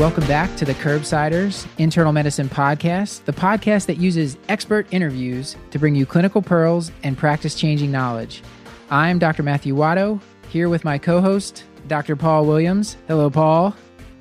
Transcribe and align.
Welcome 0.00 0.26
back 0.26 0.56
to 0.56 0.64
the 0.64 0.72
Curbsiders 0.72 1.66
Internal 1.76 2.14
Medicine 2.14 2.48
Podcast, 2.48 3.26
the 3.26 3.34
podcast 3.34 3.84
that 3.84 3.98
uses 3.98 4.38
expert 4.48 4.86
interviews 4.90 5.56
to 5.72 5.78
bring 5.78 5.94
you 5.94 6.06
clinical 6.06 6.40
pearls 6.40 6.90
and 7.02 7.18
practice 7.18 7.54
changing 7.54 7.92
knowledge. 7.92 8.42
I'm 8.90 9.18
Dr. 9.18 9.42
Matthew 9.42 9.74
Watto, 9.74 10.18
here 10.48 10.70
with 10.70 10.84
my 10.84 10.96
co 10.96 11.20
host, 11.20 11.64
Dr. 11.86 12.16
Paul 12.16 12.46
Williams. 12.46 12.96
Hello, 13.08 13.28
Paul. 13.28 13.76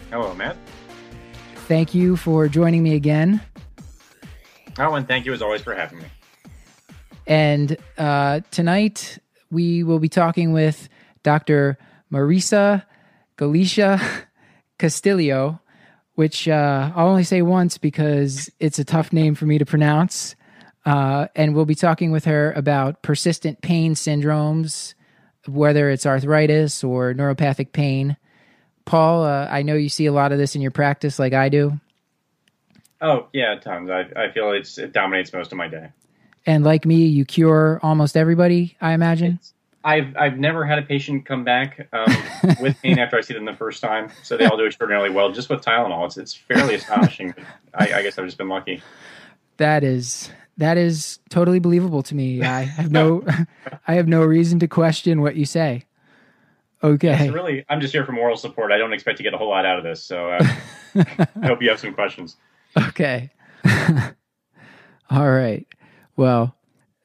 Hello, 0.10 0.36
Matt. 0.36 0.58
Thank 1.70 1.96
you 1.96 2.18
for 2.18 2.50
joining 2.50 2.84
me 2.84 2.96
again. 2.96 3.40
Oh, 4.78 4.96
and 4.96 5.08
thank 5.08 5.26
you 5.26 5.32
as 5.32 5.42
always 5.42 5.62
for 5.62 5.74
having 5.74 6.00
me. 6.00 6.06
And 7.26 7.78
uh, 7.98 8.42
tonight 8.52 9.18
we 9.50 9.84
will 9.84 10.00
be 10.00 10.10
talking 10.10 10.52
with 10.52 10.90
Dr. 11.24 11.78
Marissa 12.12 12.84
Galicia 13.38 14.02
Castillo, 14.78 15.62
which 16.20 16.50
uh, 16.50 16.92
I'll 16.98 17.08
only 17.08 17.24
say 17.24 17.42
once 17.42 17.78
because 17.78 18.50
it's 18.60 18.78
a 18.78 18.84
tough 18.84 19.14
name 19.14 19.36
for 19.36 19.46
me 19.46 19.58
to 19.58 19.66
pronounce. 19.66 20.36
Uh, 20.86 21.28
and 21.34 21.56
we'll 21.56 21.64
be 21.64 21.76
talking 21.76 22.12
with 22.12 22.26
her 22.26 22.52
about 22.58 23.02
persistent 23.02 23.62
pain 23.62 23.94
syndromes, 23.96 24.96
whether 25.48 25.90
it's 25.90 26.06
arthritis 26.06 26.84
or 26.84 27.14
neuropathic 27.14 27.72
pain. 27.72 28.18
Paul, 28.84 29.24
uh, 29.24 29.48
I 29.50 29.62
know 29.62 29.76
you 29.76 29.88
see 29.88 30.08
a 30.08 30.12
lot 30.12 30.34
of 30.34 30.38
this 30.38 30.56
in 30.56 30.62
your 30.62 30.72
practice, 30.72 31.20
like 31.20 31.32
I 31.32 31.48
do. 31.48 31.80
Oh 33.00 33.28
yeah, 33.32 33.58
tons. 33.58 33.90
I, 33.90 34.02
I 34.22 34.30
feel 34.34 34.52
it's 34.52 34.78
it 34.78 34.92
dominates 34.92 35.32
most 35.32 35.54
of 35.54 35.58
my 35.58 35.70
day. 35.70 35.88
And 36.46 36.66
like 36.66 36.86
me, 36.86 37.06
you 37.06 37.24
cure 37.24 37.80
almost 37.82 38.18
everybody, 38.18 38.76
I 38.82 38.92
imagine. 38.92 39.40
It's, 39.42 39.54
I've 39.84 40.16
I've 40.18 40.38
never 40.38 40.66
had 40.66 40.80
a 40.80 40.82
patient 40.82 41.26
come 41.26 41.44
back 41.44 41.88
um, 41.94 42.14
with 42.62 42.82
pain 42.82 43.00
after 43.00 43.18
I 43.18 43.22
see 43.22 43.34
them 43.34 43.46
the 43.46 43.56
first 43.56 43.82
time, 43.82 44.10
so 44.24 44.36
they 44.36 44.46
all 44.46 44.58
do 44.58 44.66
extraordinarily 44.66 45.10
well 45.10 45.32
just 45.32 45.50
with 45.50 45.62
Tylenol. 45.62 46.06
It's 46.06 46.18
it's 46.18 46.34
fairly 46.34 46.76
astonishing. 46.76 47.34
I, 47.74 47.94
I 47.94 48.02
guess 48.02 48.18
I've 48.18 48.26
just 48.26 48.38
been 48.38 48.50
lucky. 48.50 48.82
That 49.58 49.84
is 49.84 50.32
that 50.58 50.78
is 50.78 51.20
totally 51.30 51.60
believable 51.60 52.04
to 52.04 52.16
me. 52.16 52.44
I 52.44 52.64
have 52.64 52.92
no 52.92 53.24
I 53.88 53.94
have 53.94 54.08
no 54.08 54.24
reason 54.24 54.60
to 54.60 54.68
question 54.68 55.22
what 55.22 55.36
you 55.36 55.46
say. 55.46 55.86
Okay. 56.82 57.30
Really, 57.30 57.66
I'm 57.70 57.82
just 57.82 57.94
here 57.94 58.06
for 58.06 58.14
moral 58.14 58.38
support. 58.38 58.72
I 58.72 58.78
don't 58.78 58.94
expect 58.94 59.18
to 59.18 59.24
get 59.24 59.34
a 59.34 59.38
whole 59.38 59.50
lot 59.50 59.66
out 59.66 59.78
of 59.78 59.84
this, 59.84 60.02
so 60.02 60.32
uh, 60.32 60.46
I 61.42 61.48
hope 61.48 61.62
you 61.62 61.70
have 61.70 61.80
some 61.80 61.94
questions. 61.94 62.36
Okay. 62.78 63.32
All 65.10 65.32
right. 65.32 65.66
Well, 66.16 66.56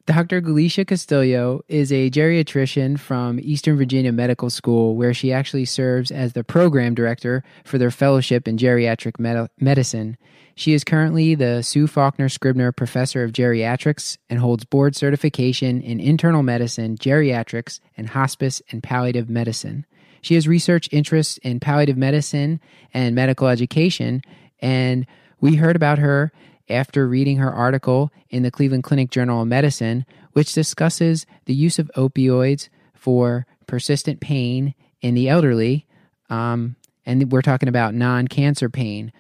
Dr. 0.07 0.43
Galicia 0.43 0.85
Castillo 0.85 1.63
is 1.67 1.91
a 1.91 2.11
geriatrician 2.11 3.01
from 3.01 3.41
Eastern 3.41 3.79
Virginia 3.79 4.13
Medical 4.13 4.51
School, 4.51 4.97
where 4.97 5.15
she 5.15 5.33
actually 5.33 5.65
serves 5.65 6.11
as 6.11 6.35
the 6.35 6.45
program 6.45 6.95
director 6.95 7.43
for 7.65 7.79
their 7.79 7.91
fellowship 7.91 8.47
in 8.47 8.59
geriatric 8.59 9.19
med- 9.19 9.49
medicine. 9.59 10.19
She 10.57 10.75
is 10.75 10.85
currently 10.85 11.35
the 11.35 11.63
Sue 11.63 11.87
Faulkner 11.87 12.29
Scribner 12.29 12.71
Professor 12.71 13.25
of 13.25 13.33
Geriatrics 13.33 14.19
and 14.29 14.41
holds 14.41 14.67
board 14.67 14.95
certification 14.95 15.81
in 15.81 16.01
internal 16.01 16.43
medicine, 16.43 16.99
geriatrics, 16.99 17.81
and 17.97 18.11
hospice 18.11 18.61
and 18.71 18.83
palliative 18.83 19.31
medicine. 19.31 19.87
She 20.21 20.35
has 20.35 20.47
research 20.47 20.87
interests 20.93 21.39
in 21.39 21.61
palliative 21.61 21.97
medicine 21.97 22.61
and 22.93 23.15
medical 23.15 23.49
education, 23.49 24.21
and 24.61 25.07
we 25.41 25.57
heard 25.57 25.77
about 25.77 25.99
her 25.99 26.31
after 26.69 27.07
reading 27.07 27.37
her 27.37 27.53
article 27.53 28.11
in 28.31 28.43
the 28.43 28.51
Cleveland 28.51 28.85
Clinic 28.85 29.11
Journal 29.11 29.43
of 29.43 29.49
Medicine, 29.49 30.07
which 30.33 30.53
discusses 30.53 31.27
the 31.45 31.55
use 31.55 31.79
of 31.79 31.91
opioids 31.97 32.69
for 32.95 33.47
persistent 33.67 34.21
pain 34.21 34.75
in 35.01 35.15
the 35.15 35.29
elderly. 35.29 35.87
Um, 36.31 36.77
and 37.07 37.31
we're 37.31 37.43
talking 37.43 37.69
about 37.69 37.95
non 37.95 38.29
cancer 38.29 38.69
pain. 38.69 39.13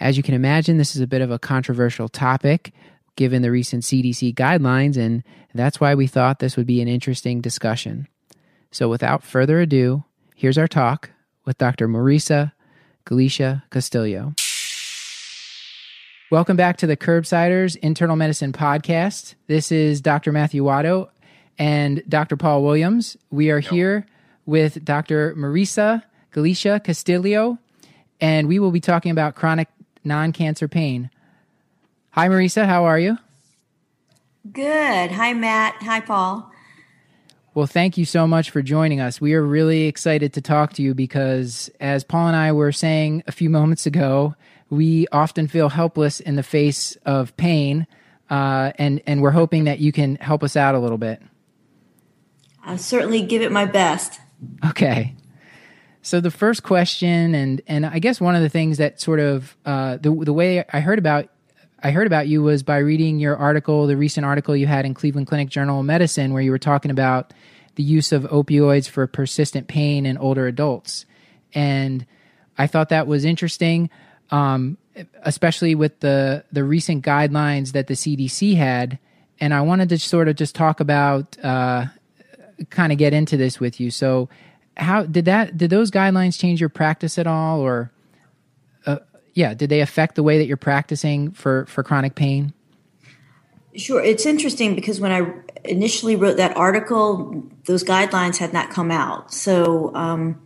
As 0.00 0.16
you 0.16 0.22
can 0.22 0.34
imagine, 0.34 0.78
this 0.78 0.96
is 0.96 1.02
a 1.02 1.06
bit 1.06 1.20
of 1.20 1.30
a 1.30 1.38
controversial 1.38 2.08
topic 2.08 2.72
given 3.16 3.42
the 3.42 3.50
recent 3.50 3.82
CDC 3.82 4.34
guidelines, 4.34 4.96
and 4.96 5.22
that's 5.54 5.80
why 5.80 5.94
we 5.94 6.06
thought 6.06 6.38
this 6.38 6.56
would 6.56 6.66
be 6.66 6.80
an 6.80 6.88
interesting 6.88 7.40
discussion. 7.40 8.08
So, 8.70 8.88
without 8.88 9.22
further 9.22 9.60
ado, 9.60 10.04
here's 10.34 10.58
our 10.58 10.68
talk 10.68 11.10
with 11.44 11.58
Dr. 11.58 11.88
Marissa 11.88 12.52
Galicia 13.04 13.64
Castillo. 13.70 14.34
Welcome 16.32 16.56
back 16.56 16.78
to 16.78 16.86
the 16.86 16.96
Curbsiders 16.96 17.76
Internal 17.82 18.16
Medicine 18.16 18.54
Podcast. 18.54 19.34
This 19.48 19.70
is 19.70 20.00
Dr. 20.00 20.32
Matthew 20.32 20.64
Watto 20.64 21.10
and 21.58 22.02
Dr. 22.08 22.38
Paul 22.38 22.64
Williams. 22.64 23.18
We 23.30 23.50
are 23.50 23.60
here 23.60 24.06
with 24.46 24.82
Dr. 24.82 25.34
Marissa 25.34 26.02
Galicia 26.30 26.80
Castillo, 26.80 27.58
and 28.18 28.48
we 28.48 28.58
will 28.58 28.70
be 28.70 28.80
talking 28.80 29.10
about 29.10 29.34
chronic 29.34 29.68
non 30.04 30.32
cancer 30.32 30.68
pain. 30.68 31.10
Hi, 32.12 32.28
Marissa. 32.28 32.64
How 32.64 32.86
are 32.86 32.98
you? 32.98 33.18
Good. 34.50 35.10
Hi, 35.10 35.34
Matt. 35.34 35.74
Hi, 35.82 36.00
Paul. 36.00 36.50
Well, 37.52 37.66
thank 37.66 37.98
you 37.98 38.06
so 38.06 38.26
much 38.26 38.48
for 38.48 38.62
joining 38.62 39.00
us. 39.00 39.20
We 39.20 39.34
are 39.34 39.42
really 39.42 39.82
excited 39.82 40.32
to 40.32 40.40
talk 40.40 40.72
to 40.72 40.82
you 40.82 40.94
because, 40.94 41.70
as 41.78 42.04
Paul 42.04 42.28
and 42.28 42.36
I 42.36 42.52
were 42.52 42.72
saying 42.72 43.22
a 43.26 43.32
few 43.32 43.50
moments 43.50 43.84
ago, 43.84 44.34
we 44.72 45.06
often 45.12 45.48
feel 45.48 45.68
helpless 45.68 46.18
in 46.18 46.34
the 46.36 46.42
face 46.42 46.96
of 47.04 47.36
pain, 47.36 47.86
uh, 48.30 48.72
and 48.78 49.02
and 49.06 49.20
we're 49.20 49.30
hoping 49.30 49.64
that 49.64 49.80
you 49.80 49.92
can 49.92 50.16
help 50.16 50.42
us 50.42 50.56
out 50.56 50.74
a 50.74 50.78
little 50.78 50.96
bit. 50.96 51.20
I'll 52.64 52.78
certainly 52.78 53.20
give 53.20 53.42
it 53.42 53.52
my 53.52 53.66
best. 53.66 54.18
Okay. 54.64 55.14
So 56.00 56.20
the 56.20 56.30
first 56.30 56.62
question, 56.62 57.34
and 57.34 57.60
and 57.66 57.84
I 57.84 57.98
guess 57.98 58.18
one 58.18 58.34
of 58.34 58.40
the 58.40 58.48
things 58.48 58.78
that 58.78 58.98
sort 58.98 59.20
of 59.20 59.54
uh, 59.66 59.98
the 59.98 60.10
the 60.10 60.32
way 60.32 60.64
I 60.72 60.80
heard 60.80 60.98
about 60.98 61.28
I 61.82 61.90
heard 61.90 62.06
about 62.06 62.26
you 62.26 62.42
was 62.42 62.62
by 62.62 62.78
reading 62.78 63.18
your 63.18 63.36
article, 63.36 63.86
the 63.86 63.96
recent 63.98 64.24
article 64.24 64.56
you 64.56 64.66
had 64.66 64.86
in 64.86 64.94
Cleveland 64.94 65.26
Clinic 65.26 65.50
Journal 65.50 65.80
of 65.80 65.84
Medicine, 65.84 66.32
where 66.32 66.42
you 66.42 66.50
were 66.50 66.58
talking 66.58 66.90
about 66.90 67.34
the 67.74 67.82
use 67.82 68.10
of 68.10 68.22
opioids 68.24 68.88
for 68.88 69.06
persistent 69.06 69.68
pain 69.68 70.06
in 70.06 70.16
older 70.16 70.46
adults, 70.46 71.04
and 71.52 72.06
I 72.56 72.66
thought 72.66 72.88
that 72.88 73.06
was 73.06 73.26
interesting 73.26 73.90
um, 74.32 74.78
especially 75.22 75.74
with 75.74 76.00
the 76.00 76.42
the 76.50 76.64
recent 76.64 77.04
guidelines 77.04 77.72
that 77.72 77.86
the 77.86 77.94
CDC 77.94 78.56
had. 78.56 78.98
And 79.38 79.54
I 79.54 79.60
wanted 79.60 79.88
to 79.90 79.98
sort 79.98 80.28
of 80.28 80.36
just 80.36 80.54
talk 80.54 80.80
about, 80.80 81.36
uh, 81.44 81.86
kind 82.70 82.92
of 82.92 82.98
get 82.98 83.12
into 83.12 83.36
this 83.36 83.58
with 83.60 83.80
you. 83.80 83.90
So, 83.90 84.28
how 84.76 85.04
did 85.04 85.26
that? 85.26 85.56
Did 85.56 85.70
those 85.70 85.90
guidelines 85.90 86.38
change 86.38 86.60
your 86.60 86.68
practice 86.68 87.18
at 87.18 87.26
all, 87.26 87.60
or 87.60 87.92
uh, 88.86 88.98
yeah, 89.34 89.54
did 89.54 89.68
they 89.68 89.80
affect 89.80 90.14
the 90.14 90.22
way 90.22 90.38
that 90.38 90.46
you're 90.46 90.56
practicing 90.56 91.30
for 91.32 91.66
for 91.66 91.82
chronic 91.82 92.14
pain? 92.14 92.52
Sure, 93.74 94.02
it's 94.02 94.26
interesting 94.26 94.74
because 94.74 95.00
when 95.00 95.12
I 95.12 95.32
initially 95.64 96.14
wrote 96.14 96.36
that 96.36 96.56
article, 96.56 97.42
those 97.64 97.82
guidelines 97.84 98.38
had 98.38 98.52
not 98.52 98.70
come 98.70 98.90
out. 98.90 99.32
So. 99.32 99.94
Um, 99.94 100.40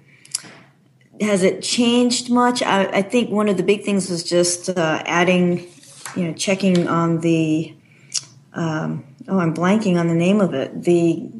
has 1.20 1.42
it 1.42 1.62
changed 1.62 2.30
much? 2.30 2.62
I, 2.62 2.86
I, 2.86 3.02
think 3.02 3.30
one 3.30 3.48
of 3.48 3.56
the 3.56 3.62
big 3.62 3.84
things 3.84 4.10
was 4.10 4.22
just 4.22 4.68
uh, 4.68 5.02
adding, 5.06 5.66
you 6.14 6.24
know, 6.24 6.32
checking 6.34 6.88
on 6.88 7.20
the. 7.20 7.74
Um, 8.52 9.04
oh, 9.28 9.38
I'm 9.38 9.54
blanking 9.54 9.98
on 9.98 10.08
the 10.08 10.14
name 10.14 10.40
of 10.40 10.54
it. 10.54 10.82
The. 10.82 11.30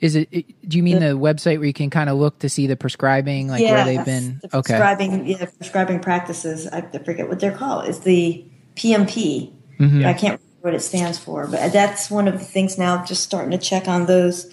Is 0.00 0.14
it? 0.14 0.30
Do 0.30 0.76
you 0.76 0.82
mean 0.82 1.00
the, 1.00 1.08
the 1.08 1.18
website 1.18 1.58
where 1.58 1.66
you 1.66 1.72
can 1.72 1.90
kind 1.90 2.10
of 2.10 2.18
look 2.18 2.38
to 2.40 2.48
see 2.48 2.66
the 2.66 2.76
prescribing, 2.76 3.48
like 3.48 3.62
where 3.62 3.84
they've 3.84 4.04
been? 4.04 4.40
The 4.42 4.48
prescribing, 4.48 5.20
okay. 5.22 5.30
yeah, 5.30 5.46
prescribing 5.58 6.00
practices. 6.00 6.66
I 6.66 6.82
forget 6.82 7.28
what 7.28 7.40
they're 7.40 7.56
called. 7.56 7.88
It's 7.88 8.00
the 8.00 8.44
PMP. 8.74 9.52
Mm-hmm. 9.78 10.06
I 10.06 10.12
can't 10.12 10.40
remember 10.40 10.42
what 10.60 10.74
it 10.74 10.80
stands 10.80 11.18
for, 11.18 11.46
but 11.46 11.72
that's 11.72 12.10
one 12.10 12.28
of 12.28 12.34
the 12.34 12.44
things 12.44 12.78
now. 12.78 13.04
Just 13.04 13.22
starting 13.22 13.50
to 13.52 13.58
check 13.58 13.88
on 13.88 14.06
those 14.06 14.52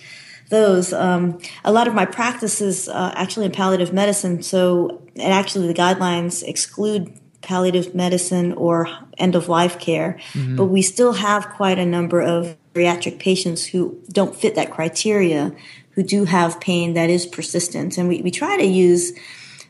those. 0.50 0.94
Um, 0.94 1.40
a 1.63 1.72
lot 1.72 1.88
of 1.88 1.94
my 1.94 2.06
practice 2.06 2.62
is 2.62 2.88
uh, 2.88 3.13
actually 3.16 3.45
in 3.45 3.51
palliative 3.51 3.94
medicine, 3.94 4.44
so 4.44 5.01
and 5.16 5.34
actually 5.34 5.68
the 5.68 5.74
guidelines 5.74 6.44
exclude 6.44 7.19
palliative 7.42 7.94
medicine 7.94 8.54
or 8.54 8.88
end 9.18 9.36
of 9.36 9.50
life 9.50 9.78
care, 9.80 10.18
mm-hmm. 10.31 10.56
but 10.56 10.66
we 10.66 10.81
still 10.81 11.13
have 11.13 11.50
quite 11.50 11.78
a 11.78 11.86
number 11.86 12.22
of 12.22 12.56
geriatric 12.74 13.19
patients 13.19 13.66
who 13.66 14.01
don't 14.12 14.36
fit 14.36 14.56
that 14.56 14.72
criteria, 14.72 15.54
who 15.92 16.04
do 16.04 16.25
have 16.25 16.60
pain 16.60 16.94
that 16.94 17.10
is 17.10 17.25
persistent, 17.25 17.98
and 17.98 18.07
we, 18.07 18.22
we 18.22 18.31
try 18.31 18.57
to 18.57 18.66
use 18.66 19.12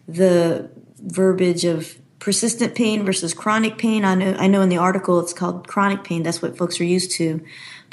the 0.08 0.69
verbiage 1.00 1.66
of 1.66 1.98
persistent 2.19 2.74
pain 2.74 3.04
versus 3.04 3.34
chronic 3.34 3.78
pain. 3.78 4.06
I 4.06 4.16
know 4.16 4.34
I 4.40 4.48
know 4.48 4.62
in 4.62 4.69
the 4.69 4.78
article 4.78 5.19
it's 5.19 5.34
called 5.34 5.68
chronic 5.68 6.06
pain. 6.06 6.24
That's 6.24 6.42
what 6.42 6.58
folks 6.58 6.80
are 6.80 6.86
used 6.86 7.12
to 7.18 7.44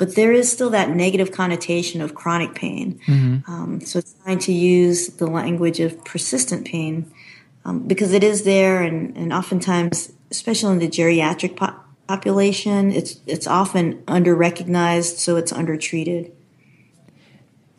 but 0.00 0.14
there 0.14 0.32
is 0.32 0.50
still 0.50 0.70
that 0.70 0.88
negative 0.88 1.31
connotation 1.31 2.00
of 2.00 2.14
chronic 2.14 2.55
pain. 2.55 2.99
Mm-hmm. 3.06 3.52
Um, 3.52 3.81
so 3.82 3.99
it's 3.99 4.14
trying 4.25 4.38
to 4.38 4.52
use 4.52 5.08
the 5.08 5.26
language 5.26 5.79
of 5.79 6.02
persistent 6.06 6.67
pain 6.67 7.12
um, 7.67 7.87
because 7.87 8.14
it 8.14 8.25
is 8.25 8.44
there, 8.44 8.82
and, 8.82 9.14
and 9.14 9.31
oftentimes, 9.31 10.11
especially 10.31 10.73
in 10.73 10.79
the 10.79 10.88
geriatric 10.88 11.55
po- 11.55 11.76
population, 12.08 12.91
it's 12.91 13.20
it's 13.26 13.47
often 13.47 14.02
under 14.08 14.35
recognized, 14.35 15.19
so 15.19 15.37
it's 15.37 15.52
under 15.52 15.76
treated. 15.76 16.32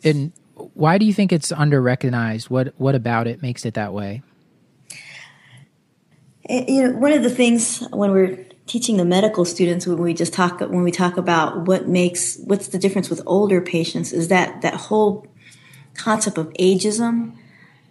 And 0.04 0.30
why 0.74 0.98
do 0.98 1.04
you 1.04 1.12
think 1.12 1.32
it's 1.32 1.50
under 1.50 1.82
recognized? 1.82 2.50
What 2.50 2.72
what 2.78 2.94
about 2.94 3.26
it 3.26 3.42
makes 3.42 3.66
it 3.66 3.74
that 3.74 3.92
way? 3.92 4.22
Eh, 6.48 6.66
you 6.68 6.82
know, 6.84 6.96
one 6.98 7.12
of 7.12 7.24
the 7.24 7.30
things 7.30 7.80
when 7.90 8.12
we're 8.12 8.46
teaching 8.66 8.96
the 8.96 9.04
medical 9.04 9.44
students 9.44 9.86
when 9.86 9.98
we 9.98 10.14
just 10.14 10.32
talk 10.32 10.60
when 10.60 10.82
we 10.82 10.92
talk 10.92 11.16
about 11.16 11.66
what 11.66 11.88
makes 11.88 12.38
what's 12.44 12.68
the 12.68 12.78
difference 12.78 13.10
with 13.10 13.20
older 13.26 13.60
patients 13.60 14.12
is 14.12 14.28
that 14.28 14.62
that 14.62 14.74
whole 14.74 15.26
concept 15.94 16.38
of 16.38 16.48
ageism. 16.54 17.32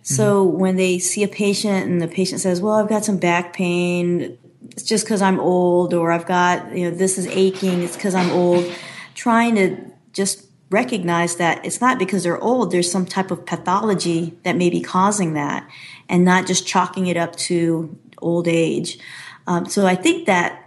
So 0.03 0.45
mm-hmm. 0.45 0.59
when 0.59 0.75
they 0.77 0.97
see 0.97 1.23
a 1.23 1.27
patient 1.27 1.89
and 1.89 2.01
the 2.01 2.07
patient 2.07 2.41
says, 2.41 2.61
"Well, 2.61 2.73
I've 2.73 2.89
got 2.89 3.05
some 3.05 3.17
back 3.17 3.53
pain. 3.53 4.37
It's 4.71 4.83
just 4.83 5.05
because 5.05 5.21
I'm 5.21 5.39
old," 5.39 5.93
or 5.93 6.11
"I've 6.11 6.25
got 6.25 6.75
you 6.75 6.89
know 6.89 6.95
this 6.95 7.17
is 7.17 7.27
aching. 7.27 7.81
It's 7.81 7.95
because 7.95 8.15
I'm 8.15 8.31
old," 8.31 8.65
trying 9.13 9.55
to 9.55 9.77
just 10.13 10.45
recognize 10.69 11.35
that 11.35 11.63
it's 11.65 11.81
not 11.81 11.99
because 11.99 12.23
they're 12.23 12.41
old. 12.41 12.71
There's 12.71 12.89
some 12.89 13.05
type 13.05 13.29
of 13.29 13.45
pathology 13.45 14.37
that 14.43 14.55
may 14.55 14.69
be 14.69 14.81
causing 14.81 15.33
that, 15.33 15.69
and 16.09 16.25
not 16.25 16.47
just 16.47 16.65
chalking 16.65 17.07
it 17.07 17.17
up 17.17 17.35
to 17.35 17.95
old 18.21 18.47
age. 18.47 18.97
Um, 19.47 19.65
so 19.65 19.85
I 19.85 19.95
think 19.95 20.27
that 20.27 20.60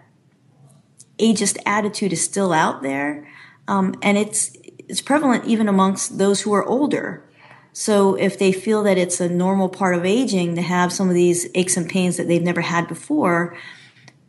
ageist 1.25 1.56
attitude 1.65 2.12
is 2.12 2.23
still 2.23 2.53
out 2.53 2.82
there, 2.82 3.29
um, 3.69 3.94
and 4.03 4.19
it's 4.19 4.56
it's 4.88 5.00
prevalent 5.00 5.44
even 5.47 5.69
amongst 5.69 6.19
those 6.19 6.43
who 6.43 6.53
are 6.53 6.65
older. 6.65 7.25
So 7.73 8.15
if 8.15 8.38
they 8.38 8.53
feel 8.53 8.85
that 8.85 8.99
it's 8.99 9.21
a 9.21 9.29
normal 9.29 9.69
part 9.69 9.97
of 9.97 10.05
aging 10.05 10.55
to 10.55 10.62
have 10.62 10.93
some 10.93 11.09
of 11.09 11.15
these 11.15 11.49
aches 11.55 11.76
and 11.76 11.88
pains 11.88 12.17
that 12.19 12.29
they've 12.29 12.43
never 12.43 12.61
had 12.61 12.87
before, 12.87 13.56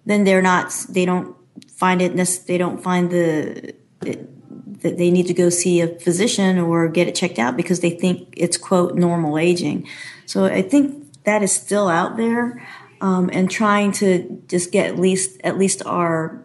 then 0.06 0.24
they're 0.24 0.42
not 0.42 0.74
they 0.90 1.06
don't 1.06 1.36
find 1.68 2.02
it 2.02 2.16
they 2.48 2.58
don't 2.58 2.82
find 2.82 3.12
the 3.12 3.76
that 4.02 4.98
they 4.98 5.10
need 5.12 5.28
to 5.28 5.34
go 5.34 5.50
see 5.50 5.82
a 5.82 5.88
physician 5.88 6.60
or 6.60 6.88
get 6.88 7.08
it 7.08 7.16
checked 7.16 7.40
out 7.40 7.58
because 7.58 7.80
they 7.80 7.90
think 7.90 8.34
it's 8.38 8.58
quote 8.58 8.96
normal 8.96 9.38
aging. 9.38 9.88
So 10.26 10.46
I 10.46 10.62
think 10.62 11.24
that 11.24 11.42
is 11.42 11.52
still 11.52 11.88
out 11.88 12.18
there 12.18 12.66
um, 13.02 13.30
and 13.34 13.50
trying 13.50 13.92
to 13.94 14.44
just 14.48 14.72
get 14.72 14.88
at 14.88 15.00
least 15.00 15.40
at 15.44 15.58
least 15.58 15.86
our 15.86 16.45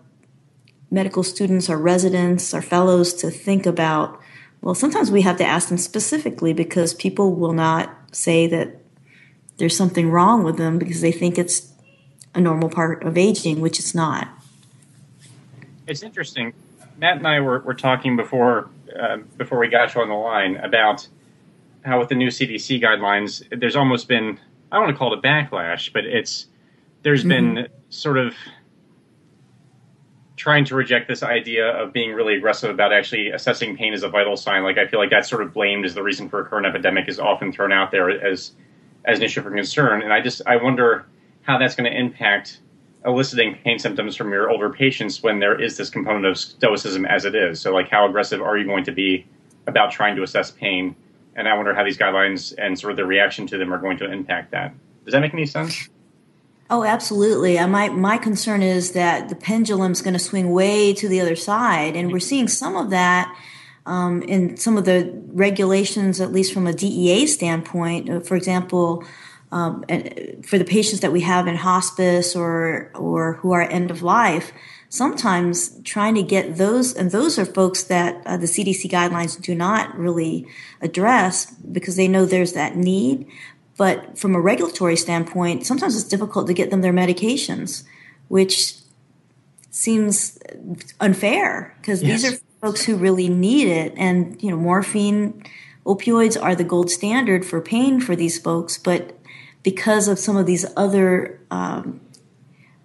medical 0.91 1.23
students, 1.23 1.69
our 1.69 1.79
residents, 1.79 2.53
our 2.53 2.63
fellows 2.63 3.15
to 3.15 3.31
think 3.31 3.67
about. 3.67 4.21
Well, 4.61 4.75
sometimes 4.75 5.11
we 5.11 5.23
have 5.23 5.37
to 5.39 5.45
ask 5.45 5.69
them 5.69 5.79
specifically 5.79 6.53
because 6.53 6.95
people 6.95 7.35
will 7.35 7.53
not 7.53 7.97
say 8.13 8.47
that 8.49 8.77
there's 9.57 9.77
something 9.77 10.11
wrong 10.11 10.43
with 10.43 10.57
them 10.57 10.79
because 10.79 11.01
they 11.01 11.13
think 11.13 11.39
it's 11.39 11.73
a 12.35 12.41
normal 12.41 12.69
part 12.69 13.03
of 13.05 13.17
aging, 13.17 13.61
which 13.61 13.79
it's 13.79 13.95
not. 13.95 14.29
It's 15.87 16.03
interesting. 16.03 16.53
Matt 16.99 17.17
and 17.17 17.27
I 17.27 17.41
were, 17.41 17.61
were 17.61 17.75
talking 17.75 18.17
before 18.17 18.69
uh, 18.99 19.19
before 19.37 19.59
we 19.59 19.69
got 19.69 19.95
you 19.95 20.01
on 20.01 20.09
the 20.09 20.15
line 20.15 20.57
about 20.57 21.07
how 21.85 21.99
with 21.99 22.09
the 22.09 22.15
new 22.15 22.29
CDC 22.29 22.83
guidelines, 22.83 23.43
there's 23.59 23.77
almost 23.77 24.09
been 24.09 24.39
I 24.71 24.77
don't 24.77 24.85
want 24.85 24.95
to 24.95 24.99
call 24.99 25.13
it 25.13 25.19
a 25.19 25.23
backlash, 25.23 25.93
but 25.93 26.05
it's 26.05 26.47
there's 27.03 27.25
mm-hmm. 27.25 27.55
been 27.55 27.69
sort 27.89 28.19
of 28.19 28.35
trying 30.41 30.65
to 30.65 30.75
reject 30.75 31.07
this 31.07 31.23
idea 31.23 31.69
of 31.71 31.93
being 31.93 32.15
really 32.15 32.35
aggressive 32.35 32.71
about 32.71 32.95
actually 32.95 33.29
assessing 33.29 33.77
pain 33.77 33.93
as 33.93 34.03
a 34.03 34.09
vital 34.09 34.39
sign. 34.39 34.63
Like 34.63 34.79
I 34.79 34.87
feel 34.87 34.99
like 34.99 35.11
that's 35.11 35.29
sort 35.29 35.43
of 35.43 35.53
blamed 35.53 35.85
as 35.85 35.93
the 35.93 36.03
reason 36.03 36.31
for 36.31 36.41
a 36.41 36.47
current 36.47 36.65
epidemic 36.65 37.09
is 37.09 37.21
often 37.21 37.53
thrown 37.53 37.73
out 37.73 37.91
there 37.91 38.09
as 38.09 38.53
as 39.05 39.19
an 39.19 39.25
issue 39.25 39.43
for 39.43 39.51
concern. 39.51 40.01
And 40.01 40.15
I 40.15 40.23
just 40.23 40.41
I 40.47 40.57
wonder 40.57 41.05
how 41.43 41.59
that's 41.59 41.75
going 41.75 41.93
to 41.93 41.95
impact 41.95 42.61
eliciting 43.05 43.55
pain 43.63 43.79
symptoms 43.79 44.17
from 44.17 44.33
your 44.33 44.51
older 44.51 44.71
patients 44.71 45.23
when 45.23 45.41
there 45.41 45.61
is 45.61 45.77
this 45.77 45.91
component 45.91 46.25
of 46.25 46.39
stoicism 46.39 47.05
as 47.05 47.27
it 47.27 47.35
is. 47.35 47.61
So 47.61 47.75
like 47.75 47.91
how 47.91 48.09
aggressive 48.09 48.41
are 48.41 48.57
you 48.57 48.65
going 48.65 48.85
to 48.85 48.93
be 48.93 49.27
about 49.67 49.91
trying 49.91 50.17
to 50.17 50.23
assess 50.23 50.51
pain? 50.51 50.97
And 51.37 51.49
I 51.49 51.55
wonder 51.55 51.75
how 51.75 51.85
these 51.85 51.99
guidelines 51.99 52.55
and 52.57 52.79
sort 52.79 52.93
of 52.93 52.97
the 52.97 53.05
reaction 53.05 53.47
to 53.49 53.59
them 53.59 53.75
are 53.75 53.79
going 53.79 53.99
to 53.99 54.11
impact 54.11 54.53
that. 54.53 54.73
Does 55.05 55.13
that 55.13 55.21
make 55.21 55.35
any 55.35 55.45
sense? 55.45 55.91
Oh, 56.73 56.85
absolutely. 56.85 57.59
Uh, 57.59 57.67
my 57.67 57.89
my 57.89 58.17
concern 58.17 58.63
is 58.63 58.93
that 58.93 59.29
the 59.29 59.35
pendulum's 59.35 60.03
going 60.03 60.15
to 60.15 60.21
swing 60.21 60.53
way 60.53 60.95
to 60.95 61.09
the 61.09 61.21
other 61.21 61.35
side, 61.35 61.97
and 61.97 62.13
we're 62.13 62.21
seeing 62.21 62.47
some 62.47 62.77
of 62.77 62.91
that 62.91 63.37
um, 63.87 64.23
in 64.23 64.57
some 64.57 64.79
of 64.79 64.85
the 64.85 65.13
regulations, 65.33 66.21
at 66.21 66.33
least 66.33 66.55
from 66.55 66.69
a 66.69 66.73
DEA 66.73 67.27
standpoint. 67.27 68.09
Uh, 68.09 68.21
for 68.21 68.37
example, 68.37 69.05
um, 69.51 69.85
for 70.45 70.59
the 70.59 70.65
patients 70.65 71.01
that 71.01 71.11
we 71.11 71.23
have 71.23 71.49
in 71.49 71.57
hospice 71.57 72.37
or 72.37 72.93
or 72.95 73.33
who 73.35 73.51
are 73.51 73.63
end 73.63 73.91
of 73.91 74.05
life, 74.05 74.53
sometimes 74.91 75.77
trying 75.83 76.15
to 76.15 76.23
get 76.23 76.57
those, 76.57 76.95
and 76.95 77.11
those 77.11 77.37
are 77.37 77.45
folks 77.45 77.83
that 77.85 78.25
uh, 78.27 78.37
the 78.37 78.47
CDC 78.47 78.89
guidelines 78.89 79.43
do 79.43 79.57
not 79.57 79.99
really 79.99 80.47
address 80.81 81.51
because 81.51 81.97
they 81.97 82.07
know 82.07 82.25
there's 82.25 82.53
that 82.53 82.77
need. 82.77 83.27
But 83.81 84.19
from 84.19 84.35
a 84.35 84.41
regulatory 84.43 84.95
standpoint, 84.95 85.65
sometimes 85.65 85.95
it's 85.95 86.05
difficult 86.05 86.47
to 86.49 86.53
get 86.53 86.69
them 86.69 86.83
their 86.83 86.93
medications, 86.93 87.85
which 88.29 88.75
seems 89.71 90.39
unfair 91.01 91.75
because 91.81 92.03
yes. 92.03 92.21
these 92.21 92.35
are 92.35 92.39
folks 92.61 92.85
who 92.85 92.95
really 92.97 93.31
need 93.31 93.69
it. 93.69 93.95
And, 93.97 94.37
you 94.43 94.51
know, 94.51 94.59
morphine, 94.59 95.43
opioids 95.87 96.37
are 96.39 96.55
the 96.55 96.63
gold 96.63 96.91
standard 96.91 97.43
for 97.43 97.63
pain 97.63 98.03
for 98.03 98.15
these 98.15 98.39
folks. 98.39 98.77
But 98.77 99.19
because 99.63 100.09
of 100.09 100.19
some 100.19 100.37
of 100.37 100.45
these 100.45 100.67
other, 100.77 101.41
um, 101.51 102.03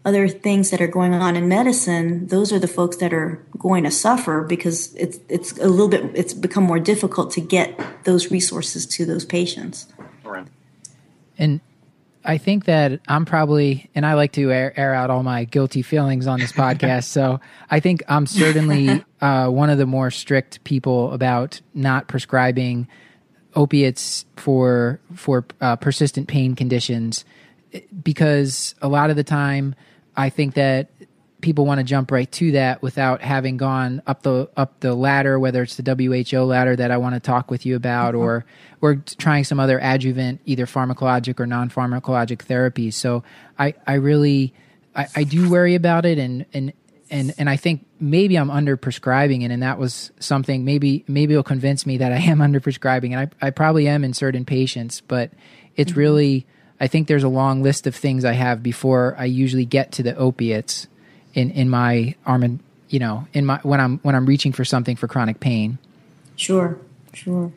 other 0.05 0.29
things 0.29 0.69
that 0.69 0.79
are 0.79 0.87
going 0.87 1.13
on 1.13 1.35
in 1.35 1.49
medicine, 1.49 2.27
those 2.27 2.53
are 2.53 2.59
the 2.59 2.69
folks 2.69 2.95
that 2.97 3.11
are 3.11 3.45
going 3.57 3.83
to 3.83 3.91
suffer 3.91 4.43
because 4.43 4.95
it's 4.95 5.19
it's 5.27 5.57
a 5.57 5.67
little 5.67 5.89
bit 5.89 6.11
it's 6.13 6.33
become 6.33 6.63
more 6.63 6.79
difficult 6.79 7.31
to 7.31 7.41
get 7.41 7.77
those 8.05 8.31
resources 8.31 8.85
to 8.85 9.03
those 9.03 9.25
patients. 9.25 9.87
And 11.37 11.59
I 12.23 12.37
think 12.37 12.65
that 12.65 12.99
I'm 13.07 13.25
probably, 13.25 13.89
and 13.93 14.05
I 14.05 14.15
like 14.15 14.31
to 14.33 14.51
air, 14.51 14.73
air 14.77 14.93
out 14.93 15.09
all 15.09 15.23
my 15.23 15.43
guilty 15.43 15.81
feelings 15.81 16.27
on 16.27 16.39
this 16.39 16.51
podcast. 16.53 17.05
so 17.05 17.39
I 17.69 17.79
think 17.79 18.03
I'm 18.07 18.25
certainly 18.25 19.03
uh, 19.21 19.49
one 19.49 19.69
of 19.69 19.77
the 19.77 19.85
more 19.85 20.11
strict 20.11 20.63
people 20.63 21.11
about 21.11 21.61
not 21.73 22.07
prescribing 22.07 22.87
opiates 23.55 24.25
for 24.35 24.99
for 25.13 25.45
uh, 25.61 25.77
persistent 25.77 26.27
pain 26.27 26.55
conditions 26.55 27.23
because 28.03 28.75
a 28.81 28.89
lot 28.89 29.09
of 29.09 29.15
the 29.15 29.23
time 29.23 29.75
I 30.17 30.29
think 30.29 30.55
that 30.55 30.89
people 31.45 31.65
want 31.65 31.77
to 31.77 31.83
jump 31.83 32.11
right 32.11 32.29
to 32.31 32.53
that 32.53 32.81
without 32.81 33.21
having 33.21 33.55
gone 33.55 34.01
up 34.07 34.23
the 34.23 34.49
up 34.57 34.79
the 34.79 34.95
ladder, 34.95 35.39
whether 35.39 35.61
it's 35.61 35.75
the 35.77 35.95
WHO 35.95 36.39
ladder 36.39 36.75
that 36.75 36.89
I 36.89 36.97
want 36.97 37.13
to 37.13 37.21
talk 37.21 37.51
with 37.51 37.65
you 37.67 37.75
about, 37.75 38.15
mm-hmm. 38.15 38.23
or 38.23 38.45
or 38.81 38.95
trying 38.95 39.43
some 39.43 39.59
other 39.59 39.79
adjuvant, 39.79 40.41
either 40.45 40.65
pharmacologic 40.65 41.39
or 41.39 41.45
non 41.45 41.69
pharmacologic 41.69 42.39
therapies. 42.39 42.95
So 42.95 43.23
I 43.59 43.75
I 43.85 43.93
really 43.93 44.53
I, 44.95 45.07
I 45.15 45.23
do 45.23 45.49
worry 45.49 45.75
about 45.75 46.05
it, 46.05 46.17
and 46.17 46.47
and 46.51 46.73
and 47.11 47.33
and 47.37 47.47
I 47.47 47.57
think 47.57 47.85
maybe 47.99 48.37
I'm 48.37 48.49
under 48.49 48.75
prescribing 48.75 49.43
it, 49.43 49.51
and 49.51 49.61
that 49.61 49.77
was 49.77 50.11
something 50.19 50.65
maybe 50.65 51.05
maybe 51.07 51.35
it'll 51.35 51.43
convince 51.43 51.85
me 51.85 51.99
that 51.99 52.11
I 52.11 52.17
am 52.17 52.41
under 52.47 52.59
prescribing, 52.59 53.13
and 53.13 53.31
I 53.41 53.47
I 53.47 53.51
probably 53.51 53.87
am 53.87 54.03
in 54.03 54.13
certain 54.13 54.45
patients, 54.45 54.99
but 54.99 55.31
it's 55.75 55.91
mm-hmm. 55.91 55.99
really 55.99 56.47
I 56.79 56.87
think 56.87 57.07
there's 57.07 57.23
a 57.23 57.29
long 57.29 57.61
list 57.61 57.85
of 57.85 57.95
things 57.95 58.25
I 58.25 58.33
have 58.33 58.63
before 58.63 59.15
I 59.17 59.25
usually 59.25 59.65
get 59.65 59.91
to 59.93 60.03
the 60.03 60.15
opiates 60.15 60.87
in 61.35 61.51
in 61.51 61.69
my 61.69 62.15
arm 62.25 62.41
and 62.41 62.59
you 62.89 62.97
know 62.97 63.27
in 63.33 63.45
my 63.45 63.59
when 63.61 63.79
i'm 63.79 63.99
when 63.99 64.15
i'm 64.15 64.25
reaching 64.25 64.51
for 64.51 64.65
something 64.65 64.95
for 64.95 65.07
chronic 65.07 65.39
pain. 65.39 65.77
Sure 66.35 66.79
sure. 67.13 67.51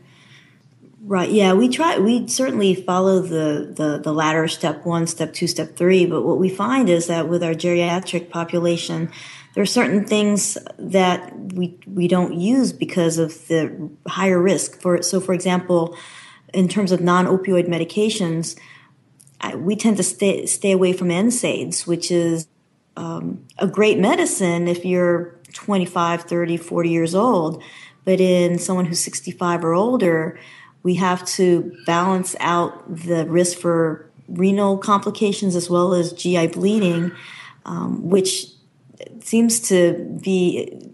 Right 1.05 1.31
yeah 1.31 1.55
we 1.55 1.69
try 1.69 1.99
we 1.99 2.29
certainly 2.29 2.75
follow 2.75 3.21
the 3.21 3.73
the 3.75 4.01
the 4.03 4.13
ladder 4.13 4.47
step 4.49 4.85
one 4.85 5.07
step 5.07 5.33
two 5.33 5.47
step 5.47 5.77
three 5.77 6.05
but 6.05 6.23
what 6.23 6.39
we 6.39 6.51
find 6.51 6.91
is 6.91 7.07
that 7.07 7.29
with 7.29 7.43
our 7.43 7.55
geriatric 7.55 8.29
population 8.29 9.11
there 9.55 9.63
are 9.63 9.67
certain 9.67 10.05
things 10.05 10.59
that 10.79 11.33
we 11.55 11.79
we 11.87 12.09
don't 12.09 12.35
use 12.35 12.73
because 12.73 13.19
of 13.19 13.49
the 13.49 13.91
higher 14.07 14.41
risk. 14.41 14.81
For 14.81 15.03
so 15.03 15.21
for 15.21 15.33
example 15.33 15.97
in 16.55 16.69
terms 16.69 16.93
of 16.93 17.01
non-opioid 17.01 17.69
medications 17.69 18.57
we 19.57 19.77
tend 19.77 19.97
to 19.97 20.03
stay 20.03 20.47
stay 20.47 20.73
away 20.73 20.93
from 20.93 21.09
NSAIDs, 21.09 21.87
which 21.87 22.11
is 22.11 22.49
um, 22.99 23.47
a 23.59 23.67
great 23.69 23.99
medicine 23.99 24.67
if 24.67 24.85
you're 24.85 25.39
25, 25.53 26.23
30, 26.23 26.57
40 26.57 26.91
years 26.91 27.15
old. 27.15 27.63
But 28.05 28.21
in 28.21 28.59
someone 28.59 28.87
who's 28.87 28.99
65 28.99 29.65
or 29.65 29.73
older, 29.73 30.39
we 30.83 30.95
have 30.95 31.25
to 31.27 31.77
balance 31.87 32.35
out 32.41 32.73
the 32.93 33.25
risk 33.27 33.59
for 33.59 34.11
renal 34.27 34.79
complications 34.79 35.55
as 35.55 35.71
well 35.71 35.95
as 35.95 36.13
GI 36.13 36.49
bleeding, 36.49 37.13
um, 37.65 38.09
which 38.09 38.47
seems 39.21 39.61
to 39.69 40.19
be 40.23 40.93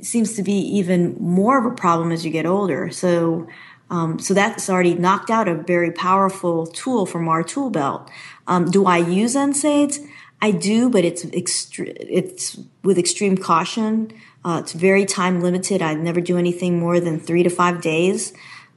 seems 0.00 0.34
to 0.34 0.42
be 0.42 0.52
even 0.52 1.14
more 1.20 1.58
of 1.58 1.70
a 1.70 1.74
problem 1.74 2.10
as 2.10 2.24
you 2.24 2.30
get 2.30 2.46
older. 2.46 2.90
So, 2.90 3.46
um, 3.90 4.18
so 4.18 4.32
that's 4.32 4.70
already 4.70 4.94
knocked 4.94 5.28
out 5.28 5.46
a 5.46 5.54
very 5.54 5.90
powerful 5.90 6.66
tool 6.66 7.04
from 7.04 7.28
our 7.28 7.42
tool 7.42 7.68
belt. 7.68 8.10
Um, 8.46 8.70
do 8.70 8.86
I 8.86 8.96
use 8.96 9.34
NSAIDs? 9.34 9.98
I 10.42 10.50
do, 10.52 10.88
but 10.90 11.04
it's 11.04 11.24
extre- 11.24 11.96
it's 11.98 12.58
with 12.82 12.98
extreme 12.98 13.36
caution. 13.36 14.12
Uh, 14.44 14.60
it's 14.62 14.72
very 14.72 15.04
time 15.04 15.40
limited. 15.42 15.82
I 15.82 15.94
never 15.94 16.20
do 16.20 16.38
anything 16.38 16.78
more 16.78 16.98
than 17.00 17.20
three 17.20 17.42
to 17.42 17.50
five 17.50 17.82
days. 17.82 18.32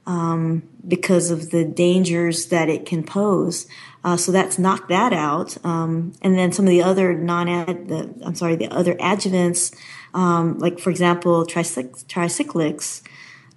um, 0.06 0.62
because 0.86 1.30
of 1.30 1.50
the 1.50 1.64
dangers 1.64 2.46
that 2.46 2.68
it 2.68 2.84
can 2.84 3.02
pose. 3.02 3.66
Uh, 4.02 4.16
so 4.16 4.32
that's 4.32 4.58
knocked 4.58 4.88
that 4.90 5.12
out. 5.12 5.56
Um, 5.64 6.12
and 6.20 6.36
then 6.36 6.52
some 6.52 6.66
of 6.66 6.70
the 6.70 6.82
other 6.82 7.14
non, 7.14 7.46
the, 7.46 8.14
I'm 8.22 8.34
sorry, 8.34 8.56
the 8.56 8.68
other 8.68 8.94
adjuvants, 8.96 9.74
um, 10.12 10.58
like 10.58 10.78
for 10.78 10.90
example, 10.90 11.46
tricyc- 11.46 12.04
tricyclics, 12.04 13.02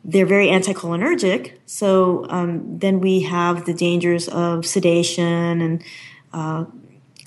they're 0.06 0.26
very 0.26 0.48
anticholinergic. 0.48 1.58
So 1.66 2.26
um, 2.30 2.80
then 2.80 3.02
we 3.02 3.24
have 3.24 3.66
the 3.66 3.74
dangers 3.74 4.30
of 4.30 4.66
sedation 4.66 5.62
and 5.62 5.84
uh, 6.32 6.66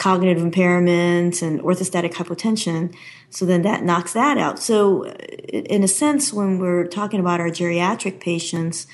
cognitive 0.00 0.42
impairments 0.42 1.42
and 1.42 1.60
orthostatic 1.60 2.14
hypotension. 2.14 2.92
So 3.28 3.44
then 3.44 3.60
that 3.62 3.84
knocks 3.84 4.14
that 4.14 4.38
out. 4.38 4.58
So, 4.58 5.04
in 5.04 5.84
a 5.84 5.88
sense, 5.88 6.32
when 6.32 6.58
we're 6.58 6.86
talking 6.86 7.20
about 7.20 7.38
our 7.38 7.50
geriatric 7.50 8.18
patients, 8.18 8.86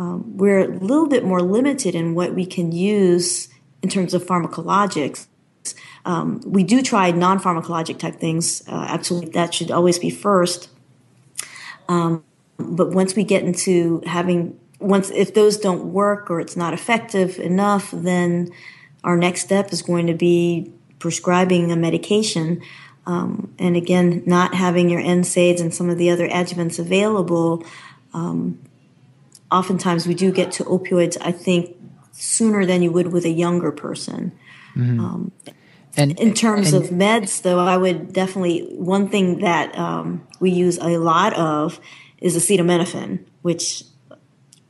um, 0.00 0.36
we're 0.36 0.58
a 0.58 0.78
little 0.78 1.06
bit 1.06 1.24
more 1.24 1.40
limited 1.40 1.94
in 1.94 2.16
what 2.16 2.34
we 2.34 2.44
can 2.44 2.72
use 2.72 3.48
in 3.82 3.88
terms 3.88 4.14
of 4.14 4.26
pharmacologics. 4.26 5.28
Um, 6.04 6.40
we 6.44 6.64
do 6.64 6.82
try 6.82 7.12
non 7.12 7.38
pharmacologic 7.38 8.00
type 8.00 8.16
things. 8.16 8.64
Uh, 8.66 8.86
absolutely, 8.88 9.30
that 9.30 9.54
should 9.54 9.70
always 9.70 10.00
be 10.00 10.10
first. 10.10 10.68
Um, 11.88 12.24
but 12.58 12.90
once 12.90 13.14
we 13.14 13.22
get 13.22 13.44
into 13.44 14.02
having, 14.06 14.58
once 14.80 15.10
if 15.10 15.34
those 15.34 15.56
don't 15.56 15.92
work 15.92 16.32
or 16.32 16.40
it's 16.40 16.56
not 16.56 16.74
effective 16.74 17.38
enough, 17.38 17.92
then 17.92 18.50
our 19.04 19.16
next 19.16 19.42
step 19.42 19.72
is 19.72 19.82
going 19.82 20.06
to 20.06 20.14
be 20.14 20.72
prescribing 20.98 21.72
a 21.72 21.76
medication. 21.76 22.62
Um, 23.06 23.54
and 23.58 23.76
again, 23.76 24.22
not 24.26 24.54
having 24.54 24.88
your 24.88 25.00
NSAIDs 25.00 25.60
and 25.60 25.74
some 25.74 25.90
of 25.90 25.98
the 25.98 26.10
other 26.10 26.28
adjuvants 26.28 26.78
available, 26.78 27.64
um, 28.14 28.60
oftentimes 29.50 30.06
we 30.06 30.14
do 30.14 30.30
get 30.30 30.52
to 30.52 30.64
opioids, 30.64 31.16
I 31.20 31.32
think, 31.32 31.76
sooner 32.12 32.64
than 32.64 32.82
you 32.82 32.92
would 32.92 33.12
with 33.12 33.24
a 33.24 33.30
younger 33.30 33.72
person. 33.72 34.32
Mm-hmm. 34.76 35.00
Um, 35.00 35.32
and 35.96 36.18
in 36.18 36.32
terms 36.32 36.72
and, 36.72 36.84
of 36.84 36.90
meds, 36.90 37.42
though, 37.42 37.58
I 37.58 37.76
would 37.76 38.12
definitely, 38.12 38.62
one 38.70 39.08
thing 39.08 39.40
that 39.40 39.76
um, 39.76 40.26
we 40.40 40.50
use 40.50 40.78
a 40.78 40.96
lot 40.98 41.34
of 41.34 41.80
is 42.18 42.36
acetaminophen, 42.36 43.24
which 43.42 43.84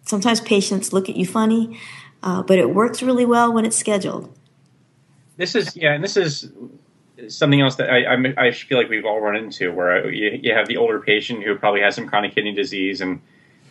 sometimes 0.05 0.41
patients 0.41 0.93
look 0.93 1.09
at 1.09 1.17
you 1.17 1.27
funny 1.27 1.79
uh, 2.23 2.43
but 2.43 2.59
it 2.59 2.71
works 2.71 3.03
really 3.03 3.27
well 3.27 3.53
when 3.53 3.65
it's 3.65 3.77
scheduled. 3.77 4.37
This 5.37 5.55
is 5.55 5.77
yeah, 5.77 5.93
and 5.93 6.05
this 6.05 6.17
is 6.17 6.51
something 7.29 7.61
else 7.61 7.77
that 7.77 7.91
I, 7.91 8.15
I, 8.15 8.47
I 8.49 8.51
feel 8.53 8.79
like 8.79 8.89
we've 8.89 9.05
all 9.05 9.21
run 9.21 9.37
into, 9.37 9.73
where 9.73 10.11
you, 10.11 10.41
you, 10.43 10.55
have 10.55 10.67
the 10.67 10.77
older 10.77 11.01
patient 11.01 11.45
who 11.45 11.55
probably 11.57 11.81
has 11.81 11.95
some 11.95 12.09
chronic 12.09 12.35
kidney 12.35 12.53
disease 12.53 13.01
and 13.01 13.21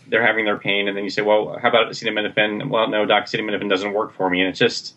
they're 0.08 0.26
having 0.26 0.46
their 0.46 0.58
pain, 0.58 0.88
and 0.88 0.98
then 0.98 1.04
you 1.04 1.10
say, 1.10 1.22
well, 1.22 1.58
how 1.62 1.70
about 1.70 1.90
acetaminophen? 1.90 2.70
Well, 2.70 2.90
no, 2.90 3.06
doc, 3.06 3.26
acetaminophen 3.26 3.70
doesn't 3.70 3.94
work 3.94 4.14
for 4.14 4.30
me, 4.30 4.42
and 4.42 4.50
it's 4.50 4.60
just, 4.60 4.96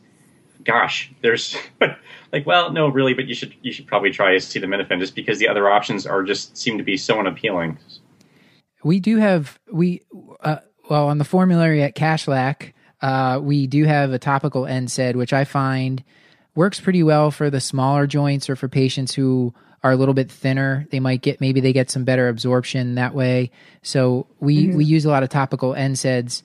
gosh, 0.65 1.13
there's 1.23 1.57
like, 2.33 2.47
well, 2.47 2.73
no, 2.73 2.89
really, 2.89 3.15
but 3.15 3.27
you 3.27 3.35
should 3.35 3.55
you 3.63 3.73
should 3.73 3.87
probably 3.87 4.11
try 4.11 4.35
acetaminophen 4.35 4.99
just 4.99 5.15
because 5.15 5.39
the 5.39 5.49
other 5.49 5.71
options 5.71 6.07
are 6.07 6.23
just 6.23 6.57
seem 6.57 6.79
to 6.79 6.85
be 6.85 6.97
so 6.97 7.21
unappealing. 7.21 7.79
We 8.83 8.99
do 8.99 9.19
have 9.19 9.59
we 9.71 10.03
uh, 10.41 10.59
well 10.91 11.09
on 11.09 11.19
the 11.19 11.25
formulary 11.25 11.83
at 11.83 11.95
Kashlak 11.95 12.74
uh, 13.05 13.39
we 13.39 13.67
do 13.67 13.85
have 13.85 14.15
a 14.15 14.19
topical 14.19 14.63
NSAID, 14.63 15.15
which 15.15 15.35
I 15.35 15.45
find 15.45 16.03
works 16.55 16.81
pretty 16.81 17.03
well 17.03 17.31
for 17.31 17.51
the 17.51 17.61
smaller 17.61 18.07
joints 18.07 18.49
or 18.49 18.57
for 18.57 18.67
patients 18.67 19.15
who 19.15 19.53
are 19.83 19.93
a 19.93 19.97
little 19.97 20.15
bit 20.15 20.33
thinner. 20.33 20.87
They 20.91 21.01
might 21.01 21.21
get 21.21 21.39
maybe 21.39 21.61
they 21.61 21.75
get 21.75 21.91
some 21.91 22.05
better 22.05 22.29
absorption 22.29 22.95
that 22.95 23.15
way. 23.15 23.51
So 23.83 24.27
we 24.41 24.69
mm-hmm. 24.69 24.79
we 24.79 24.87
use 24.87 25.05
a 25.05 25.11
lot 25.11 25.23
of 25.23 25.29
topical 25.29 25.75
NSAIDs. 25.75 26.41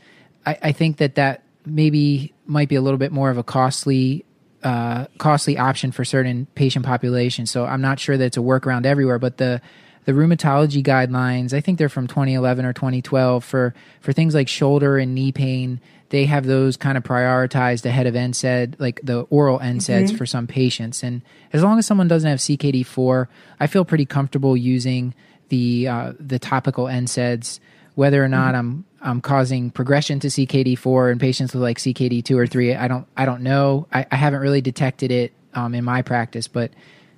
I, 0.46 0.58
I 0.64 0.72
think 0.74 0.98
that 0.98 1.16
that 1.16 1.44
maybe 1.66 2.34
might 2.46 2.68
be 2.68 2.76
a 2.76 2.82
little 2.82 2.98
bit 2.98 3.14
more 3.14 3.30
of 3.30 3.38
a 3.38 3.44
costly 3.44 4.26
uh, 4.62 5.06
costly 5.18 5.58
option 5.58 5.94
for 5.94 6.04
certain 6.04 6.46
patient 6.56 6.86
populations. 6.86 7.50
So 7.52 7.66
I'm 7.66 7.80
not 7.80 8.02
sure 8.02 8.18
that 8.18 8.26
it's 8.26 8.38
a 8.38 8.42
workaround 8.42 8.86
everywhere, 8.86 9.18
but 9.18 9.38
the 9.38 9.62
the 10.04 10.12
rheumatology 10.12 10.84
guidelines, 10.84 11.54
I 11.54 11.62
think 11.62 11.78
they're 11.78 11.88
from 11.88 12.08
2011 12.08 12.66
or 12.66 12.74
2012 12.74 13.46
for 13.46 13.74
for 14.02 14.12
things 14.12 14.36
like 14.36 14.50
shoulder 14.50 14.98
and 14.98 15.16
knee 15.16 15.32
pain 15.32 15.80
they 16.10 16.26
have 16.26 16.46
those 16.46 16.76
kind 16.76 16.98
of 16.98 17.04
prioritized 17.04 17.86
ahead 17.86 18.08
of 18.08 18.16
NSAID, 18.16 18.76
like 18.80 19.00
the 19.04 19.22
oral 19.30 19.60
NSAIDs 19.60 20.08
mm-hmm. 20.08 20.18
for 20.18 20.26
some 20.26 20.48
patients. 20.48 21.04
And 21.04 21.22
as 21.54 21.64
long 21.64 21.78
as 21.78 21.86
someone 21.86 22.08
doesn't 22.08 22.30
have 22.30 22.40
CKD4, 22.40 23.28
I 23.60 23.68
feel 23.68 23.86
pretty 23.86 24.06
comfortable 24.06 24.58
using 24.58 25.14
the 25.50 25.88
uh, 25.88 26.14
the 26.20 26.40
topical 26.40 26.86
NSAIDs, 26.86 27.60
whether 27.96 28.24
or 28.24 28.28
not 28.28 28.56
mm-hmm. 28.56 28.58
I'm 28.58 28.86
I'm 29.02 29.22
causing 29.22 29.70
progression 29.72 30.20
to 30.22 30.28
CKD4 30.28 31.12
in 31.12 31.20
patients 31.20 31.54
with 31.54 31.64
like 31.64 31.78
CKD2 31.78 32.36
or 32.36 32.48
three. 32.48 32.76
I 32.76 32.88
don't 32.88 33.08
I 33.16 33.26
don't 33.26 33.42
know. 33.42 33.88
I, 33.92 34.06
I 34.12 34.16
haven't 34.16 34.42
really 34.42 34.62
detected 34.62 35.12
it 35.12 35.34
um, 35.54 35.76
in 35.76 35.84
my 35.84 36.02
practice, 36.02 36.48
but 36.48 36.72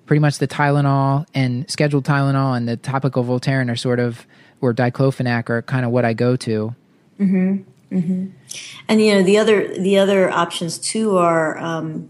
pretty 0.05 0.19
much 0.19 0.37
the 0.37 0.47
Tylenol 0.47 1.25
and 1.33 1.69
scheduled 1.69 2.05
Tylenol 2.05 2.57
and 2.57 2.67
the 2.67 2.75
topical 2.75 3.23
Voltaren 3.23 3.71
are 3.71 3.77
sort 3.77 3.99
of 3.99 4.25
or 4.59 4.73
diclofenac 4.73 5.49
are 5.49 5.61
kind 5.61 5.85
of 5.85 5.91
what 5.91 6.05
I 6.05 6.13
go 6.13 6.35
to. 6.35 6.75
Mm-hmm. 7.19 7.70
Mm-hmm. 7.91 8.27
And 8.87 9.01
you 9.01 9.13
know 9.13 9.23
the 9.23 9.37
other 9.37 9.67
the 9.77 9.97
other 9.97 10.29
options 10.29 10.77
too 10.77 11.17
are 11.17 11.57
um, 11.57 12.09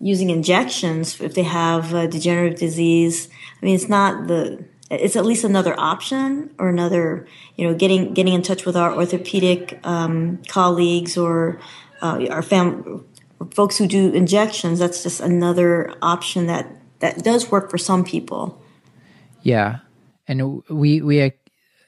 using 0.00 0.30
injections 0.30 1.20
if 1.20 1.34
they 1.34 1.42
have 1.42 1.92
a 1.94 2.08
degenerative 2.08 2.58
disease. 2.58 3.28
I 3.60 3.66
mean, 3.66 3.74
it's 3.74 3.88
not 3.88 4.26
the 4.26 4.64
it's 4.90 5.16
at 5.16 5.26
least 5.26 5.44
another 5.44 5.78
option 5.78 6.54
or 6.58 6.68
another 6.68 7.26
you 7.56 7.66
know 7.66 7.74
getting 7.74 8.14
getting 8.14 8.32
in 8.32 8.42
touch 8.42 8.64
with 8.64 8.76
our 8.76 8.94
orthopedic 8.94 9.78
um, 9.84 10.40
colleagues 10.48 11.16
or 11.16 11.60
uh, 12.00 12.26
our 12.30 12.42
fam 12.42 13.04
folks 13.52 13.76
who 13.76 13.86
do 13.86 14.12
injections. 14.12 14.78
That's 14.78 15.02
just 15.02 15.20
another 15.20 15.92
option 16.00 16.46
that 16.46 16.70
that 17.00 17.22
does 17.22 17.50
work 17.50 17.70
for 17.70 17.78
some 17.78 18.04
people. 18.04 18.60
Yeah, 19.42 19.80
and 20.26 20.62
we 20.68 21.02
we 21.02 21.22
I, 21.22 21.32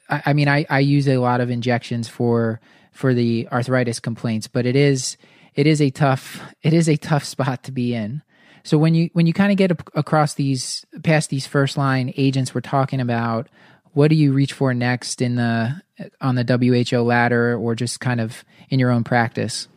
I 0.09 0.33
mean 0.35 0.49
I 0.49 0.67
I 0.69 0.81
use 0.81 1.09
a 1.09 1.19
lot 1.19 1.41
of 1.41 1.51
injections 1.51 2.09
for 2.09 2.61
for 2.93 3.15
the 3.15 3.49
arthritis 3.51 4.01
complaints, 4.01 4.47
but 4.47 4.67
it 4.67 4.77
is 4.77 5.17
it 5.55 5.67
is 5.67 5.81
a 5.81 5.91
tough 5.91 6.41
it 6.63 6.73
is 6.73 6.89
a 6.89 6.97
tough 6.97 7.25
spot 7.25 7.63
to 7.65 7.73
be 7.73 7.95
in. 7.95 8.23
So 8.63 8.79
when 8.79 8.95
you 8.95 9.11
when 9.13 9.27
you 9.27 9.33
kind 9.33 9.51
of 9.51 9.59
get 9.59 9.73
across 9.95 10.35
these 10.35 10.85
past 11.03 11.31
these 11.31 11.47
first 11.47 11.77
line 11.77 12.13
agents 12.17 12.55
we're 12.55 12.61
talking 12.61 13.01
about, 13.01 13.49
what 13.93 14.09
do 14.09 14.17
you 14.17 14.33
reach 14.33 14.53
for 14.53 14.75
next 14.75 15.23
in 15.23 15.37
the 15.37 15.81
on 16.21 16.35
the 16.35 16.45
WHO 16.91 17.03
ladder 17.03 17.57
or 17.57 17.75
just 17.75 18.01
kind 18.01 18.21
of 18.21 18.45
in 18.69 18.79
your 18.79 18.91
own 18.91 19.05
practice? 19.05 19.69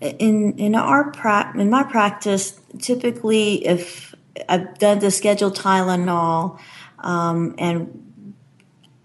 In 0.00 0.56
in 0.58 0.74
our 0.74 1.10
pra- 1.10 1.52
in 1.56 1.70
my 1.70 1.82
practice, 1.82 2.60
typically 2.78 3.66
if 3.66 4.14
I've 4.48 4.78
done 4.78 5.00
the 5.00 5.10
scheduled 5.10 5.56
Tylenol 5.56 6.60
um, 7.00 7.54
and 7.58 8.07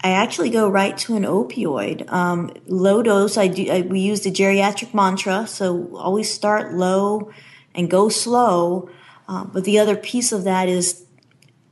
I 0.04 0.12
actually 0.12 0.50
go 0.50 0.68
right 0.68 0.98
to 1.00 1.16
an 1.16 1.24
opioid. 1.24 2.12
Um, 2.12 2.52
low 2.68 3.02
dose, 3.02 3.38
I 3.38 3.48
do. 3.48 3.72
I, 3.72 3.82
we 3.82 4.02
use 4.02 4.22
the 4.22 4.32
geriatric 4.32 4.94
mantra, 4.94 5.48
so 5.48 5.96
always 5.96 6.32
start 6.32 6.74
low 6.74 7.32
and 7.74 7.90
go 7.90 8.10
slow. 8.10 8.90
Uh, 9.30 9.46
but 9.46 9.64
the 9.64 9.80
other 9.80 9.96
piece 9.96 10.34
of 10.34 10.44
that 10.44 10.68
is, 10.68 11.06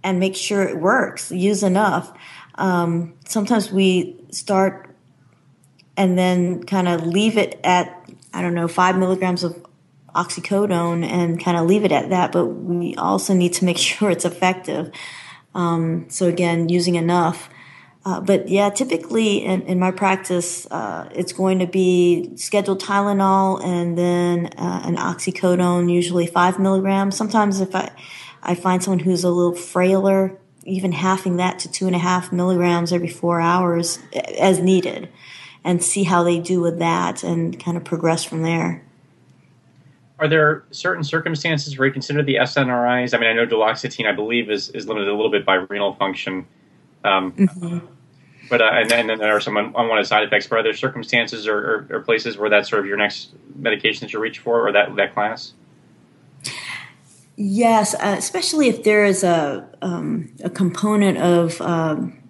and 0.02 0.18
make 0.18 0.38
sure 0.38 0.64
it 0.64 0.80
works. 0.80 1.30
Use 1.30 1.62
enough. 1.62 2.18
Um, 2.56 3.16
sometimes 3.28 3.70
we 3.70 4.24
start 4.32 4.96
and 5.98 6.18
then 6.18 6.64
kind 6.64 6.88
of 6.88 7.06
leave 7.06 7.38
it 7.38 7.60
at 7.64 8.10
I 8.34 8.42
don't 8.42 8.54
know 8.54 8.70
five 8.70 8.98
milligrams 8.98 9.44
of 9.44 9.62
oxycodone 10.16 11.06
and 11.06 11.44
kind 11.44 11.58
of 11.58 11.66
leave 11.66 11.84
it 11.84 11.92
at 11.92 12.10
that. 12.10 12.32
But 12.32 12.46
we 12.46 12.96
also 12.96 13.34
need 13.34 13.54
to 13.54 13.66
make 13.66 13.78
sure 13.90 14.10
it's 14.10 14.26
effective. 14.26 14.90
Um, 15.54 16.10
so 16.10 16.28
again, 16.28 16.70
using 16.70 16.96
enough. 16.96 17.50
Uh, 18.04 18.20
but 18.20 18.48
yeah, 18.48 18.70
typically 18.70 19.46
in, 19.46 19.62
in 19.64 19.78
my 19.80 19.92
practice, 19.92 20.66
uh, 20.72 21.08
it's 21.14 21.34
going 21.34 21.60
to 21.60 21.68
be 21.68 22.36
scheduled 22.36 22.82
Tylenol 22.82 23.64
and 23.64 23.96
then 23.98 24.48
uh, 24.58 24.82
an 24.86 24.96
oxycodone, 24.96 25.92
usually 25.92 26.26
five 26.26 26.58
milligrams. 26.58 27.16
Sometimes 27.16 27.62
if 27.62 27.76
I, 27.76 27.92
I 28.42 28.56
find 28.56 28.84
someone 28.84 29.00
who's 29.00 29.24
a 29.24 29.30
little 29.30 29.54
frailer, 29.54 30.36
even 30.66 30.92
halving 30.92 31.38
that 31.38 31.60
to 31.60 31.72
two 31.72 31.86
and 31.86 31.96
a 31.96 32.00
half 32.00 32.32
milligrams 32.32 32.92
every 32.92 33.08
four 33.08 33.40
hours 33.40 34.00
as 34.40 34.60
needed 34.60 35.10
and 35.64 35.84
see 35.84 36.04
how 36.04 36.24
they 36.24 36.40
do 36.40 36.60
with 36.60 36.80
that 36.80 37.24
and 37.24 37.60
kind 37.60 37.78
of 37.78 37.84
progress 37.84 38.24
from 38.24 38.42
there. 38.42 38.84
Are 40.18 40.28
there 40.28 40.64
certain 40.72 41.04
circumstances 41.04 41.78
where 41.78 41.88
you 41.88 41.94
consider 41.94 42.24
the 42.24 42.36
SNRIs? 42.36 43.14
I 43.14 43.18
mean, 43.20 43.30
I 43.30 43.34
know 43.34 43.46
duloxetine, 43.46 44.08
I 44.08 44.12
believe, 44.12 44.52
is, 44.52 44.70
is 44.70 44.88
limited 44.88 45.08
a 45.08 45.16
little 45.16 45.32
bit 45.32 45.46
by 45.46 45.56
renal 45.56 45.94
function. 45.94 46.46
Um, 47.04 47.32
mm-hmm. 47.34 47.80
But 48.50 48.62
uh, 48.62 48.70
and, 48.74 48.90
then, 48.90 49.00
and, 49.02 49.10
then 49.10 49.18
there 49.20 49.36
are 49.36 49.40
some 49.40 49.56
unwanted 49.56 50.08
side 50.08 50.24
effects. 50.24 50.48
But 50.48 50.60
are 50.60 50.64
there 50.64 50.74
circumstances 50.74 51.48
or, 51.48 51.58
or, 51.58 51.88
or, 51.90 52.00
places 52.02 52.38
where 52.38 52.50
that's 52.50 52.70
sort 52.70 52.82
of 52.82 52.86
your 52.86 52.98
next 52.98 53.32
medication 53.56 54.06
that 54.06 54.12
you 54.12 54.20
reach 54.20 54.40
for, 54.40 54.68
or 54.68 54.72
that 54.74 54.96
that 54.98 55.14
class? 55.14 55.54
Yes, 57.38 57.94
uh, 57.96 58.16
especially 58.18 58.68
if 58.68 58.84
there 58.84 59.06
is 59.06 59.24
a 59.24 59.68
um, 59.82 60.34
a 60.44 60.50
component 60.50 61.18
of 61.18 61.62
um, 61.62 62.22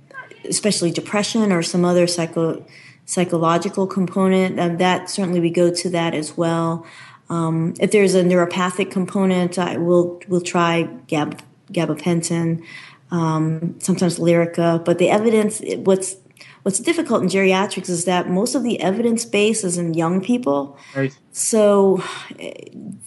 especially 0.47 0.91
depression 0.91 1.51
or 1.51 1.63
some 1.63 1.83
other 1.83 2.05
psycho 2.05 2.63
psychological 3.05 3.87
component, 3.87 4.59
um, 4.59 4.77
that 4.77 5.09
certainly 5.09 5.39
we 5.39 5.49
go 5.49 5.73
to 5.73 5.89
that 5.89 6.13
as 6.13 6.37
well. 6.37 6.85
Um, 7.29 7.73
if 7.79 7.91
there's 7.91 8.13
a 8.13 8.23
neuropathic 8.23 8.91
component, 8.91 9.57
I 9.57 9.77
will 9.77 10.21
will 10.27 10.41
try 10.41 10.83
gab, 11.07 11.41
gabapentin, 11.71 12.63
um, 13.11 13.75
sometimes 13.79 14.19
Lyrica. 14.19 14.83
But 14.83 14.97
the 14.97 15.09
evidence, 15.09 15.61
what's 15.77 16.15
what's 16.63 16.79
difficult 16.79 17.23
in 17.23 17.27
geriatrics 17.27 17.89
is 17.89 18.05
that 18.05 18.29
most 18.29 18.55
of 18.55 18.63
the 18.63 18.79
evidence 18.81 19.25
base 19.25 19.63
is 19.63 19.77
in 19.77 19.93
young 19.93 20.21
people. 20.21 20.77
Right. 20.95 21.17
So 21.31 22.03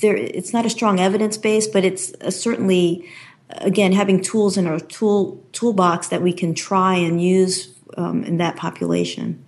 there, 0.01 0.17
it's 0.17 0.53
not 0.53 0.67
a 0.67 0.71
strong 0.71 1.01
evidence 1.01 1.37
base, 1.37 1.67
but 1.67 1.85
it's 1.85 2.13
certainly 2.35 3.09
again 3.51 3.93
having 3.93 4.21
tools 4.21 4.57
in 4.57 4.67
our 4.67 4.81
tool 4.81 5.43
toolbox 5.53 6.09
that 6.09 6.23
we 6.23 6.33
can 6.33 6.55
try 6.55 6.95
and 6.95 7.23
use 7.23 7.75
um, 7.97 8.25
in 8.25 8.39
that 8.39 8.57
population. 8.57 9.45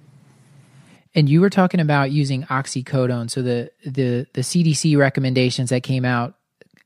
And 1.15 1.31
you 1.31 1.41
were 1.41 1.51
talking 1.51 1.81
about 1.81 2.13
using 2.13 2.45
oxycodone. 2.45 3.31
So 3.31 3.43
the 3.43 3.71
the 3.85 4.27
the 4.35 4.43
CDC 4.43 4.97
recommendations 4.97 5.71
that 5.71 5.83
came 5.83 6.05
out 6.05 6.35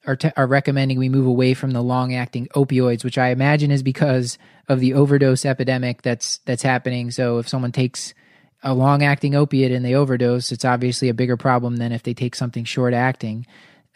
are 0.06 0.16
t- 0.16 0.32
are 0.36 0.46
recommending 0.46 0.98
we 0.98 1.08
move 1.08 1.26
away 1.26 1.54
from 1.54 1.72
the 1.72 1.82
long 1.82 2.14
acting 2.14 2.46
opioids, 2.54 3.04
which 3.04 3.18
I 3.18 3.28
imagine 3.28 3.70
is 3.70 3.82
because 3.82 4.38
of 4.68 4.80
the 4.80 4.94
overdose 4.94 5.44
epidemic 5.44 6.02
that's 6.02 6.38
that's 6.46 6.62
happening. 6.62 7.10
So 7.10 7.38
if 7.38 7.48
someone 7.48 7.72
takes 7.72 8.14
a 8.62 8.74
long 8.74 9.02
acting 9.02 9.34
opiate 9.34 9.72
and 9.72 9.84
they 9.84 9.94
overdose, 9.94 10.52
it's 10.52 10.64
obviously 10.64 11.08
a 11.08 11.14
bigger 11.14 11.36
problem 11.36 11.76
than 11.76 11.92
if 11.92 12.02
they 12.02 12.14
take 12.14 12.34
something 12.34 12.64
short 12.64 12.94
acting. 12.94 13.46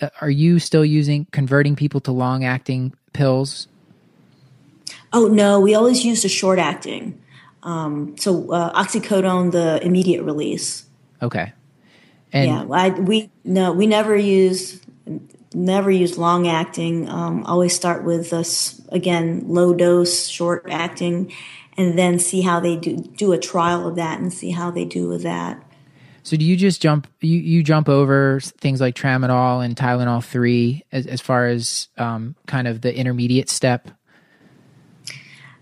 Uh, 0.01 0.09
are 0.21 0.31
you 0.31 0.59
still 0.59 0.85
using 0.85 1.27
converting 1.33 1.77
people 1.77 2.01
to 2.01 2.13
long 2.13 2.45
acting 2.45 2.93
pills? 3.13 3.69
Oh 5.13 5.29
no, 5.29 5.61
we 5.61 5.75
always 5.75 6.05
use 6.05 6.23
the 6.23 6.29
short 6.29 6.59
acting. 6.59 7.21
Um, 7.63 8.17
so 8.19 8.53
uh, 8.53 8.83
oxycodone, 8.83 9.53
the 9.53 9.83
immediate 9.83 10.23
release. 10.23 10.85
Okay. 11.23 11.53
And 12.33 12.51
yeah, 12.51 12.67
I, 12.71 12.91
we 12.91 13.31
no, 13.45 13.73
we 13.73 13.87
never 13.87 14.17
use 14.17 14.81
never 15.55 15.91
use 15.91 16.19
long 16.19 16.49
acting. 16.49 17.09
Um, 17.09 17.45
always 17.45 17.75
start 17.75 18.05
with 18.05 18.31
this 18.31 18.81
again 18.91 19.45
low 19.47 19.75
dose, 19.75 20.29
short 20.29 20.67
acting, 20.71 21.33
and 21.77 21.99
then 21.99 22.19
see 22.19 22.43
how 22.43 22.61
they 22.61 22.77
do 22.77 22.97
do 22.97 23.33
a 23.33 23.39
trial 23.39 23.89
of 23.89 23.97
that 23.97 24.19
and 24.19 24.33
see 24.33 24.51
how 24.51 24.71
they 24.71 24.85
do 24.85 25.09
with 25.09 25.23
that. 25.23 25.63
So 26.23 26.37
do 26.37 26.45
you 26.45 26.57
just 26.57 26.81
jump 26.81 27.07
you, 27.21 27.39
you 27.39 27.63
jump 27.63 27.89
over 27.89 28.41
things 28.41 28.81
like 28.81 28.95
tramadol 28.95 29.65
and 29.65 29.77
Tylenol 29.77 30.25
three 30.25 30.85
as, 30.91 31.07
as 31.07 31.21
far 31.21 31.47
as 31.49 31.89
um, 31.99 32.35
kind 32.47 32.67
of 32.67 32.81
the 32.81 32.97
intermediate 32.97 33.49
step? 33.49 33.91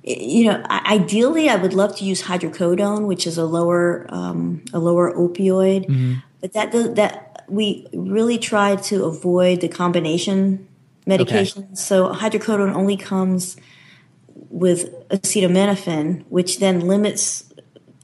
you 0.05 0.51
know, 0.51 0.65
ideally, 0.69 1.49
I 1.49 1.57
would 1.57 1.75
love 1.75 1.97
to 1.97 2.05
use 2.05 2.23
hydrocodone, 2.23 3.07
which 3.07 3.27
is 3.27 3.39
a 3.39 3.45
lower 3.45 4.07
um, 4.09 4.65
a 4.73 4.79
lower 4.79 5.13
opioid, 5.15 5.87
mm-hmm. 5.87 6.15
but 6.41 6.53
that 6.55 6.73
does, 6.73 6.95
that 6.95 7.32
we 7.49 7.87
really 7.93 8.39
try 8.39 8.77
to 8.77 9.05
avoid 9.05 9.61
the 9.61 9.69
combination 9.69 10.69
medications. 11.07 11.59
Okay. 11.59 11.75
So 11.75 12.13
hydrocodone 12.13 12.75
only 12.75 12.97
comes 12.97 13.57
with 14.51 15.09
acetaminophen, 15.09 16.25
which 16.29 16.59
then 16.59 16.81
limits 16.81 17.53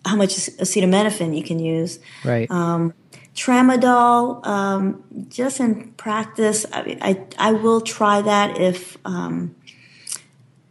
how 0.04 0.16
much 0.16 0.30
acetaminophen 0.30 1.36
you 1.36 1.42
can 1.42 1.58
use. 1.58 1.98
Right. 2.24 2.50
Um, 2.50 2.94
tramadol, 3.34 4.44
um, 4.46 5.04
just 5.28 5.60
in 5.60 5.92
practice, 5.92 6.66
I, 6.72 6.98
I, 7.00 7.26
I 7.50 7.52
will 7.52 7.80
try 7.80 8.22
that 8.22 8.58
if 8.58 8.96
um, 9.04 9.54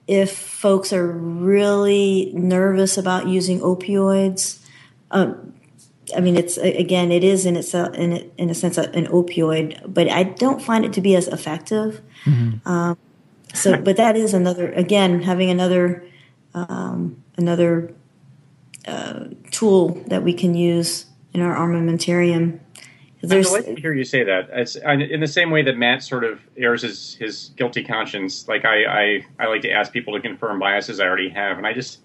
if 0.08 0.32
folks 0.38 0.94
are 0.94 1.06
really 1.06 2.32
nervous 2.34 2.98
about 2.98 3.28
using 3.28 3.60
opioids. 3.60 4.60
Um, 5.12 5.54
I 6.16 6.22
mean, 6.22 6.36
it's 6.38 6.58
again, 6.58 7.12
it 7.12 7.24
is 7.24 7.46
in 7.46 7.56
itself, 7.56 7.94
in, 7.96 8.32
in 8.38 8.50
a 8.50 8.54
sense, 8.54 8.78
an 8.78 9.08
opioid, 9.08 9.94
but 9.94 10.10
I 10.10 10.24
don't 10.24 10.62
find 10.62 10.86
it 10.86 10.94
to 10.94 11.02
be 11.02 11.16
as 11.16 11.28
effective. 11.28 12.02
Mm-hmm. 12.26 12.68
Um, 12.68 12.98
so, 13.54 13.82
but 13.82 13.98
that 13.98 14.16
is 14.16 14.34
another, 14.34 14.72
again, 14.74 15.24
having 15.24 15.50
another, 15.50 16.06
um, 16.54 17.24
another 17.38 17.94
uh, 18.86 19.26
tool 19.52 20.02
that 20.08 20.24
we 20.24 20.34
can 20.34 20.54
use 20.54 21.06
in 21.34 21.42
our 21.42 21.56
armamentarium 21.56 22.60
there's, 23.22 23.48
I 23.48 23.52
like 23.52 23.66
to 23.66 23.76
hear 23.76 23.94
you 23.94 24.04
say 24.04 24.24
that. 24.24 24.50
It's 24.54 24.76
in 24.76 25.20
the 25.20 25.28
same 25.28 25.50
way 25.50 25.64
that 25.64 25.76
Matt 25.76 26.04
sort 26.04 26.24
of 26.24 26.40
airs 26.56 26.84
his, 26.84 27.16
his 27.16 27.52
guilty 27.56 27.84
conscience. 27.84 28.48
Like 28.48 28.64
I, 28.64 28.86
I, 28.86 29.26
I 29.40 29.48
like 29.48 29.62
to 29.64 29.72
ask 29.72 29.92
people 29.92 30.14
to 30.14 30.22
confirm 30.22 30.60
biases 30.60 31.00
I 31.00 31.08
already 31.08 31.30
have, 31.30 31.58
and 31.58 31.66
I 31.66 31.74
just 31.74 32.00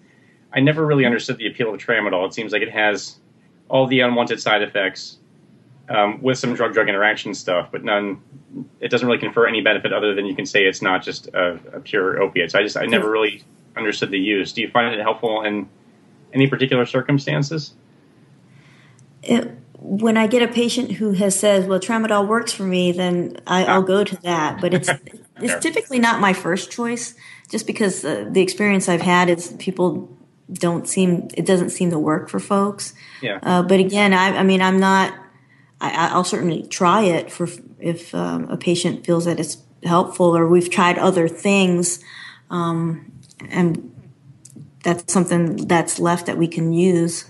I 0.51 0.59
never 0.59 0.85
really 0.85 1.05
understood 1.05 1.37
the 1.37 1.47
appeal 1.47 1.73
of 1.73 1.79
tramadol. 1.79 2.27
It 2.27 2.33
seems 2.33 2.51
like 2.51 2.61
it 2.61 2.71
has 2.71 3.19
all 3.73 3.87
the 3.87 4.01
unwanted 4.01 4.39
side 4.39 4.61
effects 4.61 5.17
um, 5.89 6.21
with 6.21 6.37
some 6.37 6.53
drug-drug 6.53 6.87
interaction 6.87 7.33
stuff, 7.33 7.69
but 7.71 7.83
none. 7.83 8.21
It 8.79 8.89
doesn't 8.89 9.07
really 9.07 9.19
confer 9.19 9.47
any 9.47 9.61
benefit 9.61 9.91
other 9.91 10.13
than 10.13 10.27
you 10.27 10.35
can 10.35 10.45
say 10.45 10.65
it's 10.65 10.83
not 10.83 11.01
just 11.01 11.27
a, 11.29 11.59
a 11.73 11.79
pure 11.79 12.21
opiate. 12.21 12.51
So 12.51 12.59
I 12.59 12.63
just 12.63 12.77
I 12.77 12.85
never 12.85 13.09
really 13.09 13.43
understood 13.75 14.11
the 14.11 14.19
use. 14.19 14.53
Do 14.53 14.61
you 14.61 14.69
find 14.69 14.93
it 14.93 15.01
helpful 15.01 15.41
in 15.41 15.67
any 16.33 16.45
particular 16.45 16.85
circumstances? 16.85 17.73
It, 19.23 19.49
when 19.79 20.17
I 20.17 20.27
get 20.27 20.43
a 20.43 20.47
patient 20.47 20.91
who 20.91 21.13
has 21.13 21.37
said, 21.37 21.67
"Well, 21.67 21.79
tramadol 21.79 22.27
works 22.27 22.53
for 22.53 22.63
me," 22.63 22.91
then 22.91 23.37
I, 23.47 23.75
will 23.75 23.83
go 23.83 24.03
to 24.03 24.15
that. 24.17 24.61
But 24.61 24.75
it's 24.75 24.89
it's 25.41 25.63
typically 25.63 25.97
not 25.97 26.21
my 26.21 26.33
first 26.33 26.69
choice, 26.69 27.15
just 27.49 27.65
because 27.65 28.05
uh, 28.05 28.27
the 28.29 28.41
experience 28.41 28.87
I've 28.87 29.01
had 29.01 29.29
is 29.29 29.55
people 29.57 30.15
don't 30.51 30.87
seem 30.87 31.27
it 31.33 31.45
doesn't 31.45 31.69
seem 31.69 31.91
to 31.91 31.99
work 31.99 32.29
for 32.29 32.39
folks. 32.39 32.93
Yeah. 33.21 33.39
Uh, 33.41 33.63
but 33.63 33.79
again, 33.79 34.13
I, 34.13 34.37
I 34.37 34.43
mean, 34.43 34.61
I'm 34.61 34.79
not. 34.79 35.13
I, 35.81 36.15
will 36.15 36.23
certainly 36.23 36.63
try 36.63 37.01
it 37.01 37.29
for 37.29 37.49
if 37.77 38.15
um, 38.15 38.49
a 38.49 38.55
patient 38.55 39.05
feels 39.05 39.25
that 39.25 39.37
it's 39.39 39.57
helpful, 39.83 40.35
or 40.35 40.47
we've 40.47 40.69
tried 40.69 40.97
other 40.97 41.27
things, 41.27 41.99
um, 42.49 43.11
and 43.49 43.93
that's 44.83 45.11
something 45.11 45.67
that's 45.67 45.99
left 45.99 46.27
that 46.27 46.37
we 46.37 46.47
can 46.47 46.71
use. 46.71 47.25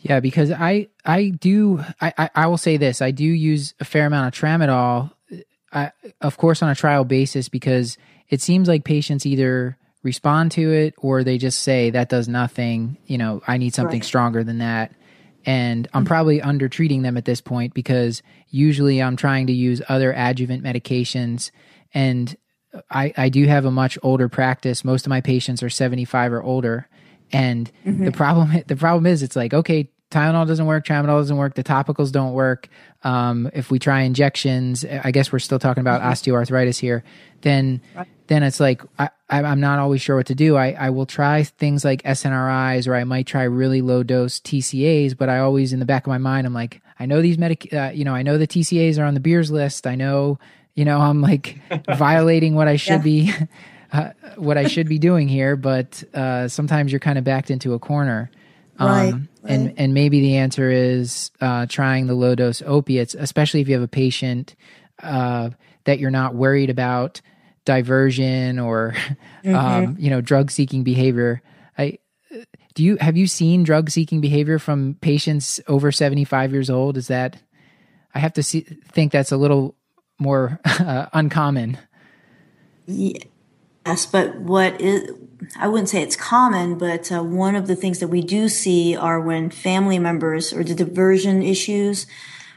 Yeah, 0.00 0.20
because 0.20 0.50
I 0.50 0.88
I 1.04 1.30
do 1.30 1.84
I, 2.00 2.14
I, 2.16 2.30
I 2.34 2.46
will 2.46 2.58
say 2.58 2.76
this 2.76 3.02
I 3.02 3.10
do 3.10 3.24
use 3.24 3.74
a 3.80 3.84
fair 3.84 4.06
amount 4.06 4.34
of 4.34 4.40
tramadol, 4.40 5.10
I, 5.72 5.92
of 6.20 6.36
course 6.36 6.62
on 6.62 6.70
a 6.70 6.74
trial 6.74 7.04
basis 7.04 7.48
because 7.48 7.98
it 8.28 8.40
seems 8.40 8.68
like 8.68 8.84
patients 8.84 9.26
either 9.26 9.77
respond 10.02 10.52
to 10.52 10.72
it 10.72 10.94
or 10.98 11.24
they 11.24 11.38
just 11.38 11.60
say 11.60 11.90
that 11.90 12.08
does 12.08 12.28
nothing. 12.28 12.96
You 13.06 13.18
know, 13.18 13.42
I 13.46 13.56
need 13.58 13.74
something 13.74 14.00
right. 14.00 14.06
stronger 14.06 14.44
than 14.44 14.58
that, 14.58 14.92
and 15.44 15.88
I'm 15.92 16.02
mm-hmm. 16.02 16.08
probably 16.08 16.42
under 16.42 16.68
treating 16.68 17.02
them 17.02 17.16
at 17.16 17.24
this 17.24 17.40
point 17.40 17.74
because 17.74 18.22
usually 18.48 19.02
I'm 19.02 19.16
trying 19.16 19.46
to 19.48 19.52
use 19.52 19.82
other 19.88 20.12
adjuvant 20.12 20.62
medications 20.62 21.50
and. 21.92 22.36
I, 22.90 23.14
I 23.16 23.28
do 23.30 23.46
have 23.46 23.64
a 23.64 23.70
much 23.70 23.98
older 24.02 24.28
practice. 24.28 24.84
Most 24.84 25.06
of 25.06 25.10
my 25.10 25.22
patients 25.22 25.62
are 25.62 25.70
75 25.70 26.34
or 26.34 26.42
older. 26.42 26.86
And 27.32 27.72
mm-hmm. 27.84 28.04
the 28.04 28.12
problem 28.12 28.62
the 28.66 28.76
problem 28.76 29.06
is 29.06 29.22
it's 29.22 29.34
like, 29.34 29.54
okay, 29.54 29.90
Tylenol 30.10 30.46
doesn't 30.46 30.66
work, 30.66 30.86
Tramadol 30.86 31.20
doesn't 31.20 31.36
work, 31.36 31.54
the 31.54 31.64
topicals 31.64 32.12
don't 32.12 32.32
work. 32.32 32.68
Um, 33.04 33.50
if 33.52 33.70
we 33.70 33.78
try 33.78 34.02
injections, 34.02 34.84
I 34.84 35.10
guess 35.10 35.30
we're 35.30 35.38
still 35.38 35.58
talking 35.58 35.82
about 35.82 36.00
mm-hmm. 36.00 36.10
osteoarthritis 36.10 36.78
here. 36.78 37.04
Then, 37.42 37.82
right. 37.94 38.08
Then 38.28 38.42
it's 38.42 38.60
like 38.60 38.82
I, 38.98 39.10
am 39.30 39.60
not 39.60 39.78
always 39.78 40.02
sure 40.02 40.16
what 40.16 40.26
to 40.26 40.34
do. 40.34 40.56
I, 40.56 40.72
I 40.72 40.90
will 40.90 41.06
try 41.06 41.42
things 41.42 41.84
like 41.84 42.02
SNRIs, 42.02 42.86
or 42.86 42.94
I 42.94 43.04
might 43.04 43.26
try 43.26 43.42
really 43.44 43.80
low 43.80 44.02
dose 44.02 44.38
TCAs. 44.38 45.16
But 45.16 45.30
I 45.30 45.38
always, 45.38 45.72
in 45.72 45.80
the 45.80 45.86
back 45.86 46.06
of 46.06 46.10
my 46.10 46.18
mind, 46.18 46.46
I'm 46.46 46.54
like, 46.54 46.82
I 47.00 47.06
know 47.06 47.22
these 47.22 47.38
medic, 47.38 47.72
uh, 47.72 47.90
you 47.94 48.04
know, 48.04 48.14
I 48.14 48.22
know 48.22 48.36
the 48.36 48.46
TCAs 48.46 48.98
are 48.98 49.04
on 49.04 49.14
the 49.14 49.20
Beers 49.20 49.50
list. 49.50 49.86
I 49.86 49.94
know, 49.94 50.38
you 50.74 50.84
know, 50.84 51.00
I'm 51.00 51.22
like 51.22 51.58
violating 51.96 52.54
what 52.54 52.68
I 52.68 52.76
should 52.76 53.04
yeah. 53.04 53.32
be. 53.32 53.32
Uh, 53.90 54.12
what 54.36 54.58
I 54.58 54.66
should 54.66 54.86
be 54.86 54.98
doing 54.98 55.28
here, 55.28 55.56
but 55.56 56.04
uh, 56.12 56.46
sometimes 56.48 56.92
you're 56.92 57.00
kind 57.00 57.16
of 57.16 57.24
backed 57.24 57.50
into 57.50 57.72
a 57.72 57.78
corner. 57.78 58.30
Um, 58.78 58.86
right, 58.86 59.12
right. 59.14 59.22
And 59.44 59.78
and 59.78 59.94
maybe 59.94 60.20
the 60.20 60.36
answer 60.36 60.70
is 60.70 61.30
uh, 61.40 61.64
trying 61.70 62.06
the 62.06 62.12
low 62.12 62.34
dose 62.34 62.60
opiates, 62.66 63.14
especially 63.14 63.62
if 63.62 63.68
you 63.68 63.72
have 63.72 63.82
a 63.82 63.88
patient 63.88 64.56
uh, 65.02 65.48
that 65.84 66.00
you're 66.00 66.10
not 66.10 66.34
worried 66.34 66.68
about 66.68 67.22
diversion 67.68 68.58
or 68.58 68.94
mm-hmm. 69.44 69.54
um, 69.54 69.96
you 69.98 70.08
know 70.08 70.22
drug 70.22 70.50
seeking 70.50 70.82
behavior. 70.82 71.42
I 71.76 71.98
do 72.74 72.82
you 72.82 72.96
have 72.96 73.16
you 73.16 73.26
seen 73.26 73.62
drug 73.62 73.90
seeking 73.90 74.22
behavior 74.22 74.58
from 74.58 74.96
patients 75.02 75.60
over 75.68 75.92
75 75.92 76.52
years 76.52 76.70
old? 76.70 76.96
Is 76.96 77.08
that 77.08 77.36
I 78.14 78.20
have 78.20 78.32
to 78.34 78.42
see, 78.42 78.60
think 78.60 79.12
that's 79.12 79.32
a 79.32 79.36
little 79.36 79.76
more 80.18 80.58
uh, 80.64 81.06
uncommon. 81.12 81.76
Yes, 82.86 84.06
but 84.06 84.36
what 84.36 84.80
is 84.80 85.10
I 85.60 85.68
wouldn't 85.68 85.90
say 85.90 86.02
it's 86.02 86.16
common, 86.16 86.78
but 86.78 87.12
uh, 87.12 87.22
one 87.22 87.54
of 87.54 87.66
the 87.66 87.76
things 87.76 87.98
that 87.98 88.08
we 88.08 88.22
do 88.22 88.48
see 88.48 88.96
are 88.96 89.20
when 89.20 89.50
family 89.50 89.98
members 89.98 90.54
or 90.54 90.64
the 90.64 90.74
diversion 90.74 91.42
issues, 91.42 92.06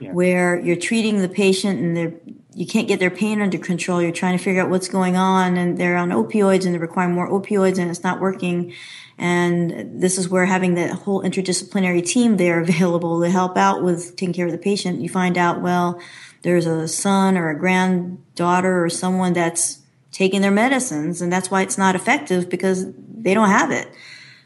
yeah. 0.01 0.11
where 0.11 0.59
you're 0.59 0.75
treating 0.75 1.21
the 1.21 1.29
patient 1.29 1.79
and 1.79 1.95
they're 1.95 2.13
you 2.53 2.65
can't 2.65 2.87
get 2.87 2.99
their 2.99 3.09
pain 3.09 3.41
under 3.41 3.57
control. 3.57 4.01
You're 4.01 4.11
trying 4.11 4.37
to 4.37 4.43
figure 4.43 4.61
out 4.61 4.69
what's 4.69 4.89
going 4.89 5.15
on 5.15 5.55
and 5.55 5.77
they're 5.77 5.95
on 5.95 6.09
opioids 6.09 6.65
and 6.65 6.75
they 6.75 6.79
require 6.79 7.07
more 7.07 7.29
opioids 7.29 7.77
and 7.77 7.89
it's 7.89 8.03
not 8.03 8.19
working. 8.19 8.73
And 9.17 10.01
this 10.01 10.17
is 10.17 10.27
where 10.27 10.45
having 10.45 10.73
that 10.75 10.91
whole 10.91 11.23
interdisciplinary 11.23 12.05
team 12.05 12.37
there 12.37 12.59
available 12.61 13.21
to 13.21 13.29
help 13.29 13.55
out 13.55 13.83
with 13.83 14.15
taking 14.17 14.33
care 14.33 14.47
of 14.47 14.51
the 14.51 14.57
patient, 14.57 14.99
you 14.99 15.07
find 15.07 15.37
out, 15.37 15.61
well, 15.61 16.01
there's 16.41 16.65
a 16.65 16.87
son 16.87 17.37
or 17.37 17.49
a 17.49 17.57
granddaughter 17.57 18.83
or 18.83 18.89
someone 18.89 19.31
that's 19.31 19.79
taking 20.11 20.41
their 20.41 20.51
medicines 20.51 21.21
and 21.21 21.31
that's 21.31 21.49
why 21.49 21.61
it's 21.61 21.77
not 21.77 21.95
effective 21.95 22.49
because 22.49 22.85
they 23.15 23.33
don't 23.33 23.49
have 23.49 23.71
it. 23.71 23.87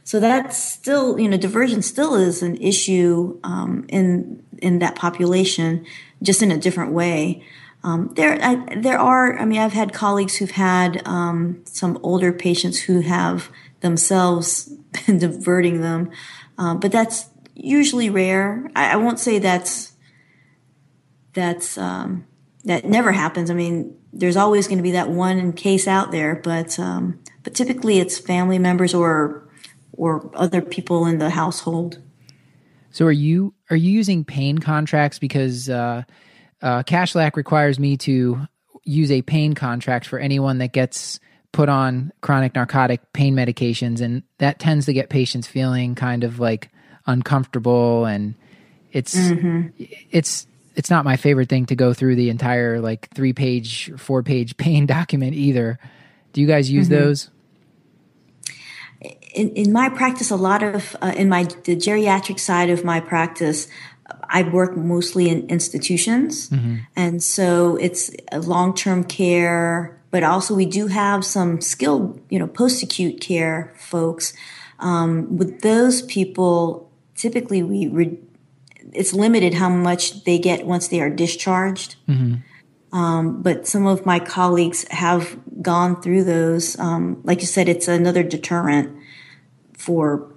So 0.06 0.20
that's 0.20 0.56
still, 0.56 1.20
you 1.20 1.28
know, 1.28 1.36
diversion 1.36 1.82
still 1.82 2.14
is 2.14 2.44
an 2.44 2.58
issue 2.58 3.40
um, 3.44 3.86
in 3.90 4.44
in 4.60 4.80
that 4.80 4.96
population, 4.96 5.84
just 6.22 6.44
in 6.44 6.52
a 6.52 6.58
different 6.58 6.94
way. 6.94 7.44
Um, 7.84 8.12
there, 8.16 8.38
I, 8.40 8.76
there 8.76 9.00
are. 9.00 9.38
I 9.38 9.46
mean, 9.46 9.60
I've 9.60 9.74
had 9.74 9.94
colleagues 9.94 10.36
who've 10.36 10.52
had 10.52 11.02
um, 11.08 11.62
some 11.66 12.00
older 12.04 12.32
patients 12.32 12.80
who 12.82 13.02
have 13.02 13.50
themselves 13.82 14.72
been 15.08 15.18
diverting 15.18 15.82
them, 15.82 16.12
um, 16.60 16.80
but 16.80 16.92
that's 16.92 17.28
usually 17.56 18.12
rare. 18.12 18.70
I, 18.76 18.92
I, 18.92 18.96
won't 18.98 19.20
say 19.20 19.40
that's 19.40 19.94
that's 21.34 21.80
um, 21.80 22.28
that 22.64 22.86
never 22.86 23.12
happens. 23.12 23.50
I 23.50 23.56
mean, 23.56 23.98
there's 24.14 24.38
always 24.38 24.68
going 24.68 24.78
to 24.78 24.84
be 24.84 24.92
that 24.92 25.10
one 25.10 25.52
case 25.52 25.88
out 25.88 26.12
there, 26.12 26.36
but 26.36 26.78
um, 26.78 27.20
but 27.44 27.56
typically 27.56 27.98
it's 27.98 28.20
family 28.20 28.60
members 28.60 28.94
or 28.94 29.45
or 29.98 30.30
other 30.34 30.62
people 30.62 31.06
in 31.06 31.18
the 31.18 31.30
household. 31.30 32.02
So, 32.92 33.06
are 33.06 33.12
you 33.12 33.54
are 33.70 33.76
you 33.76 33.92
using 33.92 34.24
pain 34.24 34.58
contracts 34.60 35.20
because? 35.20 35.70
Uh, 35.70 36.04
uh, 36.62 36.82
Kashlak 36.84 37.36
requires 37.36 37.78
me 37.78 37.98
to 37.98 38.48
use 38.84 39.12
a 39.12 39.22
pain 39.22 39.54
contract 39.54 40.08
for 40.08 40.20
anyone 40.20 40.60
that 40.60 40.74
gets 40.74 41.20
put 41.52 41.70
on 41.70 42.12
chronic 42.22 42.56
narcotic 42.56 43.14
pain 43.14 43.36
medications, 43.36 44.02
and 44.02 44.24
that 44.40 44.60
tends 44.60 44.86
to 44.86 44.94
get 44.94 45.10
patients 45.10 45.48
feeling 45.48 45.96
kind 45.96 46.24
of 46.24 46.40
like 46.40 46.70
uncomfortable, 47.06 48.06
and 48.06 48.36
it's 48.92 49.16
mm-hmm. 49.16 49.68
it's 50.12 50.48
it's 50.76 50.90
not 50.90 51.06
my 51.06 51.18
favorite 51.18 51.50
thing 51.50 51.66
to 51.68 51.76
go 51.76 51.94
through 51.94 52.16
the 52.16 52.30
entire 52.30 52.80
like 52.80 53.10
three 53.14 53.34
page, 53.34 53.92
four 53.98 54.24
page 54.24 54.58
pain 54.58 54.86
document 54.86 55.34
either. 55.34 55.80
Do 56.34 56.42
you 56.42 56.48
guys 56.48 56.70
use 56.70 56.90
mm-hmm. 56.90 57.04
those? 57.04 57.30
In, 59.34 59.50
in 59.52 59.72
my 59.72 59.90
practice, 59.90 60.32
a 60.32 60.36
lot 60.36 60.64
of 60.64 60.96
uh, 61.02 61.14
in 61.16 61.30
my 61.30 61.44
the 61.64 61.76
geriatric 61.76 62.40
side 62.40 62.70
of 62.70 62.84
my 62.84 63.00
practice, 63.00 63.68
I 64.30 64.44
work 64.44 64.78
mostly 64.78 65.30
in 65.30 65.48
institutions. 65.50 66.50
Mm-hmm. 66.50 66.76
And 66.96 67.24
so 67.24 67.76
it's 67.78 68.12
long 68.34 68.74
term 68.74 69.04
care, 69.04 70.00
but 70.12 70.24
also 70.24 70.56
we 70.56 70.66
do 70.66 70.88
have 70.88 71.26
some 71.26 71.62
skilled, 71.62 72.22
you 72.30 72.40
know, 72.40 72.48
post 72.48 72.84
acute 72.84 73.22
care 73.22 73.74
folks. 73.78 74.34
Um, 74.80 75.38
with 75.38 75.62
those 75.62 76.02
people, 76.04 76.92
typically 77.16 77.64
we, 77.64 77.88
re- 77.88 78.20
it's 78.94 79.14
limited 79.14 79.54
how 79.54 79.70
much 79.70 80.24
they 80.24 80.38
get 80.38 80.66
once 80.66 80.90
they 80.90 81.02
are 81.02 81.10
discharged. 81.10 81.96
Mm-hmm. 82.08 82.36
Um, 82.96 83.42
but 83.42 83.68
some 83.68 83.86
of 83.88 84.06
my 84.06 84.20
colleagues 84.20 84.88
have 84.90 85.38
gone 85.62 86.02
through 86.02 86.24
those. 86.24 86.80
Um, 86.80 87.20
like 87.26 87.42
you 87.42 87.46
said, 87.46 87.68
it's 87.68 87.90
another 87.90 88.24
deterrent 88.24 88.98
for 89.74 90.34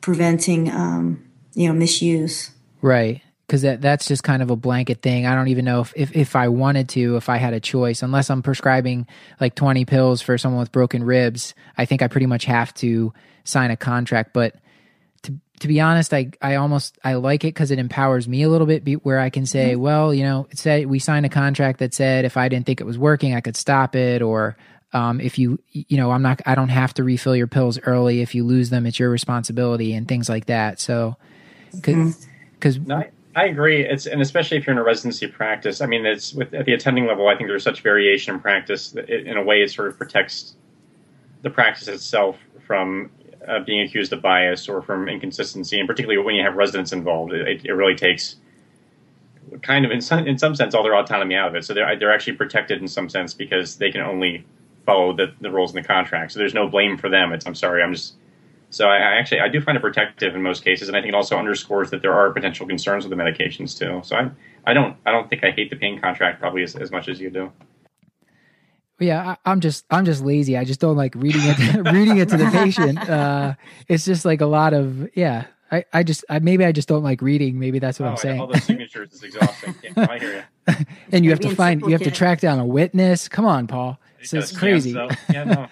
preventing, 0.00 0.70
um, 0.70 1.22
you 1.52 1.68
know, 1.68 1.74
misuse. 1.74 2.50
Right. 2.80 3.20
Because 3.46 3.60
that, 3.60 3.82
that's 3.82 4.08
just 4.08 4.24
kind 4.24 4.42
of 4.42 4.50
a 4.50 4.56
blanket 4.56 5.02
thing. 5.02 5.26
I 5.26 5.34
don't 5.34 5.48
even 5.48 5.66
know 5.66 5.82
if, 5.82 5.92
if, 5.94 6.16
if 6.16 6.34
I 6.34 6.48
wanted 6.48 6.88
to, 6.90 7.16
if 7.16 7.28
I 7.28 7.36
had 7.36 7.52
a 7.52 7.60
choice, 7.60 8.02
unless 8.02 8.30
I'm 8.30 8.42
prescribing 8.42 9.06
like 9.38 9.54
20 9.54 9.84
pills 9.84 10.22
for 10.22 10.38
someone 10.38 10.60
with 10.60 10.72
broken 10.72 11.04
ribs, 11.04 11.54
I 11.76 11.84
think 11.84 12.00
I 12.00 12.08
pretty 12.08 12.26
much 12.26 12.46
have 12.46 12.72
to 12.76 13.12
sign 13.44 13.70
a 13.70 13.76
contract. 13.76 14.32
But 14.32 14.54
to, 15.56 15.60
to 15.60 15.68
be 15.68 15.80
honest, 15.80 16.12
I, 16.14 16.30
I 16.40 16.56
almost, 16.56 16.98
I 17.04 17.14
like 17.14 17.44
it 17.44 17.48
because 17.48 17.70
it 17.70 17.78
empowers 17.78 18.28
me 18.28 18.42
a 18.42 18.48
little 18.48 18.66
bit 18.66 19.04
where 19.04 19.18
I 19.18 19.30
can 19.30 19.46
say, 19.46 19.72
mm-hmm. 19.72 19.82
well, 19.82 20.14
you 20.14 20.22
know, 20.22 20.46
it 20.50 20.58
said 20.58 20.86
we 20.86 20.98
signed 20.98 21.26
a 21.26 21.30
contract 21.30 21.78
that 21.80 21.94
said 21.94 22.24
if 22.24 22.36
I 22.36 22.48
didn't 22.48 22.66
think 22.66 22.80
it 22.80 22.84
was 22.84 22.98
working, 22.98 23.34
I 23.34 23.40
could 23.40 23.56
stop 23.56 23.96
it 23.96 24.22
or, 24.22 24.56
um, 24.92 25.20
if 25.20 25.36
you 25.36 25.58
you 25.72 25.96
know 25.96 26.12
i'm 26.12 26.22
not 26.22 26.40
i 26.46 26.54
don't 26.54 26.68
have 26.68 26.94
to 26.94 27.02
refill 27.02 27.34
your 27.34 27.48
pills 27.48 27.78
early 27.80 28.22
if 28.22 28.36
you 28.36 28.44
lose 28.44 28.70
them 28.70 28.86
it's 28.86 29.00
your 29.00 29.10
responsibility 29.10 29.92
and 29.92 30.06
things 30.06 30.28
like 30.28 30.46
that 30.46 30.78
so 30.78 31.16
mm-hmm. 31.74 32.12
Because 32.58 32.78
no, 32.80 32.96
I, 32.96 33.10
I, 33.34 33.44
agree. 33.46 33.82
It's 33.82 34.06
and 34.06 34.20
especially 34.20 34.56
if 34.56 34.66
you're 34.66 34.72
in 34.72 34.78
a 34.78 34.84
residency 34.84 35.26
practice. 35.26 35.80
I 35.80 35.86
mean, 35.86 36.06
it's 36.06 36.32
with 36.32 36.54
at 36.54 36.64
the 36.64 36.72
attending 36.72 37.06
level. 37.06 37.28
I 37.28 37.36
think 37.36 37.48
there's 37.48 37.62
such 37.62 37.82
variation 37.82 38.34
in 38.34 38.40
practice 38.40 38.90
that 38.92 39.08
it, 39.08 39.26
in 39.26 39.36
a 39.36 39.42
way 39.42 39.62
it 39.62 39.70
sort 39.70 39.88
of 39.88 39.98
protects 39.98 40.54
the 41.42 41.50
practice 41.50 41.88
itself 41.88 42.38
from 42.66 43.10
uh, 43.46 43.60
being 43.60 43.80
accused 43.80 44.12
of 44.12 44.22
bias 44.22 44.68
or 44.68 44.82
from 44.82 45.08
inconsistency, 45.08 45.78
and 45.78 45.88
particularly 45.88 46.22
when 46.22 46.34
you 46.34 46.42
have 46.42 46.56
residents 46.56 46.92
involved, 46.92 47.32
it, 47.32 47.64
it 47.64 47.72
really 47.72 47.94
takes 47.94 48.36
kind 49.62 49.84
of 49.84 49.90
in 49.90 50.00
some 50.00 50.26
in 50.26 50.38
some 50.38 50.54
sense 50.54 50.74
all 50.74 50.82
their 50.82 50.96
autonomy 50.96 51.34
out 51.34 51.48
of 51.48 51.54
it. 51.54 51.64
So 51.64 51.74
they're 51.74 51.96
they're 51.98 52.12
actually 52.12 52.34
protected 52.34 52.80
in 52.80 52.88
some 52.88 53.08
sense 53.08 53.34
because 53.34 53.76
they 53.76 53.90
can 53.90 54.00
only 54.00 54.44
follow 54.84 55.12
the, 55.12 55.32
the 55.40 55.50
rules 55.50 55.74
in 55.74 55.82
the 55.82 55.86
contract. 55.86 56.32
So 56.32 56.38
there's 56.38 56.54
no 56.54 56.68
blame 56.68 56.96
for 56.96 57.08
them. 57.08 57.32
It's 57.32 57.46
I'm 57.46 57.54
sorry, 57.54 57.82
I'm 57.82 57.92
just 57.92 58.14
so 58.70 58.88
I, 58.88 58.96
I, 58.96 59.18
actually 59.18 59.40
I 59.40 59.48
do 59.48 59.60
find 59.60 59.76
it 59.76 59.80
protective 59.80 60.34
in 60.34 60.42
most 60.42 60.64
cases, 60.64 60.88
and 60.88 60.96
I 60.96 61.00
think 61.00 61.10
it 61.10 61.14
also 61.14 61.36
underscores 61.36 61.90
that 61.90 62.02
there 62.02 62.12
are 62.12 62.30
potential 62.30 62.66
concerns 62.66 63.06
with 63.06 63.16
the 63.16 63.22
medications 63.22 63.78
too. 63.78 64.00
So 64.04 64.16
I 64.16 64.30
I 64.64 64.74
don't 64.74 64.96
I 65.06 65.12
don't 65.12 65.28
think 65.28 65.44
I 65.44 65.50
hate 65.50 65.70
the 65.70 65.76
pain 65.76 66.00
contract 66.00 66.40
probably 66.40 66.62
as, 66.62 66.76
as 66.76 66.90
much 66.90 67.08
as 67.08 67.20
you 67.20 67.30
do. 67.30 67.52
Yeah, 68.98 69.36
I, 69.44 69.52
am 69.52 69.60
just 69.60 69.84
I'm 69.90 70.04
just 70.04 70.24
lazy. 70.24 70.56
I 70.56 70.64
just 70.64 70.80
don't 70.80 70.96
like 70.96 71.14
reading 71.14 71.42
it 71.44 71.92
reading 71.92 72.18
it 72.18 72.28
to 72.30 72.36
the 72.36 72.50
patient. 72.50 72.98
Uh, 73.16 73.54
it's 73.88 74.04
just 74.04 74.24
like 74.24 74.40
a 74.40 74.46
lot 74.46 74.72
of 74.72 75.08
yeah. 75.14 75.44
I, 75.70 75.84
I 75.92 76.02
just 76.02 76.24
I, 76.28 76.38
maybe 76.38 76.64
I 76.64 76.72
just 76.72 76.88
don't 76.88 77.02
like 77.02 77.22
reading. 77.22 77.58
Maybe 77.58 77.78
that's 77.78 77.98
what 77.98 78.06
oh, 78.06 78.10
I'm 78.10 78.16
saying. 78.16 78.40
All 78.40 78.46
those 78.46 78.64
signatures 78.64 79.12
is 79.12 79.22
exhausting. 79.22 79.74
Yeah, 79.82 80.06
I 80.08 80.18
hear 80.18 80.44
you. 80.68 80.74
and 81.12 81.24
you 81.24 81.30
have 81.30 81.40
to 81.40 81.54
find 81.54 81.80
you 81.82 81.90
have 81.90 82.02
to 82.02 82.10
track 82.10 82.40
down 82.40 82.58
a 82.58 82.66
witness. 82.66 83.28
Come 83.28 83.44
on, 83.44 83.66
Paul. 83.66 83.98
It 84.20 84.28
so 84.28 84.38
it's 84.38 84.56
crazy. 84.56 84.90
Yeah, 84.90 85.08
so, 85.08 85.32
yeah, 85.32 85.44
no. 85.44 85.66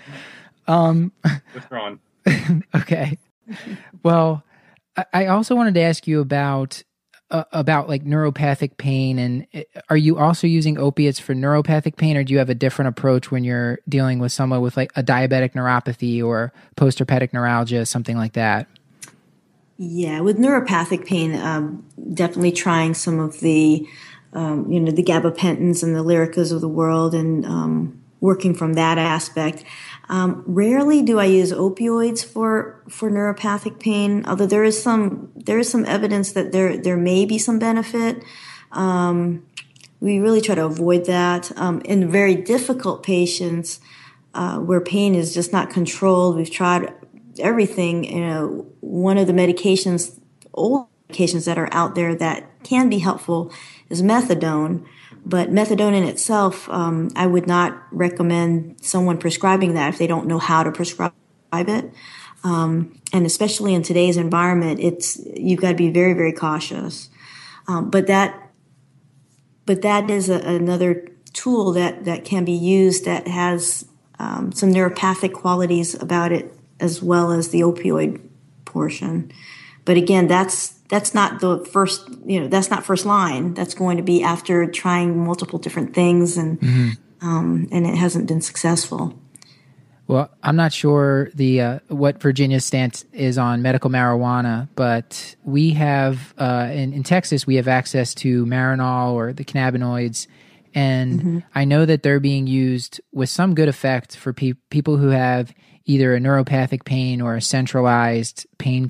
um, 0.68 1.12
withdrawn. 1.54 2.00
okay. 2.74 3.18
Well, 4.02 4.44
I 5.12 5.26
also 5.26 5.54
wanted 5.54 5.74
to 5.74 5.80
ask 5.80 6.06
you 6.06 6.20
about 6.20 6.82
uh, 7.30 7.44
about 7.52 7.88
like 7.88 8.04
neuropathic 8.04 8.76
pain 8.76 9.18
and 9.18 9.46
uh, 9.54 9.62
are 9.88 9.96
you 9.96 10.18
also 10.18 10.46
using 10.46 10.78
opiates 10.78 11.18
for 11.18 11.34
neuropathic 11.34 11.96
pain 11.96 12.16
or 12.16 12.24
do 12.24 12.32
you 12.32 12.38
have 12.38 12.50
a 12.50 12.54
different 12.54 12.88
approach 12.88 13.30
when 13.30 13.44
you're 13.44 13.78
dealing 13.88 14.18
with 14.18 14.30
someone 14.30 14.60
with 14.60 14.76
like 14.76 14.92
a 14.96 15.02
diabetic 15.02 15.52
neuropathy 15.52 16.22
or 16.22 16.52
postherpetic 16.76 17.32
neuralgia 17.32 17.87
something 17.87 18.16
like 18.16 18.34
that? 18.34 18.68
Yeah 19.78 20.20
with 20.20 20.38
neuropathic 20.38 21.06
pain 21.06 21.34
um, 21.34 21.84
definitely 22.12 22.52
trying 22.52 22.94
some 22.94 23.18
of 23.18 23.40
the 23.40 23.88
um, 24.34 24.70
you 24.70 24.78
know 24.78 24.92
the 24.92 25.02
gabapentins 25.02 25.82
and 25.82 25.96
the 25.96 26.04
lyricas 26.04 26.52
of 26.52 26.60
the 26.60 26.68
world 26.68 27.14
and 27.14 27.46
um, 27.46 28.02
working 28.20 28.54
from 28.54 28.74
that 28.74 28.98
aspect 28.98 29.64
um, 30.08 30.44
rarely 30.46 31.02
do 31.02 31.18
I 31.18 31.24
use 31.24 31.52
opioids 31.52 32.24
for 32.24 32.82
for 32.88 33.10
neuropathic 33.10 33.80
pain, 33.80 34.24
although 34.26 34.46
there 34.46 34.64
is 34.64 34.82
some 34.82 35.32
there 35.34 35.58
is 35.58 35.70
some 35.70 35.84
evidence 35.86 36.32
that 36.32 36.52
there 36.52 36.76
there 36.76 36.96
may 36.96 37.24
be 37.24 37.38
some 37.38 37.58
benefit. 37.58 38.22
Um, 38.72 39.46
we 40.00 40.18
really 40.18 40.42
try 40.42 40.54
to 40.56 40.66
avoid 40.66 41.06
that 41.06 41.50
um, 41.56 41.80
in 41.82 42.10
very 42.10 42.34
difficult 42.34 43.02
patients 43.02 43.80
uh, 44.34 44.58
where 44.58 44.80
pain 44.80 45.14
is 45.14 45.32
just 45.32 45.52
not 45.52 45.70
controlled. 45.70 46.36
We've 46.36 46.50
tried 46.50 46.92
everything. 47.38 48.04
You 48.04 48.20
know, 48.20 48.66
one 48.80 49.16
of 49.16 49.26
the 49.26 49.32
medications, 49.32 50.20
old 50.52 50.88
medications 51.08 51.46
that 51.46 51.56
are 51.56 51.68
out 51.72 51.94
there 51.94 52.14
that 52.14 52.62
can 52.62 52.90
be 52.90 52.98
helpful 52.98 53.52
is 53.88 54.02
methadone. 54.02 54.84
But 55.26 55.50
methadone 55.50 55.94
in 55.94 56.04
itself, 56.04 56.68
um, 56.68 57.10
I 57.16 57.26
would 57.26 57.46
not 57.46 57.82
recommend 57.90 58.84
someone 58.84 59.18
prescribing 59.18 59.74
that 59.74 59.88
if 59.88 59.98
they 59.98 60.06
don't 60.06 60.26
know 60.26 60.38
how 60.38 60.62
to 60.62 60.70
prescribe 60.70 61.12
it. 61.52 61.92
Um, 62.42 63.00
and 63.12 63.24
especially 63.24 63.72
in 63.72 63.82
today's 63.82 64.18
environment, 64.18 64.80
it's 64.80 65.18
you've 65.34 65.60
got 65.60 65.70
to 65.70 65.74
be 65.74 65.90
very, 65.90 66.12
very 66.12 66.32
cautious. 66.32 67.08
Um, 67.66 67.88
but 67.88 68.06
that, 68.08 68.50
but 69.64 69.80
that 69.80 70.10
is 70.10 70.28
a, 70.28 70.40
another 70.40 71.08
tool 71.32 71.72
that 71.72 72.04
that 72.04 72.24
can 72.24 72.44
be 72.44 72.52
used 72.52 73.06
that 73.06 73.26
has 73.26 73.87
um, 74.18 74.52
some 74.52 74.70
neuropathic 74.72 75.32
qualities 75.32 75.94
about 75.94 76.32
it 76.32 76.52
as 76.80 77.02
well 77.02 77.32
as 77.32 77.48
the 77.48 77.60
opioid 77.60 78.20
portion. 78.64 79.32
But 79.84 79.96
again, 79.96 80.28
that's 80.28 80.73
that's 80.88 81.14
not 81.14 81.40
the 81.40 81.64
first 81.64 82.09
you 82.25 82.40
know 82.40 82.49
that's 82.49 82.70
not 82.70 82.85
first 82.85 83.07
line 83.07 83.55
that's 83.55 83.75
going 83.75 83.97
to 83.97 84.03
be 84.03 84.23
after 84.23 84.66
trying 84.66 85.25
multiple 85.25 85.59
different 85.59 85.94
things 85.94 86.37
and 86.37 86.61
mm-hmm. 86.61 87.27
um, 87.27 87.68
and 87.73 87.87
it 87.87 87.94
hasn't 87.94 88.27
been 88.27 88.40
successful 88.40 89.18
well 90.07 90.31
i'm 90.42 90.57
not 90.57 90.73
sure 90.73 91.31
the 91.35 91.61
uh, 91.61 91.79
what 91.88 92.20
virginia's 92.20 92.64
stance 92.64 93.05
is 93.12 93.38
on 93.38 93.62
medical 93.62 93.90
marijuana 93.90 94.68
but 94.75 95.37
we 95.44 95.70
have 95.70 96.35
uh, 96.38 96.68
in, 96.73 96.92
in 96.92 97.03
texas 97.03 97.47
we 97.47 97.57
have 97.57 97.68
access 97.68 98.14
to 98.14 98.44
marinol 98.47 99.12
or 99.12 99.33
the 99.33 99.44
cannabinoids 99.44 100.27
And 100.75 101.20
mm-hmm. 101.20 101.38
I 101.55 101.64
know 101.64 101.87
that 101.87 102.03
they're 102.03 102.20
being 102.20 102.47
used 102.47 103.01
with 103.12 103.31
some 103.31 103.55
good 103.55 103.68
effect 103.68 104.16
for 104.16 104.33
pe- 104.33 104.55
people 104.70 104.97
who 104.97 105.09
have 105.09 105.55
either 105.87 106.14
a 106.14 106.18
neuropathic 106.18 106.85
pain 106.85 107.20
or 107.20 107.37
a 107.37 107.40
centralized 107.40 108.47
pain 108.59 108.88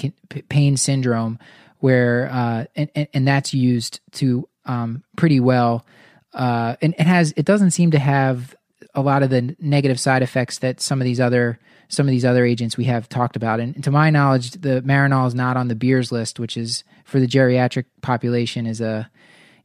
pain 0.48 0.76
syndrome, 0.76 1.38
where 1.84 2.30
uh, 2.32 2.64
and, 2.74 3.08
and 3.12 3.28
that's 3.28 3.52
used 3.52 4.00
to 4.10 4.48
um, 4.64 5.04
pretty 5.18 5.38
well. 5.38 5.84
Uh, 6.32 6.76
and 6.80 6.94
it 6.98 7.06
has 7.06 7.34
it 7.36 7.44
doesn't 7.44 7.72
seem 7.72 7.90
to 7.90 7.98
have 7.98 8.56
a 8.94 9.02
lot 9.02 9.22
of 9.22 9.28
the 9.28 9.54
negative 9.60 10.00
side 10.00 10.22
effects 10.22 10.60
that 10.60 10.80
some 10.80 10.98
of 10.98 11.04
these 11.04 11.20
other 11.20 11.58
some 11.88 12.06
of 12.06 12.10
these 12.10 12.24
other 12.24 12.46
agents 12.46 12.78
we 12.78 12.84
have 12.84 13.06
talked 13.10 13.36
about. 13.36 13.60
And 13.60 13.84
to 13.84 13.90
my 13.90 14.08
knowledge, 14.08 14.52
the 14.52 14.80
Marinol 14.80 15.26
is 15.26 15.34
not 15.34 15.58
on 15.58 15.68
the 15.68 15.74
Beers 15.74 16.10
list, 16.10 16.40
which 16.40 16.56
is 16.56 16.84
for 17.04 17.20
the 17.20 17.26
geriatric 17.26 17.84
population 18.00 18.64
is 18.64 18.80
a, 18.80 19.10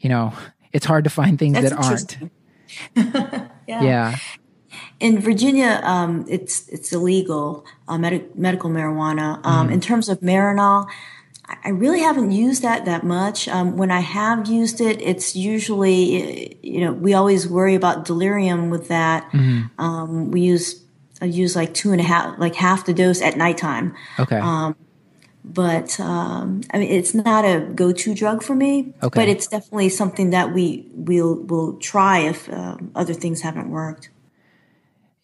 you 0.01 0.09
know, 0.09 0.33
it's 0.73 0.85
hard 0.85 1.05
to 1.05 1.09
find 1.09 1.39
things 1.39 1.53
That's 1.53 1.69
that 1.69 2.19
aren't. 2.97 3.47
yeah. 3.65 3.81
yeah. 3.81 4.17
In 4.99 5.21
Virginia, 5.21 5.79
um, 5.85 6.25
it's 6.27 6.67
it's 6.67 6.91
illegal 6.91 7.65
uh, 7.87 7.97
med- 7.97 8.37
medical 8.37 8.69
marijuana. 8.69 9.39
Um, 9.45 9.69
mm. 9.69 9.71
In 9.71 9.79
terms 9.79 10.09
of 10.09 10.19
Marinol, 10.19 10.89
I 11.63 11.69
really 11.69 12.01
haven't 12.01 12.31
used 12.31 12.61
that 12.61 12.85
that 12.85 13.03
much. 13.03 13.47
Um, 13.47 13.77
when 13.77 13.91
I 13.91 14.01
have 14.01 14.47
used 14.47 14.81
it, 14.81 15.01
it's 15.01 15.35
usually 15.35 16.57
you 16.61 16.81
know 16.81 16.93
we 16.93 17.13
always 17.13 17.47
worry 17.47 17.75
about 17.75 18.05
delirium 18.05 18.69
with 18.69 18.87
that. 18.89 19.29
Mm-hmm. 19.31 19.81
Um, 19.81 20.31
we 20.31 20.41
use 20.41 20.83
I 21.21 21.25
use 21.25 21.55
like 21.55 21.73
two 21.73 21.91
and 21.91 21.99
a 21.99 22.03
half, 22.03 22.39
like 22.39 22.55
half 22.55 22.85
the 22.85 22.93
dose 22.93 23.21
at 23.21 23.37
nighttime. 23.37 23.95
Okay. 24.19 24.37
Um, 24.37 24.75
but 25.43 25.99
um, 25.99 26.61
I 26.71 26.79
mean, 26.79 26.91
it's 26.91 27.13
not 27.13 27.45
a 27.45 27.61
go-to 27.73 28.13
drug 28.13 28.43
for 28.43 28.55
me. 28.55 28.93
Okay. 29.01 29.19
But 29.19 29.29
it's 29.29 29.47
definitely 29.47 29.89
something 29.89 30.29
that 30.31 30.53
we 30.53 30.87
will 30.93 31.35
will 31.35 31.77
try 31.77 32.19
if 32.19 32.49
uh, 32.49 32.77
other 32.95 33.13
things 33.13 33.41
haven't 33.41 33.69
worked. 33.69 34.09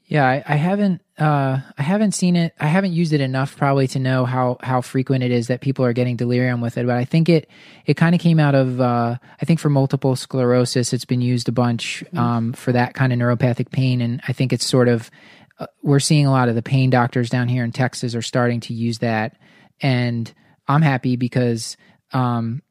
Yeah, 0.08 0.26
I, 0.26 0.44
I 0.48 0.56
haven't. 0.56 1.02
Uh, 1.18 1.60
I 1.78 1.82
haven't 1.82 2.12
seen 2.12 2.36
it. 2.36 2.54
I 2.60 2.68
haven't 2.68 2.94
used 2.94 3.13
it 3.13 3.22
enough, 3.22 3.58
probably, 3.58 3.88
to 3.89 4.00
know 4.00 4.26
how 4.26 4.58
how 4.62 4.82
frequent 4.82 5.24
it 5.24 5.32
is 5.32 5.48
that 5.48 5.62
people 5.62 5.84
are 5.84 5.94
getting 5.94 6.15
delirium 6.15 6.62
with 6.62 6.78
it. 6.78 6.86
But 6.86 6.98
I 6.98 7.06
think 7.06 7.28
it 7.28 7.50
it 7.86 7.96
kind 7.96 8.13
of 8.13 8.22
came 8.22 8.39
out 8.39 8.54
of. 8.54 8.80
Uh, 8.80 9.18
I 9.41 9.46
think 9.46 9.60
for 9.60 9.70
multiple 9.70 10.15
sclerosis, 10.15 10.94
it's 10.94 11.06
been 11.06 11.22
used 11.22 11.50
a 11.50 11.52
bunch 11.52 12.04
mm-hmm. 12.08 12.18
um, 12.18 12.54
for 12.54 12.72
that 12.72 12.94
kind 12.94 13.13
of 13.13 13.20
neuropathic 13.20 13.72
pain, 13.72 14.02
and 14.02 14.22
I 14.28 14.34
think 14.34 14.54
it's 14.54 14.65
sort 14.65 14.88
of. 14.88 15.10
Uh, 15.58 15.68
we're 15.82 16.02
seeing 16.02 16.26
a 16.26 16.32
lot 16.32 16.50
of 16.50 16.56
the 16.56 16.62
pain 16.62 16.89
doctors 16.89 17.30
down 17.30 17.48
here 17.48 17.63
in 17.63 17.72
Texas 17.72 18.13
are 18.13 18.22
starting 18.22 18.60
to 18.60 18.74
use 18.74 19.00
that 19.00 19.38
and 19.82 20.34
I'm 20.68 20.82
happy 20.82 21.15
because 21.15 21.78
um, 22.12 22.62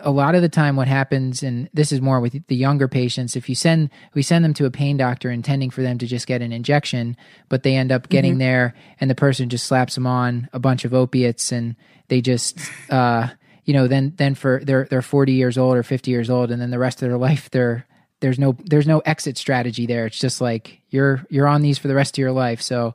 a 0.00 0.10
lot 0.10 0.34
of 0.34 0.42
the 0.42 0.48
time 0.48 0.76
what 0.76 0.88
happens 0.88 1.42
and 1.42 1.68
this 1.72 1.92
is 1.92 2.00
more 2.00 2.20
with 2.20 2.46
the 2.46 2.56
younger 2.56 2.88
patients 2.88 3.36
if 3.36 3.48
you 3.48 3.54
send 3.54 3.90
we 4.14 4.22
send 4.22 4.44
them 4.44 4.54
to 4.54 4.66
a 4.66 4.70
pain 4.70 4.96
doctor 4.96 5.30
intending 5.30 5.70
for 5.70 5.82
them 5.82 5.98
to 5.98 6.06
just 6.06 6.26
get 6.26 6.42
an 6.42 6.52
injection 6.52 7.16
but 7.48 7.62
they 7.62 7.76
end 7.76 7.92
up 7.92 8.08
getting 8.08 8.32
mm-hmm. 8.32 8.40
there 8.40 8.74
and 9.00 9.10
the 9.10 9.14
person 9.14 9.48
just 9.48 9.66
slaps 9.66 9.94
them 9.94 10.06
on 10.06 10.48
a 10.52 10.58
bunch 10.58 10.84
of 10.84 10.94
opiates 10.94 11.52
and 11.52 11.76
they 12.08 12.20
just 12.20 12.58
uh, 12.90 13.28
you 13.64 13.72
know 13.72 13.86
then 13.86 14.12
then 14.16 14.34
for 14.34 14.60
they're 14.64 14.86
they're 14.90 15.02
40 15.02 15.32
years 15.32 15.56
old 15.56 15.76
or 15.76 15.82
50 15.82 16.10
years 16.10 16.30
old 16.30 16.50
and 16.50 16.60
then 16.60 16.70
the 16.70 16.78
rest 16.78 17.02
of 17.02 17.08
their 17.08 17.18
life 17.18 17.50
they're 17.50 17.86
there's 18.20 18.38
no 18.38 18.56
there's 18.64 18.86
no 18.86 19.00
exit 19.00 19.36
strategy 19.36 19.86
there 19.86 20.06
it's 20.06 20.18
just 20.18 20.40
like 20.40 20.80
you're 20.90 21.24
you're 21.28 21.48
on 21.48 21.62
these 21.62 21.78
for 21.78 21.88
the 21.88 21.94
rest 21.94 22.14
of 22.14 22.18
your 22.18 22.32
life 22.32 22.62
so 22.62 22.94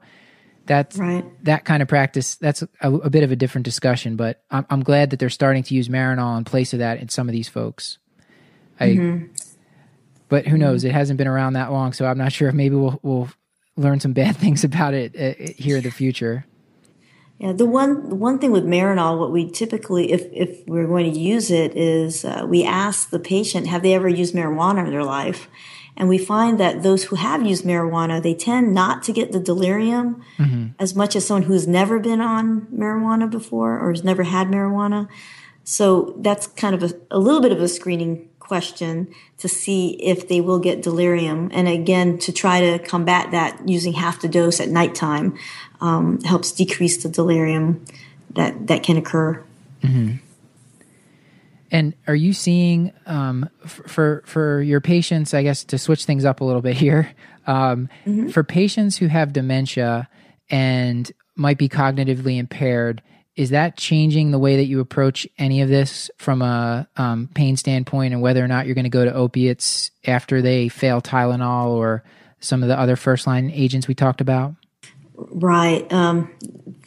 that's 0.68 0.98
right. 0.98 1.26
that 1.44 1.66
kind 1.66 1.82
of 1.82 1.88
practice. 1.88 2.36
That's 2.36 2.62
a, 2.62 2.92
a, 2.92 3.10
bit 3.10 3.24
of 3.24 3.32
a 3.32 3.36
different 3.36 3.66
discussion, 3.66 4.16
but 4.16 4.44
I'm, 4.52 4.66
I'm, 4.70 4.84
glad 4.84 5.10
that 5.10 5.20
they're 5.20 5.30
starting 5.30 5.64
to 5.64 5.74
use 5.74 5.90
Marinol 5.90 6.38
in 6.38 6.44
place 6.44 6.74
of 6.74 6.80
that 6.80 7.00
in 7.00 7.10
some 7.10 7.28
of 7.28 7.34
these 7.34 7.50
folks. 7.50 7.98
I, 8.80 8.90
mm-hmm. 8.90 9.26
but 10.30 10.48
who 10.48 10.58
knows? 10.58 10.84
It 10.84 10.92
hasn't 10.92 11.18
been 11.18 11.28
around 11.28 11.54
that 11.54 11.72
long, 11.72 11.94
so 11.94 12.06
I'm 12.06 12.18
not 12.18 12.32
sure 12.32 12.50
if 12.50 12.56
maybe 12.56 12.76
we'll 12.76 13.00
we'll 13.02 13.30
learn 13.76 14.00
some 14.00 14.14
bad 14.14 14.36
things 14.38 14.64
about 14.64 14.94
it 14.94 15.16
uh, 15.16 15.54
here 15.58 15.78
in 15.78 15.84
the 15.84 15.92
future. 15.92 16.46
Yeah, 17.40 17.54
the 17.54 17.68
one 17.68 18.10
the 18.10 18.16
one 18.16 18.40
thing 18.40 18.52
with 18.52 18.66
Marinol, 18.66 19.20
what 19.20 19.32
we 19.32 19.50
typically, 19.50 20.12
if 20.12 20.24
if 20.32 20.68
we're 20.68 20.88
going 20.88 21.12
to 21.12 21.20
use 21.20 21.52
it, 21.52 21.76
is 21.76 22.26
uh, 22.26 22.46
we 22.48 22.64
ask 22.64 23.12
the 23.12 23.20
patient, 23.20 23.68
have 23.68 23.84
they 23.84 23.94
ever 23.94 24.10
used 24.10 24.34
marijuana 24.34 24.86
in 24.86 24.92
their 24.92 25.04
life? 25.04 25.48
And 25.98 26.08
we 26.08 26.20
find 26.20 26.60
that 26.60 26.84
those 26.84 27.06
who 27.06 27.16
have 27.16 27.46
used 27.46 27.66
marijuana, 27.66 28.22
they 28.22 28.36
tend 28.36 28.74
not 28.74 29.02
to 29.04 29.12
get 29.12 29.32
the 29.32 29.40
delirium 29.40 30.24
mm-hmm. 30.38 30.68
as 30.78 30.96
much 30.96 31.16
as 31.16 31.26
someone 31.26 31.44
who's 31.44 31.68
never 31.68 31.98
been 32.00 32.22
on 32.22 32.68
marijuana 32.68 33.30
before 33.30 33.80
or 33.80 33.92
has 33.92 34.04
never 34.04 34.22
had 34.22 34.48
marijuana. 34.48 35.10
So 35.64 36.16
that's 36.20 36.48
kind 36.48 36.76
of 36.76 36.84
a, 36.84 36.94
a 37.10 37.18
little 37.18 37.42
bit 37.42 37.52
of 37.52 37.60
a 37.60 37.68
screening 37.68 38.30
question 38.40 39.08
to 39.40 39.50
see 39.50 39.90
if 40.02 40.28
they 40.30 40.40
will 40.40 40.60
get 40.60 40.84
delirium. 40.84 41.50
And 41.52 41.68
again, 41.68 42.20
to 42.20 42.32
try 42.32 42.62
to 42.62 42.80
combat 42.80 43.32
that 43.32 43.68
using 43.68 43.94
half 43.94 44.22
the 44.22 44.30
dose 44.30 44.60
at 44.60 44.70
nighttime 44.70 45.38
um, 45.82 46.22
helps 46.22 46.52
decrease 46.52 47.02
the 47.02 47.10
delirium 47.10 47.84
that, 48.36 48.68
that 48.68 48.84
can 48.84 48.98
occur. 48.98 49.44
Mm-hmm. 49.82 50.18
And 51.72 51.94
are 52.08 52.16
you 52.16 52.34
seeing 52.34 52.94
um, 53.06 53.50
f- 53.64 53.82
for 53.88 54.24
for 54.26 54.62
your 54.62 54.82
patients? 54.82 55.34
I 55.34 55.44
guess 55.44 55.64
to 55.66 55.78
switch 55.78 56.06
things 56.06 56.26
up 56.26 56.42
a 56.42 56.44
little 56.44 56.62
bit 56.62 56.76
here, 56.76 57.12
um, 57.46 57.90
mm-hmm. 58.06 58.30
for 58.30 58.44
patients 58.44 58.98
who 58.98 59.08
have 59.08 59.34
dementia 59.34 60.08
and 60.50 61.12
might 61.36 61.58
be 61.58 61.70
cognitively 61.70 62.38
impaired, 62.38 63.02
is 63.36 63.50
that 63.50 63.78
changing 63.78 64.32
the 64.32 64.40
way 64.40 64.56
that 64.56 64.66
you 64.66 64.80
approach 64.80 65.28
any 65.38 65.62
of 65.62 65.70
this 65.70 66.10
from 66.18 66.42
a 66.42 66.88
um, 66.96 67.30
pain 67.34 67.58
standpoint, 67.58 68.14
and 68.14 68.22
whether 68.22 68.44
or 68.44 68.48
not 68.48 68.66
you're 68.66 68.76
going 68.76 68.84
to 68.84 68.90
go 68.90 69.06
to 69.06 69.14
opiates 69.14 69.92
after 70.06 70.42
they 70.42 70.70
fail 70.70 71.02
Tylenol 71.02 71.72
or 71.72 72.04
some 72.40 72.64
of 72.64 72.70
the 72.70 72.80
other 72.80 72.96
first 72.96 73.28
line 73.28 73.52
agents 73.52 73.88
we 73.88 73.94
talked 73.94 74.22
about? 74.22 74.56
Right. 75.16 75.92
Um, 75.92 76.32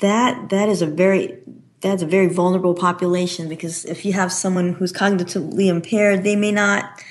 that 0.00 0.50
that 0.50 0.68
is 0.68 0.82
a 0.82 0.86
very 0.86 1.38
that's 1.80 2.02
a 2.02 2.06
very 2.06 2.28
vulnerable 2.28 2.74
population 2.74 3.48
because 3.48 3.84
if 3.84 4.04
you 4.04 4.12
have 4.12 4.32
someone 4.32 4.74
who's 4.74 4.92
cognitively 4.92 5.68
impaired, 5.68 6.24
they 6.24 6.36
may 6.36 6.52
not 6.52 7.02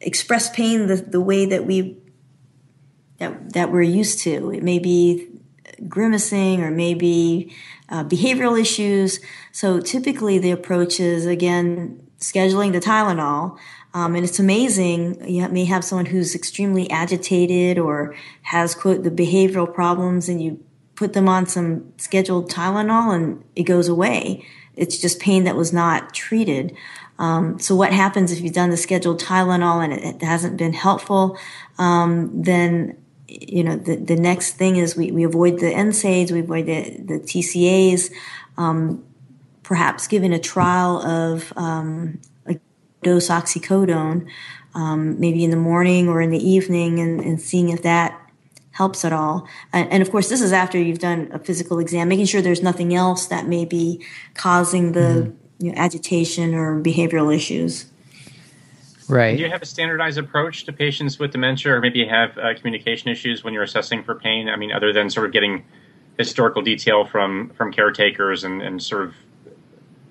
express 0.00 0.50
pain 0.50 0.86
the, 0.86 0.96
the 0.96 1.20
way 1.20 1.46
that 1.46 1.64
we 1.64 1.96
that 3.18 3.54
that 3.54 3.72
we're 3.72 3.82
used 3.82 4.20
to. 4.20 4.50
It 4.52 4.62
may 4.62 4.78
be 4.78 5.28
grimacing 5.88 6.62
or 6.62 6.70
maybe 6.70 7.54
uh, 7.88 8.04
behavioral 8.04 8.60
issues. 8.60 9.20
So 9.52 9.80
typically 9.80 10.38
the 10.38 10.50
approach 10.50 11.00
is 11.00 11.24
again 11.24 12.06
scheduling 12.18 12.72
the 12.72 12.80
Tylenol. 12.80 13.58
Um, 13.94 14.14
and 14.14 14.24
it's 14.24 14.38
amazing. 14.38 15.26
You 15.26 15.48
may 15.48 15.64
have 15.64 15.82
someone 15.82 16.06
who's 16.06 16.34
extremely 16.34 16.90
agitated 16.90 17.78
or 17.78 18.14
has 18.42 18.74
quote 18.74 19.02
the 19.02 19.10
behavioral 19.10 19.72
problems, 19.72 20.28
and 20.28 20.42
you 20.42 20.62
put 20.98 21.12
them 21.12 21.28
on 21.28 21.46
some 21.46 21.92
scheduled 21.96 22.50
Tylenol 22.50 23.14
and 23.14 23.44
it 23.54 23.62
goes 23.62 23.86
away. 23.86 24.44
It's 24.74 24.98
just 24.98 25.20
pain 25.20 25.44
that 25.44 25.54
was 25.54 25.72
not 25.72 26.12
treated. 26.12 26.76
Um, 27.20 27.60
so 27.60 27.76
what 27.76 27.92
happens 27.92 28.32
if 28.32 28.40
you've 28.40 28.52
done 28.52 28.70
the 28.70 28.76
scheduled 28.76 29.20
Tylenol 29.20 29.84
and 29.84 29.92
it, 29.92 30.16
it 30.16 30.22
hasn't 30.22 30.56
been 30.56 30.72
helpful? 30.72 31.38
Um, 31.78 32.42
then 32.42 32.96
you 33.28 33.62
know 33.62 33.76
the, 33.76 33.94
the 33.94 34.16
next 34.16 34.54
thing 34.54 34.76
is 34.76 34.96
we, 34.96 35.12
we 35.12 35.22
avoid 35.22 35.60
the 35.60 35.66
NSAIDs, 35.66 36.32
we 36.32 36.40
avoid 36.40 36.66
the, 36.66 36.96
the 36.98 37.20
TCAs, 37.20 38.10
um, 38.56 39.04
perhaps 39.62 40.08
giving 40.08 40.32
a 40.32 40.38
trial 40.40 41.00
of 41.02 41.52
um, 41.56 42.20
a 42.46 42.58
dose 43.04 43.28
oxycodone, 43.28 44.28
um, 44.74 45.20
maybe 45.20 45.44
in 45.44 45.50
the 45.50 45.56
morning 45.56 46.08
or 46.08 46.20
in 46.20 46.30
the 46.30 46.44
evening, 46.44 46.98
and, 46.98 47.20
and 47.20 47.40
seeing 47.40 47.68
if 47.68 47.82
that 47.82 48.27
helps 48.78 49.04
at 49.04 49.12
all. 49.12 49.46
And, 49.72 49.90
and, 49.92 50.00
of 50.02 50.10
course, 50.10 50.28
this 50.28 50.40
is 50.40 50.52
after 50.52 50.78
you've 50.78 51.00
done 51.00 51.28
a 51.32 51.38
physical 51.38 51.78
exam, 51.78 52.08
making 52.08 52.26
sure 52.26 52.40
there's 52.40 52.62
nothing 52.62 52.94
else 52.94 53.26
that 53.26 53.46
may 53.46 53.64
be 53.64 54.02
causing 54.34 54.92
the 54.92 55.08
mm 55.26 55.36
you 55.58 55.72
know, 55.72 55.78
agitation 55.78 56.54
or 56.54 56.80
behavioral 56.80 57.34
issues. 57.34 57.86
Right. 59.08 59.36
Do 59.36 59.42
you 59.42 59.50
have 59.50 59.62
a 59.62 59.66
standardized 59.66 60.18
approach 60.18 60.64
to 60.66 60.72
patients 60.72 61.18
with 61.18 61.32
dementia, 61.32 61.72
or 61.72 61.80
maybe 61.80 62.06
have 62.06 62.36
uh, 62.38 62.54
communication 62.54 63.10
issues 63.10 63.42
when 63.42 63.54
you're 63.54 63.64
assessing 63.64 64.04
for 64.04 64.14
pain? 64.14 64.48
I 64.48 64.56
mean, 64.56 64.70
other 64.70 64.92
than 64.92 65.10
sort 65.10 65.26
of 65.26 65.32
getting 65.32 65.64
historical 66.18 66.62
detail 66.62 67.04
from 67.04 67.50
from 67.50 67.72
caretakers 67.72 68.44
and, 68.44 68.62
and 68.62 68.82
sort 68.82 69.02
of 69.06 69.14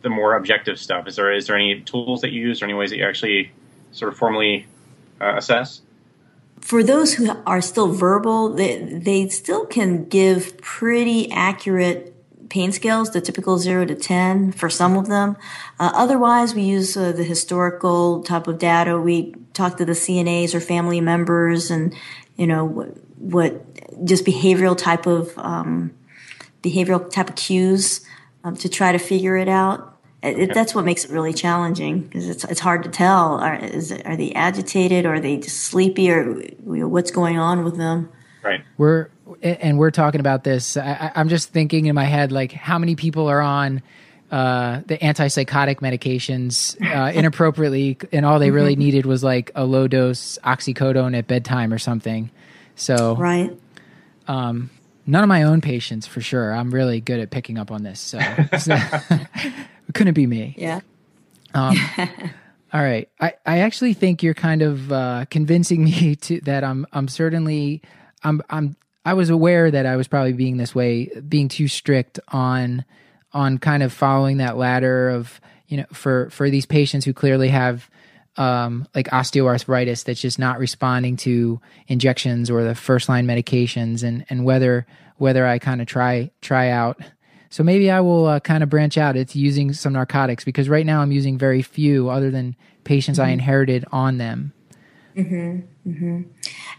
the 0.01 0.09
more 0.09 0.35
objective 0.35 0.79
stuff. 0.79 1.07
Is 1.07 1.15
there 1.15 1.31
is 1.31 1.47
there 1.47 1.55
any 1.55 1.81
tools 1.81 2.21
that 2.21 2.31
you 2.31 2.41
use, 2.41 2.61
or 2.61 2.65
any 2.65 2.73
ways 2.73 2.89
that 2.89 2.97
you 2.97 3.05
actually 3.05 3.51
sort 3.91 4.11
of 4.11 4.17
formally 4.17 4.65
uh, 5.21 5.35
assess? 5.37 5.81
For 6.61 6.83
those 6.83 7.13
who 7.13 7.31
are 7.45 7.61
still 7.61 7.91
verbal, 7.91 8.49
they, 8.49 8.83
they 8.83 9.29
still 9.29 9.65
can 9.65 10.05
give 10.05 10.57
pretty 10.59 11.31
accurate 11.31 12.13
pain 12.49 12.71
scales, 12.71 13.11
the 13.11 13.21
typical 13.21 13.57
zero 13.57 13.85
to 13.85 13.95
10 13.95 14.53
for 14.53 14.69
some 14.69 14.97
of 14.97 15.07
them. 15.07 15.37
Uh, 15.79 15.91
otherwise, 15.93 16.55
we 16.55 16.63
use 16.63 16.95
uh, 16.95 17.11
the 17.11 17.23
historical 17.23 18.23
type 18.23 18.47
of 18.47 18.57
data. 18.57 18.99
We 18.99 19.35
talk 19.53 19.77
to 19.77 19.85
the 19.85 19.93
CNAs 19.93 20.53
or 20.53 20.59
family 20.59 21.01
members 21.01 21.69
and, 21.71 21.93
you 22.35 22.47
know, 22.47 22.65
what, 22.65 22.89
what 23.17 24.05
just 24.05 24.25
behavioral 24.25 24.77
type 24.77 25.05
of, 25.05 25.37
um, 25.37 25.91
behavioral 26.63 27.09
type 27.09 27.29
of 27.29 27.35
cues 27.35 28.05
um, 28.43 28.55
to 28.57 28.69
try 28.69 28.91
to 28.91 28.99
figure 28.99 29.37
it 29.37 29.49
out. 29.49 29.96
It, 30.23 30.53
that's 30.53 30.73
what 30.73 30.83
makes 30.83 31.05
it 31.05 31.11
really 31.11 31.33
challenging 31.33 32.01
because 32.01 32.27
it's 32.27 32.43
it's 32.45 32.59
hard 32.59 32.83
to 32.83 32.89
tell. 32.89 33.35
Are 33.35 33.55
is 33.55 33.91
it, 33.91 34.05
are 34.05 34.17
they 34.17 34.31
agitated? 34.33 35.05
Or 35.05 35.15
are 35.15 35.19
they 35.19 35.37
just 35.37 35.61
sleepy? 35.61 36.09
Or 36.11 36.39
you 36.41 36.55
know, 36.65 36.87
what's 36.87 37.11
going 37.11 37.37
on 37.37 37.63
with 37.63 37.77
them? 37.77 38.09
Right. 38.43 38.63
We're 38.77 39.09
and 39.41 39.77
we're 39.77 39.91
talking 39.91 40.19
about 40.19 40.43
this. 40.43 40.75
I, 40.75 41.11
I'm 41.15 41.29
just 41.29 41.49
thinking 41.49 41.85
in 41.85 41.95
my 41.95 42.05
head 42.05 42.31
like 42.31 42.51
how 42.51 42.79
many 42.79 42.95
people 42.95 43.27
are 43.27 43.41
on 43.41 43.83
uh, 44.31 44.81
the 44.87 44.97
antipsychotic 44.97 45.77
medications 45.77 46.75
uh, 46.81 47.11
inappropriately, 47.15 47.97
and 48.11 48.25
all 48.25 48.39
they 48.39 48.51
really 48.51 48.73
mm-hmm. 48.73 48.81
needed 48.81 49.05
was 49.05 49.23
like 49.23 49.51
a 49.55 49.65
low 49.65 49.87
dose 49.87 50.39
oxycodone 50.43 51.17
at 51.17 51.27
bedtime 51.27 51.71
or 51.71 51.77
something. 51.77 52.31
So 52.75 53.15
right. 53.15 53.57
Um, 54.27 54.69
none 55.05 55.23
of 55.23 55.29
my 55.29 55.43
own 55.43 55.61
patients 55.61 56.05
for 56.05 56.21
sure. 56.21 56.53
I'm 56.53 56.71
really 56.71 56.99
good 56.99 57.19
at 57.19 57.29
picking 57.29 57.57
up 57.57 57.71
on 57.71 57.83
this. 57.83 57.99
So, 57.99 58.19
so 58.59 58.75
it 59.09 59.53
couldn't 59.97 60.13
be 60.13 60.27
me. 60.27 60.55
Yeah. 60.57 60.81
Um, 61.53 61.75
all 62.73 62.81
right. 62.81 63.09
I, 63.19 63.33
I 63.45 63.59
actually 63.59 63.93
think 63.93 64.23
you're 64.23 64.33
kind 64.33 64.61
of 64.61 64.91
uh, 64.91 65.25
convincing 65.29 65.83
me 65.83 66.15
to 66.27 66.39
that 66.41 66.63
I'm 66.63 66.85
I'm 66.91 67.07
certainly 67.07 67.81
I'm 68.23 68.41
I'm 68.49 68.75
I 69.05 69.13
was 69.13 69.29
aware 69.29 69.71
that 69.71 69.85
I 69.85 69.95
was 69.95 70.07
probably 70.07 70.33
being 70.33 70.57
this 70.57 70.75
way, 70.75 71.09
being 71.27 71.47
too 71.47 71.67
strict 71.67 72.19
on 72.29 72.85
on 73.33 73.57
kind 73.57 73.83
of 73.83 73.93
following 73.93 74.37
that 74.37 74.57
ladder 74.57 75.09
of 75.09 75.39
you 75.67 75.77
know 75.77 75.85
for 75.93 76.29
for 76.29 76.49
these 76.49 76.65
patients 76.65 77.05
who 77.05 77.13
clearly 77.13 77.49
have 77.49 77.89
um, 78.37 78.87
like 78.93 79.07
osteoarthritis 79.07 80.03
that's 80.03 80.21
just 80.21 80.37
not 80.39 80.59
responding 80.59 81.17
to 81.17 81.59
injections 81.87 82.49
or 82.49 82.63
the 82.63 82.75
first 82.75 83.09
line 83.09 83.25
medications 83.25 84.03
and 84.03 84.25
and 84.29 84.45
whether 84.45 84.85
whether 85.17 85.45
I 85.45 85.59
kind 85.59 85.81
of 85.81 85.87
try 85.87 86.31
try 86.41 86.69
out 86.69 87.01
so 87.49 87.63
maybe 87.63 87.89
I 87.89 88.01
will 88.01 88.25
uh, 88.25 88.39
kind 88.39 88.63
of 88.63 88.69
branch 88.69 88.97
out 88.97 89.15
it's 89.15 89.35
using 89.35 89.73
some 89.73 89.93
narcotics 89.93 90.43
because 90.43 90.69
right 90.69 90.85
now 90.85 91.01
I'm 91.01 91.11
using 91.11 91.37
very 91.37 91.61
few 91.61 92.09
other 92.09 92.31
than 92.31 92.55
patients 92.83 93.19
mm-hmm. 93.19 93.29
I 93.29 93.31
inherited 93.31 93.85
on 93.91 94.17
them 94.17 94.53
hmm 95.17 95.59
hmm 95.83 96.21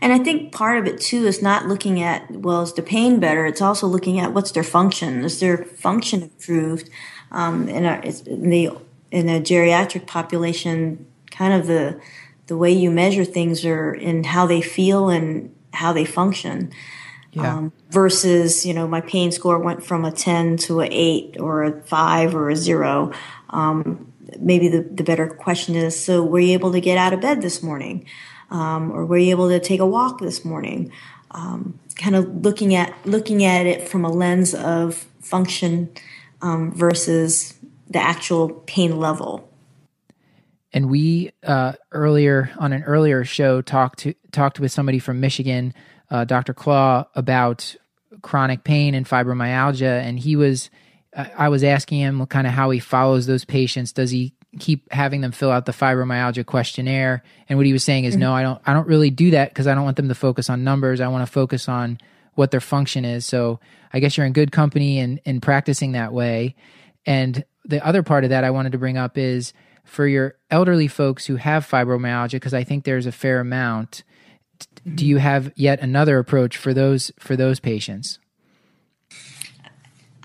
And 0.00 0.12
I 0.12 0.18
think 0.18 0.52
part 0.52 0.78
of 0.78 0.86
it 0.86 1.00
too 1.00 1.26
is 1.26 1.42
not 1.42 1.66
looking 1.66 2.00
at 2.00 2.30
well, 2.30 2.62
is 2.62 2.72
the 2.72 2.82
pain 2.82 3.18
better? 3.18 3.46
It's 3.46 3.60
also 3.60 3.88
looking 3.88 4.20
at 4.20 4.32
what's 4.32 4.52
their 4.52 4.62
function. 4.62 5.24
Is 5.24 5.40
their 5.40 5.64
function 5.64 6.22
improved? 6.22 6.88
Um, 7.32 7.68
in, 7.68 7.84
our, 7.84 8.00
in 8.00 8.50
the 8.50 8.70
in 9.10 9.28
a 9.28 9.40
geriatric 9.40 10.06
population, 10.06 11.04
kind 11.32 11.52
of 11.52 11.66
the 11.66 12.00
the 12.46 12.56
way 12.56 12.70
you 12.70 12.90
measure 12.90 13.24
things 13.24 13.64
are 13.64 13.92
in 13.92 14.24
how 14.24 14.46
they 14.46 14.60
feel 14.60 15.08
and 15.08 15.54
how 15.72 15.92
they 15.92 16.04
function. 16.04 16.70
Yeah. 17.32 17.56
Um, 17.56 17.72
versus, 17.90 18.64
you 18.64 18.72
know, 18.72 18.88
my 18.88 19.02
pain 19.02 19.32
score 19.32 19.58
went 19.58 19.84
from 19.84 20.04
a 20.04 20.10
10 20.10 20.56
to 20.58 20.80
a 20.80 20.86
8 20.86 21.36
or 21.38 21.62
a 21.62 21.82
5 21.82 22.34
or 22.34 22.48
a 22.48 22.56
0. 22.56 23.12
Um, 23.50 24.12
maybe 24.38 24.68
the, 24.68 24.82
the 24.82 25.02
better 25.02 25.26
question 25.26 25.74
is 25.74 25.98
so 25.98 26.22
were 26.22 26.40
you 26.40 26.52
able 26.52 26.72
to 26.72 26.80
get 26.80 26.98
out 26.98 27.12
of 27.12 27.20
bed 27.20 27.40
this 27.40 27.62
morning 27.62 28.04
um, 28.50 28.90
or 28.92 29.04
were 29.06 29.18
you 29.18 29.30
able 29.30 29.48
to 29.48 29.60
take 29.60 29.80
a 29.80 29.86
walk 29.86 30.20
this 30.20 30.44
morning 30.44 30.92
um, 31.30 31.78
kind 31.96 32.16
of 32.16 32.44
looking 32.44 32.74
at 32.74 32.94
looking 33.06 33.44
at 33.44 33.66
it 33.66 33.88
from 33.88 34.04
a 34.04 34.10
lens 34.10 34.54
of 34.54 35.06
function 35.20 35.90
um, 36.42 36.72
versus 36.72 37.54
the 37.88 37.98
actual 37.98 38.50
pain 38.66 38.98
level 38.98 39.48
and 40.72 40.90
we 40.90 41.32
uh, 41.44 41.72
earlier 41.92 42.50
on 42.58 42.72
an 42.72 42.82
earlier 42.84 43.24
show 43.24 43.62
talked 43.62 44.00
to 44.00 44.14
talked 44.32 44.60
with 44.60 44.70
somebody 44.70 44.98
from 44.98 45.18
Michigan, 45.18 45.72
uh, 46.10 46.24
Dr. 46.24 46.54
Clauw, 46.54 47.06
about 47.14 47.74
chronic 48.22 48.64
pain 48.64 48.94
and 48.94 49.06
fibromyalgia, 49.06 50.02
and 50.02 50.18
he 50.18 50.36
was 50.36 50.70
I 51.14 51.48
was 51.48 51.64
asking 51.64 52.00
him 52.00 52.24
kind 52.26 52.46
of 52.46 52.52
how 52.52 52.70
he 52.70 52.78
follows 52.78 53.26
those 53.26 53.44
patients. 53.44 53.92
Does 53.92 54.10
he 54.10 54.34
keep 54.58 54.92
having 54.92 55.20
them 55.20 55.32
fill 55.32 55.50
out 55.50 55.66
the 55.66 55.72
fibromyalgia 55.72 56.44
questionnaire? 56.46 57.22
And 57.48 57.58
what 57.58 57.66
he 57.66 57.72
was 57.72 57.82
saying 57.82 58.04
is, 58.04 58.14
mm-hmm. 58.14 58.20
no, 58.20 58.34
I 58.34 58.42
don't. 58.42 58.60
I 58.66 58.74
don't 58.74 58.86
really 58.86 59.10
do 59.10 59.32
that 59.32 59.48
because 59.48 59.66
I 59.66 59.74
don't 59.74 59.84
want 59.84 59.96
them 59.96 60.08
to 60.08 60.14
focus 60.14 60.50
on 60.50 60.64
numbers. 60.64 61.00
I 61.00 61.08
want 61.08 61.26
to 61.26 61.32
focus 61.32 61.68
on 61.68 61.98
what 62.34 62.50
their 62.50 62.60
function 62.60 63.04
is. 63.04 63.26
So 63.26 63.58
I 63.92 64.00
guess 64.00 64.16
you're 64.16 64.26
in 64.26 64.32
good 64.32 64.52
company 64.52 65.00
and 65.00 65.18
in, 65.24 65.36
in 65.36 65.40
practicing 65.40 65.92
that 65.92 66.12
way. 66.12 66.54
And 67.04 67.44
the 67.64 67.84
other 67.84 68.02
part 68.02 68.24
of 68.24 68.30
that 68.30 68.44
I 68.44 68.50
wanted 68.50 68.72
to 68.72 68.78
bring 68.78 68.96
up 68.96 69.18
is 69.18 69.52
for 69.84 70.06
your 70.06 70.36
elderly 70.50 70.88
folks 70.88 71.26
who 71.26 71.36
have 71.36 71.68
fibromyalgia, 71.68 72.32
because 72.32 72.54
I 72.54 72.62
think 72.62 72.84
there's 72.84 73.06
a 73.06 73.12
fair 73.12 73.40
amount. 73.40 74.04
Do 74.94 75.06
you 75.06 75.18
have 75.18 75.52
yet 75.56 75.80
another 75.80 76.18
approach 76.18 76.56
for 76.56 76.72
those 76.74 77.12
for 77.18 77.36
those 77.36 77.60
patients? 77.60 78.18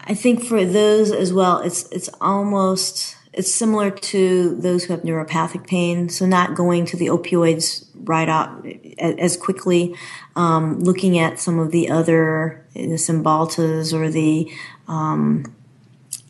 I 0.06 0.14
think 0.14 0.44
for 0.44 0.66
those 0.66 1.12
as 1.12 1.32
well, 1.32 1.60
it's 1.60 1.90
it's 1.92 2.10
almost 2.20 3.16
it's 3.34 3.54
similar 3.54 3.90
to 3.90 4.56
those 4.56 4.86
who 4.86 4.94
have 4.94 5.04
neuropathic 5.04 5.66
pain. 5.66 6.10
So 6.10 6.26
not 6.26 6.56
going 6.56 6.86
to 6.88 6.98
the 6.98 7.08
opioids 7.08 7.88
right 7.96 8.30
up 8.30 8.66
as 9.00 9.38
quickly, 9.38 9.96
um, 10.36 10.80
looking 10.80 11.18
at 11.18 11.40
some 11.40 11.58
of 11.58 11.72
the 11.72 11.90
other 11.90 12.66
the 12.74 12.96
Cymbaltas 12.96 13.94
or 13.94 14.10
the 14.10 14.52
um, 14.88 15.56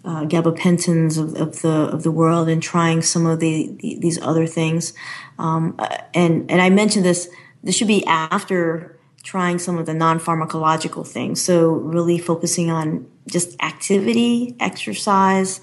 uh, 0.05 0.25
gabapentins 0.25 1.17
of, 1.17 1.35
of, 1.35 1.61
the 1.61 1.69
of 1.69 2.03
the 2.03 2.11
world, 2.11 2.49
and 2.49 2.61
trying 2.61 3.01
some 3.01 3.25
of 3.25 3.39
the, 3.39 3.75
the 3.79 3.97
these 3.99 4.21
other 4.21 4.45
things. 4.45 4.93
Um, 5.39 5.79
and 6.13 6.49
and 6.49 6.61
I 6.61 6.69
mentioned 6.69 7.05
this. 7.05 7.29
This 7.63 7.75
should 7.75 7.87
be 7.87 8.05
after 8.05 8.99
trying 9.23 9.57
some 9.57 9.77
of 9.77 9.85
the 9.85 9.93
non 9.93 10.19
pharmacological 10.19 11.07
things. 11.07 11.41
So 11.41 11.71
really 11.71 12.17
focusing 12.17 12.69
on 12.69 13.07
just 13.27 13.61
activity, 13.63 14.55
exercise, 14.59 15.61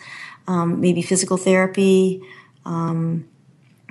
um, 0.49 0.81
maybe 0.81 1.03
physical 1.03 1.37
therapy, 1.37 2.23
um, 2.65 3.29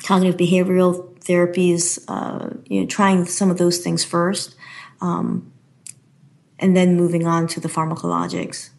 cognitive 0.04 0.40
behavioral 0.40 1.16
therapies. 1.20 2.04
Uh, 2.08 2.58
you 2.66 2.82
know, 2.82 2.88
trying 2.88 3.26
some 3.26 3.52
of 3.52 3.58
those 3.58 3.78
things 3.78 4.04
first, 4.04 4.56
um, 5.02 5.52
and 6.58 6.76
then 6.76 6.96
moving 6.96 7.28
on 7.28 7.48
to 7.48 7.60
the 7.60 7.70
pharmacologics. 7.70 8.72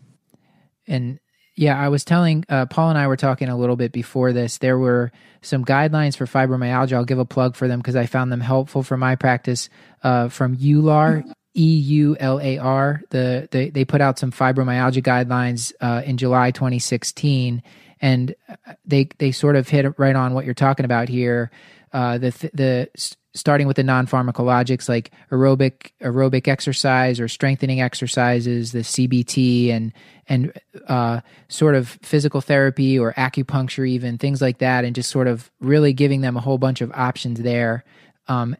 And 0.88 1.20
yeah, 1.60 1.78
I 1.78 1.90
was 1.90 2.06
telling 2.06 2.46
uh, 2.48 2.64
Paul 2.64 2.88
and 2.88 2.96
I 2.98 3.06
were 3.06 3.18
talking 3.18 3.50
a 3.50 3.56
little 3.56 3.76
bit 3.76 3.92
before 3.92 4.32
this. 4.32 4.56
There 4.56 4.78
were 4.78 5.12
some 5.42 5.62
guidelines 5.62 6.16
for 6.16 6.24
fibromyalgia. 6.24 6.94
I'll 6.94 7.04
give 7.04 7.18
a 7.18 7.26
plug 7.26 7.54
for 7.54 7.68
them 7.68 7.80
because 7.80 7.96
I 7.96 8.06
found 8.06 8.32
them 8.32 8.40
helpful 8.40 8.82
for 8.82 8.96
my 8.96 9.14
practice 9.14 9.68
uh, 10.02 10.30
from 10.30 10.56
EULAR, 10.56 11.30
E 11.54 11.76
U 11.76 12.16
L 12.18 12.40
A 12.40 12.56
R. 12.56 13.02
The 13.10 13.46
they 13.50 13.68
they 13.68 13.84
put 13.84 14.00
out 14.00 14.18
some 14.18 14.32
fibromyalgia 14.32 15.02
guidelines 15.02 15.74
uh, 15.82 16.00
in 16.02 16.16
July 16.16 16.50
2016, 16.50 17.62
and 18.00 18.34
uh, 18.48 18.72
they 18.86 19.10
they 19.18 19.30
sort 19.30 19.54
of 19.54 19.68
hit 19.68 19.98
right 19.98 20.16
on 20.16 20.32
what 20.32 20.46
you're 20.46 20.54
talking 20.54 20.86
about 20.86 21.10
here. 21.10 21.50
Uh, 21.92 22.18
the 22.18 22.30
the 22.54 22.88
starting 23.34 23.66
with 23.66 23.76
the 23.76 23.82
non 23.82 24.06
pharmacologics 24.06 24.88
like 24.88 25.10
aerobic 25.30 25.92
aerobic 26.02 26.48
exercise 26.48 27.20
or 27.20 27.28
strengthening 27.28 27.80
exercises, 27.80 28.72
the 28.72 28.80
CBT 28.80 29.70
and 29.70 29.92
and 30.28 30.52
uh, 30.86 31.20
sort 31.48 31.74
of 31.74 31.88
physical 32.02 32.40
therapy 32.40 32.98
or 32.98 33.12
acupuncture, 33.14 33.88
even 33.88 34.18
things 34.18 34.40
like 34.40 34.58
that, 34.58 34.84
and 34.84 34.94
just 34.94 35.10
sort 35.10 35.26
of 35.26 35.50
really 35.60 35.92
giving 35.92 36.20
them 36.20 36.36
a 36.36 36.40
whole 36.40 36.58
bunch 36.58 36.80
of 36.80 36.90
options 36.92 37.40
there. 37.40 37.84
Um, 38.28 38.56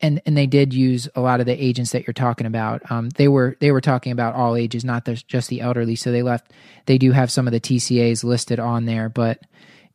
and 0.00 0.20
and 0.26 0.36
they 0.36 0.46
did 0.46 0.74
use 0.74 1.08
a 1.14 1.20
lot 1.20 1.40
of 1.40 1.46
the 1.46 1.64
agents 1.64 1.92
that 1.92 2.06
you're 2.06 2.14
talking 2.14 2.46
about. 2.46 2.88
Um, 2.90 3.10
they 3.10 3.28
were 3.28 3.56
they 3.60 3.70
were 3.70 3.80
talking 3.80 4.12
about 4.12 4.34
all 4.34 4.56
ages, 4.56 4.84
not 4.84 5.04
the, 5.04 5.14
just 5.14 5.48
the 5.48 5.60
elderly. 5.60 5.96
So 5.96 6.10
they 6.10 6.22
left. 6.22 6.52
They 6.86 6.98
do 6.98 7.12
have 7.12 7.30
some 7.30 7.46
of 7.46 7.52
the 7.52 7.60
TCAs 7.60 8.24
listed 8.24 8.58
on 8.58 8.84
there, 8.84 9.08
but 9.08 9.40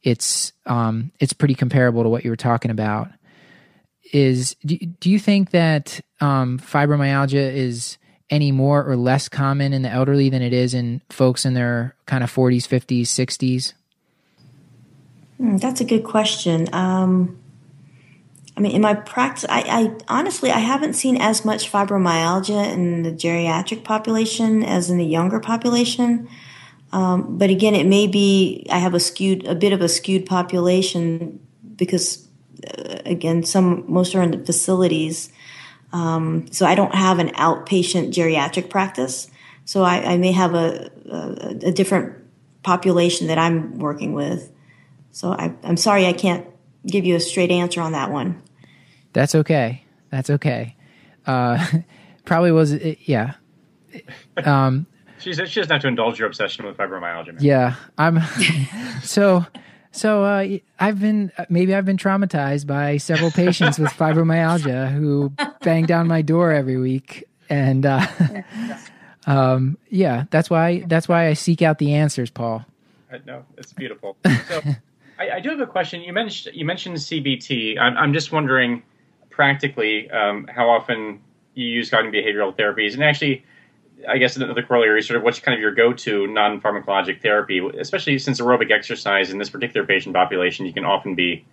it's 0.04 0.54
um, 0.66 1.12
it's 1.20 1.34
pretty 1.34 1.56
comparable 1.56 2.04
to 2.04 2.10
what 2.10 2.24
you 2.24 2.30
were 2.30 2.36
talking 2.38 2.72
about. 2.72 3.10
Is 4.14 4.56
do, 4.66 4.78
do 4.78 5.10
you 5.10 5.20
think 5.20 5.52
that 5.52 6.00
um, 6.22 6.60
fibromyalgia 6.60 7.54
is 7.54 7.98
any 8.30 8.52
more 8.52 8.86
or 8.86 8.96
less 8.96 9.30
common 9.30 9.74
in 9.74 9.82
the 9.82 9.90
elderly 9.90 10.30
than 10.30 10.42
it 10.42 10.54
is 10.54 10.74
in 10.74 11.02
folks 11.10 11.46
in 11.46 11.54
their 11.54 11.96
kind 12.06 12.24
of 12.24 12.34
40s, 12.34 12.68
50s, 12.68 13.04
60s? 13.04 13.74
Mm, 15.40 15.62
that's 15.62 15.82
a 15.82 15.86
good 15.86 16.04
question. 16.04 16.74
Um, 16.74 17.40
I 18.56 18.60
mean, 18.60 18.72
in 18.72 18.82
my 18.82 18.96
practice, 18.96 19.46
I, 19.50 19.62
I, 19.62 19.98
honestly 20.20 20.52
I 20.52 20.60
haven't 20.60 20.94
seen 20.94 21.18
as 21.18 21.46
much 21.46 21.72
fibromyalgia 21.72 22.74
in 22.74 23.04
the 23.04 23.12
geriatric 23.12 23.84
population 23.84 24.64
as 24.64 24.90
in 24.90 24.98
the 24.98 25.06
younger 25.06 25.40
population. 25.40 26.28
Um, 26.92 27.38
but 27.38 27.50
again, 27.50 27.76
it 27.76 27.86
may 27.86 28.08
be 28.08 28.66
I 28.70 28.78
have 28.78 28.94
a 28.94 29.00
skewed, 29.00 29.46
a 29.46 29.56
bit 29.56 29.74
of 29.74 29.82
a 29.82 29.90
skewed 29.90 30.26
population 30.26 31.40
because, 31.76 32.28
uh, 32.66 33.00
again, 33.06 33.44
some 33.44 33.84
most 33.88 34.16
are 34.16 34.22
in 34.24 34.32
the 34.32 34.46
facilities. 34.46 35.32
Um, 35.94 36.52
so 36.52 36.66
I 36.66 36.76
don't 36.76 36.96
have 36.96 37.20
an 37.20 37.30
outpatient 37.30 38.14
geriatric 38.14 38.70
practice. 38.70 39.30
So 39.66 39.84
I, 39.84 40.14
I 40.14 40.18
may 40.18 40.32
have 40.32 40.54
a, 40.54 40.90
a, 41.10 41.68
a, 41.68 41.72
different 41.72 42.16
population 42.64 43.28
that 43.28 43.38
I'm 43.38 43.80
working 43.80 44.14
with. 44.14 44.52
So 45.12 45.32
I, 45.32 45.54
I'm 45.64 45.78
sorry 45.78 46.06
I 46.06 46.14
can't 46.14 46.46
give 46.86 47.06
you 47.06 47.16
a 47.16 47.20
straight 47.20 47.52
answer 47.52 47.82
on 47.82 47.94
that 47.94 48.12
one. 48.12 48.42
That's 49.14 49.36
okay. 49.36 49.84
That's 50.10 50.30
okay. 50.30 50.76
Uh, 51.26 51.66
probably 52.26 52.52
was 52.52 52.74
yeah. 52.74 53.36
Um, 54.38 54.86
She's 55.20 55.36
she 55.36 55.60
doesn't 55.60 55.72
have 55.72 55.82
to 55.82 55.88
indulge 55.88 56.20
your 56.20 56.28
obsession 56.28 56.66
with 56.66 56.78
fibromyalgia. 56.78 57.34
Man. 57.34 57.38
Yeah, 57.40 57.76
I'm. 57.98 58.22
so, 59.04 59.46
so 59.92 60.24
uh, 60.24 60.48
I've 60.80 61.00
been 61.00 61.32
maybe 61.50 61.74
I've 61.74 61.86
been 61.86 61.98
traumatized 61.98 62.68
by 62.68 62.98
several 62.98 63.32
patients 63.32 63.80
with 63.80 63.92
fibromyalgia 63.92 64.92
who 64.92 65.34
bang 65.62 65.86
down 65.86 66.08
my 66.08 66.22
door 66.22 66.52
every 66.52 66.78
week, 66.78 67.24
and 67.50 67.86
uh, 67.86 68.06
um, 69.28 69.78
yeah, 69.90 70.26
that's 70.30 70.50
why 70.50 70.84
that's 70.88 71.08
why 71.08 71.28
I 71.28 71.34
seek 71.34 71.62
out 71.62 71.80
the 71.80 71.96
answers, 71.96 72.30
Paul. 72.30 72.66
No, 73.26 73.46
it's 73.58 73.74
beautiful. 73.74 74.18
So, 74.48 74.62
I, 75.18 75.30
I, 75.32 75.40
do 75.40 75.50
have 75.50 75.62
a 75.62 75.66
question. 75.66 76.02
You 76.02 76.14
mentioned 76.14 76.56
you 76.56 76.66
mentioned 76.66 76.98
CBT. 76.98 77.80
I'm, 77.80 77.98
I'm 77.98 78.14
just 78.14 78.32
wondering, 78.32 78.84
practically, 79.30 80.12
um, 80.12 80.48
how 80.54 80.70
often 80.70 81.22
you 81.56 81.66
use 81.66 81.90
cognitive 81.90 82.24
behavioral 82.24 82.56
therapies, 82.56 82.94
and 82.94 83.04
actually 83.04 83.46
I 84.08 84.18
guess 84.18 84.36
another 84.36 84.64
corollary 84.64 85.02
sort 85.02 85.18
of 85.18 85.24
what's 85.24 85.40
kind 85.40 85.56
of 85.56 85.62
your 85.62 85.74
go-to 85.74 86.28
non-pharmacologic 86.28 87.22
therapy, 87.22 87.62
especially 87.80 88.20
since 88.20 88.40
aerobic 88.40 88.72
exercise 88.72 89.32
in 89.32 89.38
this 89.38 89.50
particular 89.50 89.86
patient 89.86 90.14
population, 90.14 90.66
you 90.66 90.74
can 90.74 90.86
often 90.86 91.16
be 91.16 91.46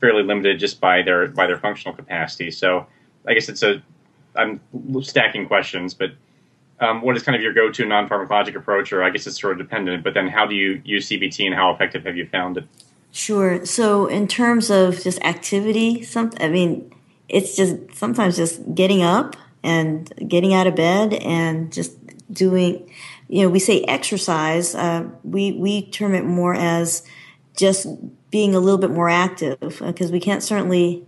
fairly 0.00 0.22
limited 0.22 0.58
just 0.58 0.80
by 0.80 1.02
their 1.02 1.28
by 1.28 1.46
their 1.46 1.58
functional 1.58 1.94
capacity. 1.94 2.50
So 2.50 2.86
I 3.26 3.34
guess 3.34 3.48
it's 3.48 3.62
a 3.62 3.82
I'm 4.34 4.60
stacking 5.02 5.46
questions, 5.46 5.94
but 5.94 6.12
um, 6.80 7.00
what 7.02 7.16
is 7.16 7.22
kind 7.22 7.34
of 7.34 7.42
your 7.42 7.52
go-to 7.52 7.86
non-pharmacologic 7.86 8.54
approach, 8.54 8.92
or 8.92 9.02
I 9.02 9.10
guess 9.10 9.26
it's 9.26 9.40
sort 9.40 9.52
of 9.52 9.58
dependent. 9.58 10.04
But 10.04 10.14
then, 10.14 10.28
how 10.28 10.46
do 10.46 10.54
you 10.54 10.82
use 10.84 11.08
CBT, 11.08 11.46
and 11.46 11.54
how 11.54 11.72
effective 11.72 12.04
have 12.04 12.16
you 12.16 12.26
found 12.26 12.58
it? 12.58 12.64
Sure. 13.12 13.64
So 13.64 14.06
in 14.06 14.28
terms 14.28 14.70
of 14.70 15.02
just 15.02 15.22
activity, 15.22 16.02
some 16.02 16.32
I 16.38 16.48
mean, 16.48 16.92
it's 17.28 17.56
just 17.56 17.76
sometimes 17.94 18.36
just 18.36 18.74
getting 18.74 19.02
up 19.02 19.36
and 19.66 20.12
getting 20.28 20.54
out 20.54 20.66
of 20.66 20.76
bed 20.76 21.14
and 21.14 21.72
just 21.72 21.92
doing, 22.32 22.88
you 23.28 23.42
know, 23.42 23.48
we 23.48 23.58
say 23.58 23.82
exercise. 23.82 24.74
Uh, 24.74 25.08
we 25.24 25.52
we 25.52 25.90
term 25.90 26.14
it 26.14 26.24
more 26.24 26.54
as 26.54 27.02
just 27.56 27.86
being 28.30 28.54
a 28.54 28.60
little 28.60 28.78
bit 28.78 28.90
more 28.90 29.08
active 29.08 29.58
because 29.60 30.10
uh, 30.10 30.12
we 30.12 30.20
can't 30.20 30.42
certainly 30.42 31.04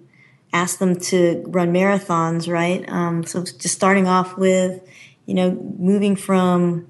ask 0.52 0.78
them 0.78 0.96
to 0.96 1.44
run 1.46 1.72
marathons, 1.72 2.50
right? 2.50 2.88
Um, 2.88 3.24
so 3.24 3.42
just 3.42 3.68
starting 3.74 4.06
off 4.06 4.36
with, 4.38 4.82
you 5.26 5.34
know, 5.34 5.50
moving 5.78 6.16
from 6.16 6.88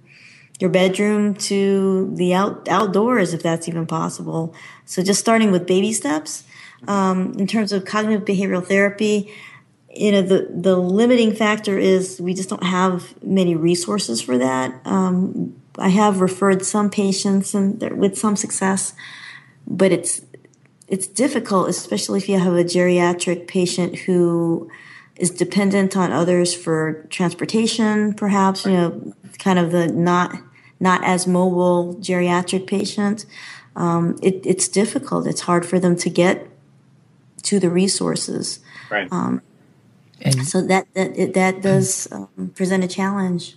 your 0.60 0.70
bedroom 0.70 1.34
to 1.34 2.12
the 2.14 2.34
out, 2.34 2.68
outdoors, 2.68 3.34
if 3.34 3.42
that's 3.42 3.68
even 3.68 3.86
possible. 3.86 4.54
So 4.84 5.02
just 5.02 5.20
starting 5.20 5.50
with 5.50 5.66
baby 5.66 5.92
steps. 5.92 6.44
Um, 6.86 7.34
in 7.38 7.48
terms 7.48 7.72
of 7.72 7.84
cognitive 7.84 8.24
behavioral 8.24 8.64
therapy, 8.64 9.32
you 9.94 10.12
know 10.12 10.22
the 10.22 10.48
the 10.50 10.76
limiting 10.76 11.34
factor 11.34 11.78
is 11.78 12.20
we 12.20 12.34
just 12.34 12.48
don't 12.48 12.62
have 12.64 13.20
many 13.22 13.54
resources 13.54 14.20
for 14.20 14.38
that. 14.38 14.80
Um, 14.84 15.60
I 15.78 15.88
have 15.88 16.20
referred 16.20 16.64
some 16.64 16.90
patients 16.90 17.54
and 17.54 17.80
with 17.98 18.18
some 18.18 18.36
success, 18.36 18.94
but 19.66 19.92
it's 19.92 20.20
it's 20.88 21.06
difficult, 21.06 21.68
especially 21.68 22.18
if 22.18 22.28
you 22.28 22.38
have 22.38 22.54
a 22.54 22.64
geriatric 22.64 23.46
patient 23.46 23.96
who 24.00 24.70
is 25.16 25.30
dependent 25.30 25.96
on 25.96 26.12
others 26.12 26.54
for 26.54 27.06
transportation, 27.10 28.14
perhaps 28.14 28.64
you 28.64 28.72
know, 28.72 29.14
kind 29.38 29.58
of 29.58 29.72
the 29.72 29.88
not 29.88 30.36
not 30.80 31.02
as 31.04 31.26
mobile 31.26 31.96
geriatric 31.96 32.66
patient. 32.66 33.26
Um, 33.74 34.18
it, 34.22 34.44
it's 34.44 34.68
difficult. 34.68 35.26
It's 35.26 35.42
hard 35.42 35.64
for 35.64 35.78
them 35.78 35.96
to 35.96 36.10
get 36.10 36.48
to 37.44 37.60
the 37.60 37.70
resources. 37.70 38.60
Right. 38.90 39.08
Um, 39.12 39.42
and 40.22 40.46
so 40.46 40.62
that 40.62 40.92
that 40.94 41.34
that 41.34 41.62
does 41.62 42.08
um, 42.12 42.52
present 42.54 42.84
a 42.84 42.88
challenge. 42.88 43.56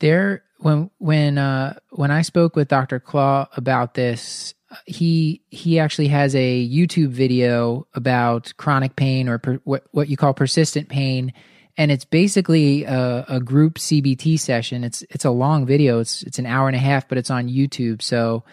There, 0.00 0.42
when 0.58 0.90
when 0.98 1.38
uh, 1.38 1.78
when 1.90 2.10
I 2.10 2.22
spoke 2.22 2.56
with 2.56 2.68
Dr. 2.68 3.00
Clauw 3.00 3.46
about 3.56 3.94
this, 3.94 4.54
he 4.86 5.42
he 5.50 5.78
actually 5.78 6.08
has 6.08 6.34
a 6.34 6.68
YouTube 6.68 7.08
video 7.08 7.86
about 7.94 8.52
chronic 8.56 8.96
pain 8.96 9.28
or 9.28 9.38
per, 9.38 9.60
what 9.64 9.84
what 9.92 10.08
you 10.08 10.16
call 10.16 10.34
persistent 10.34 10.88
pain, 10.88 11.32
and 11.76 11.90
it's 11.90 12.04
basically 12.04 12.84
a, 12.84 13.24
a, 13.28 13.40
group 13.40 13.74
CBT 13.74 14.38
session. 14.38 14.84
It's 14.84 15.02
it's 15.10 15.24
a 15.24 15.30
long 15.30 15.64
video. 15.64 16.00
It's 16.00 16.22
it's 16.24 16.38
an 16.38 16.46
hour 16.46 16.68
and 16.68 16.76
a 16.76 16.80
half, 16.80 17.08
but 17.08 17.18
it's 17.18 17.30
on 17.30 17.48
YouTube. 17.48 18.02
So 18.02 18.44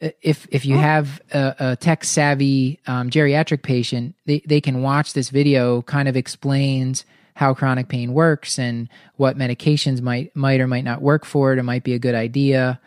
if 0.00 0.46
if 0.50 0.64
you 0.64 0.76
oh. 0.76 0.80
have 0.80 1.20
a, 1.32 1.54
a 1.58 1.76
tech 1.76 2.04
savvy 2.04 2.80
um, 2.86 3.10
geriatric 3.10 3.62
patient, 3.62 4.14
they, 4.26 4.40
they 4.46 4.60
can 4.60 4.82
watch 4.82 5.12
this 5.12 5.30
video. 5.30 5.82
Kind 5.82 6.08
of 6.08 6.16
explains 6.16 7.04
how 7.34 7.54
chronic 7.54 7.88
pain 7.88 8.12
works 8.12 8.58
and 8.58 8.88
what 9.16 9.36
medications 9.36 10.00
might 10.00 10.34
might 10.36 10.60
or 10.60 10.66
might 10.66 10.84
not 10.84 11.02
work 11.02 11.24
for 11.24 11.52
it. 11.52 11.58
It 11.58 11.64
might 11.64 11.84
be 11.84 11.94
a 11.94 11.98
good 11.98 12.14
idea. 12.14 12.80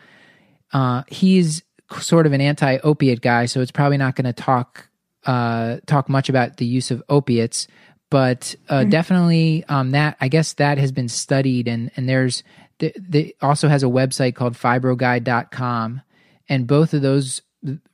Uh, 0.72 1.02
he's 1.08 1.62
sort 2.00 2.26
of 2.26 2.32
an 2.32 2.40
anti 2.40 2.78
opiate 2.78 3.20
guy, 3.20 3.46
so 3.46 3.60
it's 3.60 3.70
probably 3.70 3.98
not 3.98 4.16
going 4.16 4.24
to 4.24 4.32
talk 4.32 4.88
uh, 5.26 5.78
talk 5.86 6.08
much 6.08 6.28
about 6.28 6.56
the 6.56 6.66
use 6.66 6.90
of 6.90 7.02
opiates. 7.08 7.68
But 8.08 8.54
uh, 8.68 8.80
mm-hmm. 8.80 8.90
definitely, 8.90 9.64
um, 9.68 9.90
that 9.92 10.16
I 10.20 10.28
guess 10.28 10.54
that 10.54 10.78
has 10.78 10.92
been 10.92 11.08
studied, 11.08 11.68
and 11.68 11.90
and 11.96 12.08
there's 12.08 12.42
they 12.78 13.34
also 13.42 13.68
has 13.68 13.82
a 13.82 13.86
website 13.86 14.34
called 14.34 14.54
fibroguide.com 14.54 16.02
and 16.48 16.66
both 16.66 16.94
of 16.94 17.02
those 17.02 17.42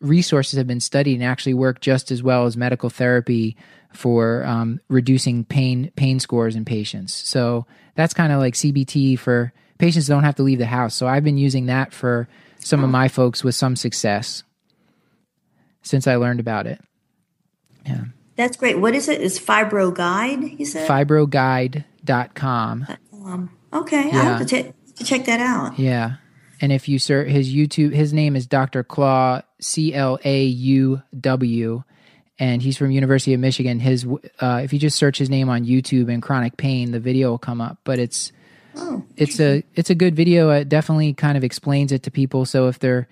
resources 0.01 0.57
have 0.57 0.66
been 0.66 0.80
studied 0.80 1.14
and 1.14 1.24
actually 1.24 1.55
work 1.55 1.80
just 1.80 2.11
as 2.11 2.22
well 2.22 2.46
as 2.46 2.57
medical 2.57 2.88
therapy 2.88 3.57
for 3.92 4.44
um, 4.44 4.80
reducing 4.88 5.44
pain 5.44 5.90
pain 5.96 6.20
scores 6.20 6.57
in 6.57 6.64
patients. 6.64 7.14
So 7.14 7.66
that's 7.94 8.14
kind 8.14 8.32
of 8.32 8.38
like 8.38 8.55
CBT 8.55 9.18
for 9.18 9.53
patients 9.78 10.07
don't 10.07 10.24
have 10.24 10.36
to 10.36 10.42
leave 10.42 10.59
the 10.59 10.66
house. 10.66 10.94
So 10.94 11.07
I've 11.07 11.24
been 11.24 11.38
using 11.38 11.66
that 11.66 11.92
for 11.92 12.28
some 12.61 12.82
of 12.84 12.90
my 12.90 13.09
folks 13.09 13.44
with 13.44 13.55
some 13.55 13.76
success 13.76 14.42
since 15.82 16.07
I 16.07 16.16
learned 16.16 16.40
about 16.40 16.66
it. 16.66 16.80
Yeah. 17.86 18.05
That's 18.36 18.57
great. 18.57 18.78
What 18.78 18.94
is 18.94 19.09
it? 19.09 19.20
Is 19.20 19.38
Fibro 19.38 19.92
Guide, 19.92 20.61
you 20.61 20.64
said? 20.66 20.88
Fibroguide.com. 20.88 22.86
Um, 23.24 23.51
okay. 23.72 24.09
Yeah. 24.09 24.16
I'll 24.16 24.38
have 24.38 24.46
to, 24.46 24.62
t- 24.62 24.72
to 24.96 25.05
check 25.05 25.24
that 25.24 25.40
out. 25.40 25.78
Yeah. 25.78 26.16
And 26.61 26.73
if 26.73 26.89
you 26.89 26.99
search 26.99 27.29
his 27.29 27.53
YouTube, 27.53 27.93
his 27.93 28.13
name 28.13 28.37
is 28.37 28.47
Dr. 28.47 28.83
Clauw, 28.83 29.43
C 29.61 29.95
L 29.95 30.19
A 30.25 30.45
U 30.45 31.03
W, 31.21 31.83
and 32.39 32.63
he's 32.63 32.77
from 32.77 32.91
University 32.91 33.35
of 33.35 33.41
Michigan. 33.41 33.81
His, 33.81 34.07
uh, 34.41 34.61
if 34.63 34.73
you 34.73 34.79
just 34.79 34.97
search 34.97 35.19
his 35.19 35.31
name 35.31 35.49
on 35.49 35.65
YouTube 35.65 36.13
and 36.13 36.23
chronic 36.23 36.57
pain, 36.57 36.93
the 36.93 37.01
video 37.01 37.31
will 37.31 37.39
come 37.39 37.61
up. 37.61 37.79
But 37.85 37.99
it's, 37.99 38.33
oh, 38.77 39.05
it's 39.17 39.41
a, 39.41 39.63
it's 39.75 39.91
a 39.91 39.95
good 39.95 40.17
video. 40.17 40.51
It 40.51 40.69
definitely 40.69 41.15
kind 41.15 41.37
of 41.37 41.45
explains 41.45 41.93
it 41.93 42.05
to 42.05 42.11
people. 42.11 42.45
So 42.45 42.69
if 42.69 42.79
they're, 42.79 43.09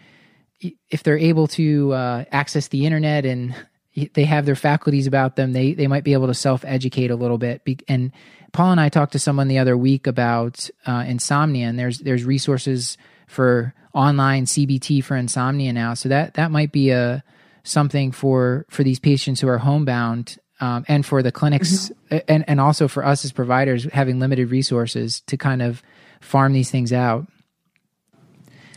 if 0.91 1.03
they're 1.03 1.19
able 1.19 1.49
to 1.49 1.93
uh, 1.93 2.25
access 2.33 2.69
the 2.69 2.87
internet 2.87 3.27
and 3.27 3.55
they 4.15 4.25
have 4.25 4.47
their 4.47 4.57
faculties 4.57 5.07
about 5.07 5.37
them, 5.37 5.53
they 5.53 5.73
they 5.73 5.87
might 5.87 6.05
be 6.05 6.13
able 6.13 6.27
to 6.27 6.35
self 6.35 6.65
educate 6.65 7.11
a 7.11 7.17
little 7.17 7.39
bit. 7.39 7.63
And 7.89 8.13
Paul 8.53 8.73
and 8.73 8.81
I 8.81 8.89
talked 8.89 9.13
to 9.13 9.19
someone 9.19 9.49
the 9.49 9.59
other 9.59 9.77
week 9.77 10.07
about 10.07 10.69
uh, 10.87 11.05
insomnia, 11.07 11.69
and 11.69 11.79
there's 11.79 11.99
there's 11.99 12.25
resources 12.25 12.99
for 13.27 13.74
online 13.95 14.45
CBT 14.45 15.03
for 15.03 15.16
insomnia 15.16 15.72
now. 15.72 15.95
So 15.95 16.09
that 16.09 16.35
that 16.35 16.51
might 16.51 16.72
be 16.72 16.91
a 16.91 17.24
something 17.64 18.12
for 18.12 18.66
for 18.68 18.85
these 18.85 19.01
patients 19.01 19.41
who 19.41 19.49
are 19.49 19.59
homebound 19.59 20.39
um, 20.61 20.85
and 20.89 21.05
for 21.05 21.22
the 21.22 21.33
clinics 21.33 21.91
mm-hmm. 22.11 22.18
and 22.29 22.45
and 22.49 22.61
also 22.61 22.89
for 22.89 23.05
us 23.05 23.24
as 23.24 23.33
providers 23.33 23.85
having 23.93 24.18
limited 24.20 24.51
resources 24.51 25.20
to 25.22 25.37
kind 25.37 25.62
of 25.62 25.83
farm 26.20 26.53
these 26.53 26.70
things 26.70 26.93
out. 26.93 27.27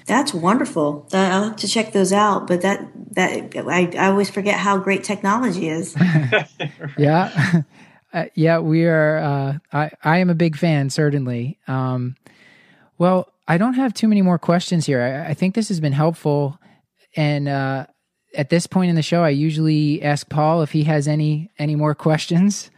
That's 0.06 0.34
wonderful. 0.34 1.08
I'll 1.14 1.43
have 1.43 1.56
to 1.58 1.68
check 1.68 1.93
those 1.93 2.12
out. 2.12 2.47
But 2.47 2.62
that 2.62 2.89
that 3.12 3.54
I, 3.56 3.91
I 3.95 4.08
always 4.08 4.30
forget 4.30 4.56
how 4.56 4.78
great 4.78 5.04
technology 5.04 5.70
is. 5.70 5.95
yeah, 6.97 7.62
uh, 8.14 8.26
yeah, 8.34 8.58
we 8.60 8.86
are. 8.86 9.18
Uh, 9.18 9.58
I 9.72 9.91
I 10.04 10.18
am 10.18 10.30
a 10.30 10.36
big 10.36 10.58
fan, 10.58 10.89
certainly. 10.89 11.60
Um, 11.68 12.16
well, 12.97 13.32
I 13.50 13.58
don't 13.58 13.74
have 13.74 13.95
too 13.95 14.08
many 14.08 14.22
more 14.22 14.38
questions 14.38 14.86
here. 14.86 15.02
I, 15.02 15.32
I 15.32 15.34
think 15.34 15.56
this 15.56 15.70
has 15.70 15.80
been 15.80 15.91
helpful. 15.91 16.60
And 17.16 17.50
uh, 17.50 17.88
at 18.36 18.50
this 18.50 18.68
point 18.68 18.91
in 18.91 18.95
the 18.95 19.02
show, 19.02 19.24
I 19.24 19.30
usually 19.30 20.04
ask 20.04 20.30
Paul 20.30 20.62
if 20.62 20.72
he 20.72 20.84
has 20.84 21.08
any 21.08 21.50
any 21.58 21.76
more 21.76 21.95
questions. 21.95 22.70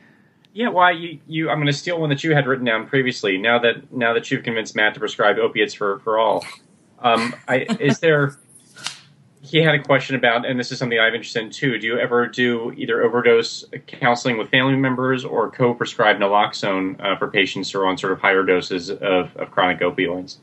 Yeah, 0.54 0.70
well, 0.70 0.96
you, 0.96 1.20
you 1.28 1.50
I'm 1.50 1.58
going 1.58 1.68
to 1.68 1.74
steal 1.74 2.00
one 2.00 2.10
that 2.10 2.24
you 2.24 2.34
had 2.34 2.48
written 2.48 2.66
down 2.66 2.88
previously. 2.88 3.38
Now 3.38 3.60
that 3.60 3.92
now 3.92 4.14
that 4.14 4.32
you've 4.32 4.44
convinced 4.44 4.74
Matt 4.74 4.94
to 4.94 5.00
prescribe 5.02 5.38
opiates 5.38 5.74
for 5.74 6.00
for 6.00 6.18
all, 6.18 6.46
um, 7.00 7.36
I, 7.50 7.68
is 7.80 8.00
there? 8.00 8.38
He 9.44 9.58
had 9.58 9.76
a 9.76 9.84
question 9.84 10.16
about, 10.16 10.46
and 10.46 10.58
this 10.58 10.72
is 10.72 10.78
something 10.78 10.98
I'm 11.00 11.16
interested 11.16 11.44
in 11.44 11.50
too. 11.50 11.80
Do 11.80 11.88
you 11.88 11.98
ever 11.98 12.28
do 12.28 12.72
either 12.78 13.02
overdose 13.02 13.66
counseling 13.88 14.38
with 14.38 14.50
family 14.50 14.78
members 14.78 15.26
or 15.26 15.50
co-prescribe 15.50 16.18
naloxone 16.18 17.04
uh, 17.04 17.18
for 17.18 17.28
patients 17.28 17.72
who 17.72 17.80
are 17.80 17.88
on 17.88 17.98
sort 17.98 18.14
of 18.14 18.22
higher 18.22 18.44
doses 18.44 18.92
of, 18.92 19.36
of 19.36 19.52
chronic 19.52 19.80
opioids? 19.80 20.38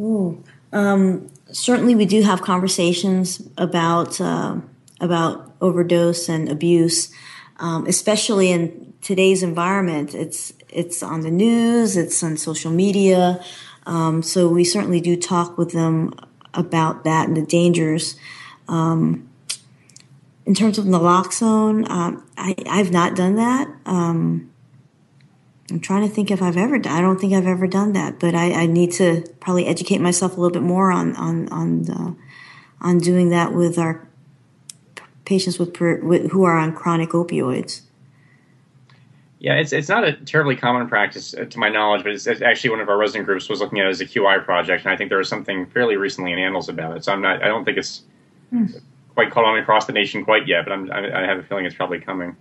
Ooh, 0.00 0.42
um, 0.72 1.30
certainly, 1.50 1.94
we 1.94 2.06
do 2.06 2.22
have 2.22 2.42
conversations 2.42 3.42
about 3.56 4.20
uh, 4.20 4.56
about 5.00 5.54
overdose 5.60 6.28
and 6.28 6.48
abuse, 6.50 7.12
um, 7.58 7.86
especially 7.86 8.50
in 8.50 8.94
today's 9.00 9.42
environment. 9.42 10.14
It's 10.14 10.52
it's 10.68 11.02
on 11.02 11.20
the 11.22 11.30
news, 11.30 11.96
it's 11.96 12.22
on 12.22 12.36
social 12.36 12.70
media. 12.70 13.42
Um, 13.86 14.22
so 14.22 14.48
we 14.48 14.64
certainly 14.64 15.00
do 15.00 15.16
talk 15.16 15.56
with 15.56 15.72
them 15.72 16.12
about 16.52 17.04
that 17.04 17.28
and 17.28 17.36
the 17.36 17.46
dangers. 17.46 18.16
Um, 18.68 19.28
in 20.44 20.54
terms 20.54 20.78
of 20.78 20.84
naloxone, 20.84 21.88
um, 21.88 22.24
I, 22.36 22.54
I've 22.68 22.90
not 22.90 23.16
done 23.16 23.36
that. 23.36 23.68
I'm 25.70 25.80
trying 25.80 26.08
to 26.08 26.14
think 26.14 26.30
if 26.30 26.40
I've 26.40 26.56
ever. 26.56 26.76
I 26.76 27.00
don't 27.00 27.20
think 27.20 27.32
I've 27.32 27.46
ever 27.46 27.66
done 27.66 27.92
that, 27.92 28.20
but 28.20 28.34
I, 28.34 28.52
I 28.52 28.66
need 28.66 28.92
to 28.92 29.24
probably 29.40 29.66
educate 29.66 29.98
myself 29.98 30.36
a 30.36 30.40
little 30.40 30.52
bit 30.52 30.62
more 30.62 30.92
on 30.92 31.16
on 31.16 31.48
on 31.48 32.16
on 32.80 32.98
doing 32.98 33.30
that 33.30 33.52
with 33.52 33.78
our 33.78 34.06
patients 35.24 35.58
with, 35.58 35.78
with 35.80 36.30
who 36.30 36.44
are 36.44 36.56
on 36.56 36.72
chronic 36.72 37.10
opioids. 37.10 37.82
Yeah, 39.38 39.54
it's 39.54 39.72
it's 39.72 39.88
not 39.88 40.04
a 40.04 40.12
terribly 40.12 40.56
common 40.56 40.88
practice 40.88 41.34
uh, 41.34 41.44
to 41.44 41.58
my 41.58 41.68
knowledge, 41.68 42.04
but 42.04 42.12
it's, 42.12 42.26
it's, 42.26 42.40
actually 42.40 42.70
one 42.70 42.80
of 42.80 42.88
our 42.88 42.96
resident 42.96 43.26
groups 43.26 43.48
was 43.48 43.60
looking 43.60 43.80
at 43.80 43.86
it 43.86 43.90
as 43.90 44.00
a 44.00 44.06
QI 44.06 44.42
project, 44.42 44.84
and 44.84 44.92
I 44.92 44.96
think 44.96 45.10
there 45.10 45.18
was 45.18 45.28
something 45.28 45.66
fairly 45.66 45.96
recently 45.96 46.32
in 46.32 46.38
Annals 46.38 46.68
about 46.68 46.96
it. 46.96 47.04
So 47.04 47.12
I'm 47.12 47.20
not. 47.20 47.42
I 47.42 47.48
don't 47.48 47.64
think 47.64 47.76
it's 47.76 48.02
hmm. 48.50 48.66
quite 49.14 49.30
caught 49.30 49.44
on 49.44 49.58
across 49.58 49.84
the 49.84 49.92
nation 49.92 50.24
quite 50.24 50.48
yet, 50.48 50.64
but 50.64 50.72
I'm, 50.72 50.90
I, 50.90 51.22
I 51.22 51.26
have 51.26 51.38
a 51.38 51.42
feeling 51.42 51.66
it's 51.66 51.74
probably 51.74 52.00
coming. 52.00 52.34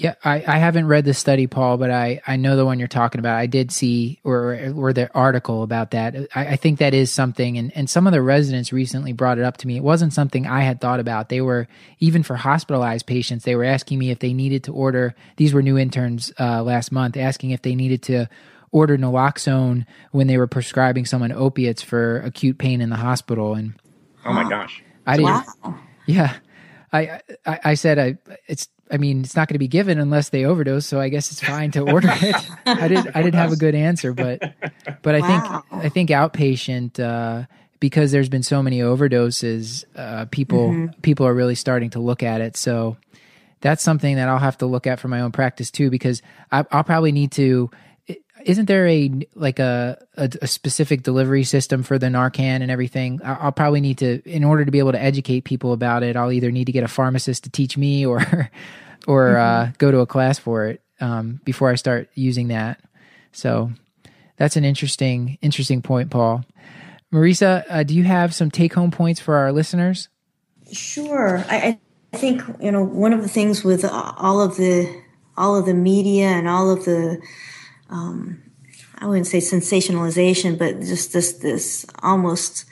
Yeah, 0.00 0.14
I, 0.24 0.44
I 0.46 0.58
haven't 0.58 0.86
read 0.86 1.04
the 1.04 1.12
study, 1.12 1.48
Paul, 1.48 1.76
but 1.76 1.90
I, 1.90 2.20
I 2.24 2.36
know 2.36 2.54
the 2.54 2.64
one 2.64 2.78
you're 2.78 2.86
talking 2.86 3.18
about. 3.18 3.36
I 3.36 3.46
did 3.46 3.72
see 3.72 4.20
or 4.22 4.72
or 4.76 4.92
the 4.92 5.12
article 5.12 5.64
about 5.64 5.90
that. 5.90 6.14
I, 6.36 6.46
I 6.50 6.56
think 6.56 6.78
that 6.78 6.94
is 6.94 7.10
something, 7.10 7.58
and, 7.58 7.76
and 7.76 7.90
some 7.90 8.06
of 8.06 8.12
the 8.12 8.22
residents 8.22 8.72
recently 8.72 9.12
brought 9.12 9.38
it 9.38 9.44
up 9.44 9.56
to 9.56 9.66
me. 9.66 9.76
It 9.76 9.82
wasn't 9.82 10.12
something 10.12 10.46
I 10.46 10.60
had 10.60 10.80
thought 10.80 11.00
about. 11.00 11.30
They 11.30 11.40
were 11.40 11.66
even 11.98 12.22
for 12.22 12.36
hospitalized 12.36 13.06
patients. 13.06 13.44
They 13.44 13.56
were 13.56 13.64
asking 13.64 13.98
me 13.98 14.12
if 14.12 14.20
they 14.20 14.32
needed 14.32 14.62
to 14.64 14.72
order. 14.72 15.16
These 15.34 15.52
were 15.52 15.62
new 15.62 15.76
interns 15.76 16.32
uh, 16.38 16.62
last 16.62 16.92
month, 16.92 17.16
asking 17.16 17.50
if 17.50 17.62
they 17.62 17.74
needed 17.74 18.00
to 18.04 18.28
order 18.70 18.96
naloxone 18.96 19.84
when 20.12 20.28
they 20.28 20.38
were 20.38 20.46
prescribing 20.46 21.06
someone 21.06 21.32
opiates 21.32 21.82
for 21.82 22.20
acute 22.20 22.56
pain 22.56 22.80
in 22.80 22.90
the 22.90 22.96
hospital. 22.96 23.54
And 23.54 23.74
oh 24.24 24.32
my 24.32 24.48
gosh, 24.48 24.80
I 25.08 25.16
didn't. 25.16 25.44
Wow. 25.64 25.78
Yeah, 26.06 26.36
I, 26.92 27.20
I 27.44 27.60
I 27.64 27.74
said 27.74 27.98
I 27.98 28.18
it's 28.46 28.68
I 28.90 28.96
mean, 28.96 29.20
it's 29.20 29.36
not 29.36 29.48
going 29.48 29.54
to 29.54 29.58
be 29.58 29.68
given 29.68 29.98
unless 29.98 30.30
they 30.30 30.44
overdose. 30.44 30.86
So 30.86 31.00
I 31.00 31.08
guess 31.08 31.30
it's 31.30 31.42
fine 31.42 31.70
to 31.72 31.80
order 31.80 32.08
it. 32.10 32.36
I 32.66 32.88
didn't. 32.88 33.16
I 33.16 33.22
didn't 33.22 33.36
have 33.36 33.52
a 33.52 33.56
good 33.56 33.74
answer, 33.74 34.12
but 34.12 34.40
but 35.02 35.14
I 35.14 35.20
wow. 35.20 35.64
think 35.70 35.84
I 35.84 35.88
think 35.88 36.10
outpatient 36.10 36.98
uh, 36.98 37.46
because 37.80 38.12
there's 38.12 38.28
been 38.28 38.42
so 38.42 38.62
many 38.62 38.80
overdoses. 38.80 39.84
Uh, 39.94 40.26
people 40.30 40.70
mm-hmm. 40.70 41.00
people 41.02 41.26
are 41.26 41.34
really 41.34 41.54
starting 41.54 41.90
to 41.90 42.00
look 42.00 42.22
at 42.22 42.40
it. 42.40 42.56
So 42.56 42.96
that's 43.60 43.82
something 43.82 44.16
that 44.16 44.28
I'll 44.28 44.38
have 44.38 44.58
to 44.58 44.66
look 44.66 44.86
at 44.86 45.00
for 45.00 45.08
my 45.08 45.20
own 45.20 45.32
practice 45.32 45.70
too, 45.70 45.90
because 45.90 46.22
I, 46.52 46.64
I'll 46.70 46.84
probably 46.84 47.12
need 47.12 47.32
to 47.32 47.70
isn't 48.44 48.66
there 48.66 48.86
a 48.86 49.10
like 49.34 49.58
a, 49.58 50.02
a, 50.16 50.30
a 50.42 50.46
specific 50.46 51.02
delivery 51.02 51.44
system 51.44 51.82
for 51.82 51.98
the 51.98 52.06
Narcan 52.06 52.62
and 52.62 52.70
everything? 52.70 53.20
I'll 53.24 53.52
probably 53.52 53.80
need 53.80 53.98
to, 53.98 54.22
in 54.28 54.44
order 54.44 54.64
to 54.64 54.70
be 54.70 54.78
able 54.78 54.92
to 54.92 55.02
educate 55.02 55.44
people 55.44 55.72
about 55.72 56.02
it, 56.02 56.16
I'll 56.16 56.32
either 56.32 56.50
need 56.50 56.66
to 56.66 56.72
get 56.72 56.84
a 56.84 56.88
pharmacist 56.88 57.44
to 57.44 57.50
teach 57.50 57.76
me 57.76 58.06
or 58.06 58.18
or 59.06 59.26
mm-hmm. 59.26 59.70
uh, 59.70 59.72
go 59.78 59.90
to 59.90 59.98
a 60.00 60.06
class 60.06 60.38
for 60.38 60.66
it 60.66 60.82
um, 61.00 61.40
before 61.44 61.70
I 61.70 61.74
start 61.76 62.08
using 62.14 62.48
that. 62.48 62.80
So 63.32 63.70
that's 64.36 64.56
an 64.56 64.64
interesting 64.64 65.38
interesting 65.42 65.82
point, 65.82 66.10
Paul. 66.10 66.44
Marissa, 67.12 67.64
uh, 67.68 67.82
do 67.82 67.94
you 67.94 68.04
have 68.04 68.34
some 68.34 68.50
take 68.50 68.74
home 68.74 68.90
points 68.90 69.20
for 69.20 69.36
our 69.36 69.52
listeners? 69.52 70.08
Sure. 70.70 71.42
I, 71.48 71.78
I 72.12 72.16
think 72.16 72.42
you 72.60 72.70
know 72.70 72.84
one 72.84 73.12
of 73.12 73.22
the 73.22 73.28
things 73.28 73.64
with 73.64 73.84
all 73.84 74.40
of 74.40 74.56
the 74.56 75.02
all 75.36 75.56
of 75.56 75.66
the 75.66 75.74
media 75.74 76.26
and 76.26 76.48
all 76.48 76.70
of 76.70 76.84
the 76.84 77.20
um, 77.88 78.42
I 78.98 79.06
wouldn't 79.06 79.26
say 79.26 79.38
sensationalization, 79.38 80.58
but 80.58 80.80
just 80.80 81.12
this 81.12 81.32
this 81.34 81.86
almost 82.02 82.64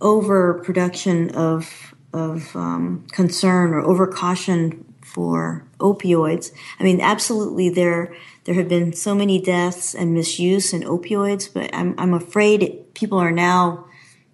overproduction 0.00 1.30
of 1.30 1.94
of 2.12 2.54
um, 2.56 3.06
concern 3.12 3.72
or 3.72 3.82
overcaution 3.82 4.84
for 5.02 5.66
opioids. 5.78 6.52
I 6.78 6.84
mean, 6.84 7.00
absolutely, 7.00 7.68
there 7.68 8.14
there 8.44 8.54
have 8.54 8.68
been 8.68 8.92
so 8.92 9.14
many 9.14 9.40
deaths 9.40 9.94
and 9.94 10.14
misuse 10.14 10.72
in 10.72 10.82
opioids, 10.82 11.52
but 11.52 11.74
I'm 11.74 11.94
I'm 11.98 12.14
afraid 12.14 12.94
people 12.94 13.18
are 13.18 13.32
now 13.32 13.86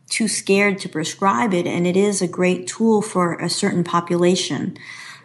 too 0.08 0.28
scared 0.28 0.78
to 0.80 0.88
prescribe 0.88 1.54
it, 1.54 1.66
and 1.66 1.86
it 1.86 1.96
is 1.96 2.22
a 2.22 2.28
great 2.28 2.66
tool 2.66 3.02
for 3.02 3.34
a 3.38 3.48
certain 3.48 3.84
population. 3.84 4.76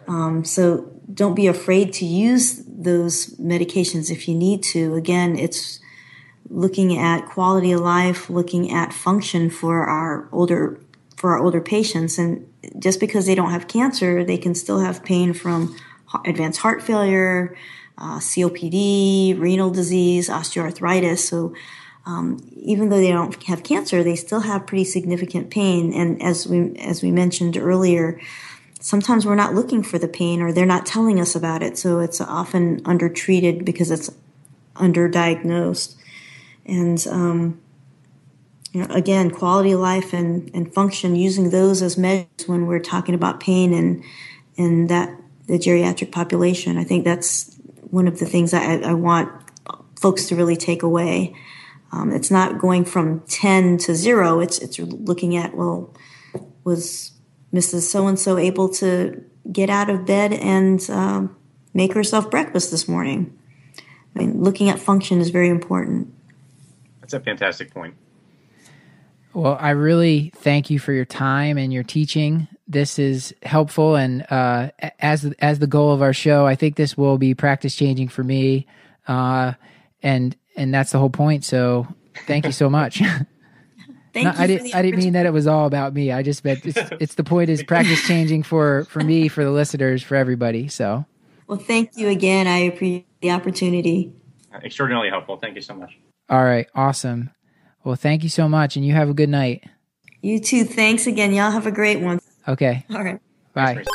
Um, 0.08 0.44
so 0.44 0.91
don't 1.12 1.34
be 1.34 1.46
afraid 1.46 1.92
to 1.94 2.04
use 2.04 2.62
those 2.66 3.34
medications 3.36 4.10
if 4.10 4.28
you 4.28 4.34
need 4.34 4.62
to. 4.62 4.94
Again, 4.94 5.36
it's 5.36 5.80
looking 6.48 6.98
at 6.98 7.26
quality 7.26 7.72
of 7.72 7.80
life, 7.80 8.28
looking 8.28 8.70
at 8.72 8.92
function 8.92 9.50
for 9.50 9.84
our 9.84 10.28
older 10.32 10.80
for 11.16 11.32
our 11.32 11.38
older 11.38 11.60
patients, 11.60 12.18
and 12.18 12.52
just 12.78 12.98
because 12.98 13.26
they 13.26 13.34
don't 13.34 13.50
have 13.50 13.68
cancer, 13.68 14.24
they 14.24 14.38
can 14.38 14.54
still 14.54 14.80
have 14.80 15.04
pain 15.04 15.32
from 15.32 15.76
advanced 16.26 16.60
heart 16.60 16.82
failure, 16.82 17.56
uh, 17.96 18.18
COPD, 18.18 19.38
renal 19.38 19.70
disease, 19.70 20.28
osteoarthritis. 20.28 21.18
So 21.18 21.54
um, 22.04 22.38
even 22.56 22.88
though 22.88 22.98
they 22.98 23.12
don't 23.12 23.40
have 23.44 23.62
cancer, 23.62 24.02
they 24.02 24.16
still 24.16 24.40
have 24.40 24.66
pretty 24.66 24.84
significant 24.84 25.50
pain. 25.50 25.92
And 25.92 26.20
as 26.20 26.46
we 26.46 26.76
as 26.78 27.02
we 27.02 27.12
mentioned 27.12 27.56
earlier, 27.56 28.20
sometimes 28.82 29.24
we're 29.24 29.36
not 29.36 29.54
looking 29.54 29.82
for 29.82 29.98
the 29.98 30.08
pain 30.08 30.42
or 30.42 30.52
they're 30.52 30.66
not 30.66 30.84
telling 30.84 31.20
us 31.20 31.36
about 31.36 31.62
it. 31.62 31.78
So 31.78 32.00
it's 32.00 32.20
often 32.20 32.82
undertreated 32.84 33.64
because 33.64 33.90
it's 33.90 34.10
underdiagnosed. 34.74 35.94
And, 36.66 37.06
um, 37.08 37.60
you 38.72 38.80
know, 38.80 38.92
again, 38.92 39.30
quality 39.30 39.70
of 39.72 39.80
life 39.80 40.12
and, 40.12 40.50
and 40.52 40.74
function, 40.74 41.14
using 41.14 41.50
those 41.50 41.80
as 41.80 41.96
measures 41.96 42.26
when 42.46 42.66
we're 42.66 42.80
talking 42.80 43.14
about 43.14 43.38
pain 43.38 43.72
and, 43.72 44.02
and 44.58 44.88
that, 44.88 45.16
the 45.46 45.58
geriatric 45.58 46.10
population. 46.10 46.76
I 46.76 46.84
think 46.84 47.04
that's 47.04 47.56
one 47.90 48.08
of 48.08 48.18
the 48.18 48.26
things 48.26 48.52
I, 48.52 48.78
I 48.78 48.94
want 48.94 49.30
folks 50.00 50.26
to 50.26 50.36
really 50.36 50.56
take 50.56 50.82
away. 50.82 51.36
Um, 51.92 52.10
it's 52.10 52.30
not 52.30 52.58
going 52.58 52.84
from 52.84 53.20
10 53.28 53.78
to 53.78 53.94
zero. 53.94 54.40
It's, 54.40 54.58
it's 54.58 54.78
looking 54.80 55.36
at, 55.36 55.54
well, 55.54 55.94
was 56.64 57.11
Mrs. 57.52 57.82
So 57.82 58.06
and 58.06 58.18
so 58.18 58.38
able 58.38 58.68
to 58.70 59.22
get 59.50 59.70
out 59.70 59.90
of 59.90 60.06
bed 60.06 60.32
and 60.32 60.88
um, 60.90 61.36
make 61.74 61.92
herself 61.94 62.30
breakfast 62.30 62.70
this 62.70 62.88
morning. 62.88 63.36
I 64.14 64.20
mean, 64.20 64.42
looking 64.42 64.68
at 64.68 64.78
function 64.78 65.20
is 65.20 65.30
very 65.30 65.48
important. 65.48 66.12
That's 67.00 67.14
a 67.14 67.20
fantastic 67.20 67.72
point. 67.72 67.94
Well, 69.34 69.56
I 69.58 69.70
really 69.70 70.32
thank 70.36 70.68
you 70.68 70.78
for 70.78 70.92
your 70.92 71.06
time 71.06 71.56
and 71.56 71.72
your 71.72 71.82
teaching. 71.82 72.48
This 72.68 72.98
is 72.98 73.34
helpful, 73.42 73.96
and 73.96 74.26
uh, 74.30 74.70
as 74.98 75.24
as 75.38 75.58
the 75.58 75.66
goal 75.66 75.92
of 75.92 76.02
our 76.02 76.12
show, 76.12 76.46
I 76.46 76.54
think 76.54 76.76
this 76.76 76.96
will 76.96 77.16
be 77.16 77.34
practice 77.34 77.74
changing 77.74 78.08
for 78.08 78.22
me, 78.22 78.66
uh, 79.08 79.54
and 80.02 80.36
and 80.54 80.72
that's 80.72 80.92
the 80.92 80.98
whole 80.98 81.10
point. 81.10 81.44
So, 81.44 81.86
thank 82.26 82.44
you 82.44 82.52
so 82.52 82.68
much. 82.68 83.02
Thank 84.12 84.26
no, 84.26 84.34
I 84.36 84.46
didn't. 84.46 84.74
I 84.74 84.82
didn't 84.82 84.98
mean 84.98 85.14
that 85.14 85.24
it 85.24 85.32
was 85.32 85.46
all 85.46 85.66
about 85.66 85.94
me. 85.94 86.12
I 86.12 86.22
just 86.22 86.44
meant 86.44 86.66
it's, 86.66 86.78
it's 87.00 87.14
the 87.14 87.24
point 87.24 87.48
is 87.48 87.62
practice 87.62 88.06
changing 88.06 88.42
for 88.42 88.84
for 88.84 89.00
me, 89.00 89.28
for 89.28 89.42
the 89.42 89.50
listeners, 89.50 90.02
for 90.02 90.16
everybody. 90.16 90.68
So, 90.68 91.06
well, 91.46 91.58
thank 91.58 91.96
you 91.96 92.08
again. 92.08 92.46
I 92.46 92.58
appreciate 92.58 93.06
the 93.20 93.30
opportunity. 93.30 94.12
Extraordinarily 94.62 95.08
helpful. 95.08 95.38
Thank 95.38 95.54
you 95.54 95.62
so 95.62 95.74
much. 95.74 95.96
All 96.28 96.44
right, 96.44 96.68
awesome. 96.74 97.30
Well, 97.84 97.96
thank 97.96 98.22
you 98.22 98.28
so 98.28 98.48
much, 98.48 98.76
and 98.76 98.86
you 98.86 98.92
have 98.92 99.08
a 99.08 99.14
good 99.14 99.30
night. 99.30 99.64
You 100.20 100.38
too. 100.38 100.64
Thanks 100.64 101.06
again. 101.06 101.32
Y'all 101.32 101.50
have 101.50 101.66
a 101.66 101.72
great 101.72 102.00
one. 102.00 102.20
Okay. 102.46 102.84
All 102.90 103.02
right. 103.02 103.20
Bye. 103.54 103.74
Thanks, 103.74 103.90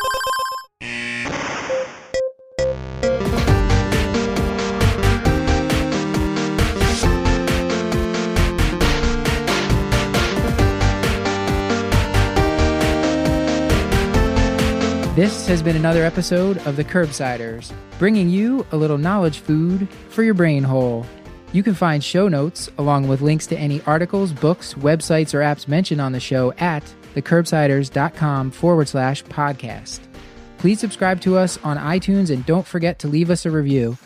This 15.18 15.48
has 15.48 15.64
been 15.64 15.76
another 15.76 16.04
episode 16.04 16.60
of 16.68 16.76
The 16.76 16.84
Curbsiders, 16.84 17.74
bringing 17.98 18.30
you 18.30 18.64
a 18.72 18.78
little 18.78 19.00
knowledge 19.00 19.40
food 19.40 19.90
for 20.10 20.22
your 20.22 20.36
brain 20.36 20.62
hole. 20.62 21.08
You 21.54 21.64
can 21.64 21.74
find 21.74 22.04
show 22.04 22.28
notes 22.28 22.70
along 22.78 23.08
with 23.08 23.22
links 23.22 23.48
to 23.48 23.58
any 23.58 23.82
articles, 23.88 24.32
books, 24.32 24.76
websites, 24.76 25.34
or 25.34 25.40
apps 25.40 25.68
mentioned 25.68 26.02
on 26.02 26.12
the 26.12 26.20
show 26.20 26.54
at 26.60 26.84
thecurbsiders.com 27.16 28.52
forward 28.52 28.90
slash 28.90 29.24
podcast. 29.24 30.02
Please 30.60 30.80
subscribe 30.80 31.20
to 31.22 31.36
us 31.36 31.58
on 31.64 31.78
iTunes 31.78 32.30
and 32.30 32.46
don't 32.46 32.68
forget 32.68 33.00
to 33.00 33.08
leave 33.08 33.32
us 33.32 33.44
a 33.48 33.50
review. 33.50 33.98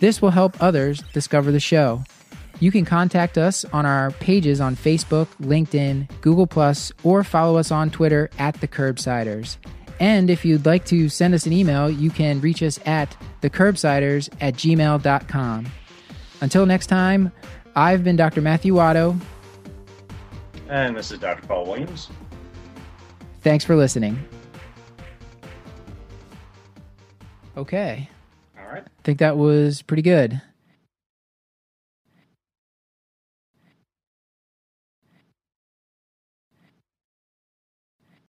This 0.00 0.20
will 0.20 0.32
help 0.32 0.62
others 0.62 1.02
discover 1.14 1.50
the 1.50 1.60
show. 1.60 2.04
You 2.60 2.70
can 2.70 2.84
contact 2.84 3.38
us 3.38 3.64
on 3.72 3.86
our 3.86 4.10
pages 4.10 4.60
on 4.60 4.76
Facebook, 4.76 5.28
LinkedIn, 5.40 6.08
Google, 6.20 6.46
or 7.04 7.24
follow 7.24 7.56
us 7.56 7.70
on 7.70 7.88
Twitter 7.88 8.28
at 8.38 8.60
The 8.60 8.68
Curbsiders. 8.68 9.56
And 10.00 10.30
if 10.30 10.44
you'd 10.44 10.66
like 10.66 10.84
to 10.86 11.08
send 11.08 11.34
us 11.34 11.46
an 11.46 11.52
email, 11.52 11.90
you 11.90 12.10
can 12.10 12.40
reach 12.40 12.62
us 12.62 12.78
at 12.86 13.16
thecurbsiders 13.42 14.28
at 14.40 14.54
gmail.com. 14.54 15.66
Until 16.40 16.66
next 16.66 16.86
time, 16.86 17.32
I've 17.74 18.04
been 18.04 18.16
Dr. 18.16 18.40
Matthew 18.40 18.74
Watto. 18.74 19.18
And 20.68 20.96
this 20.96 21.10
is 21.10 21.18
Dr. 21.18 21.46
Paul 21.46 21.66
Williams. 21.66 22.08
Thanks 23.40 23.64
for 23.64 23.74
listening. 23.76 24.22
Okay. 27.56 28.08
All 28.58 28.66
right. 28.66 28.84
I 28.84 29.02
think 29.02 29.18
that 29.18 29.36
was 29.36 29.82
pretty 29.82 30.02
good. 30.02 30.40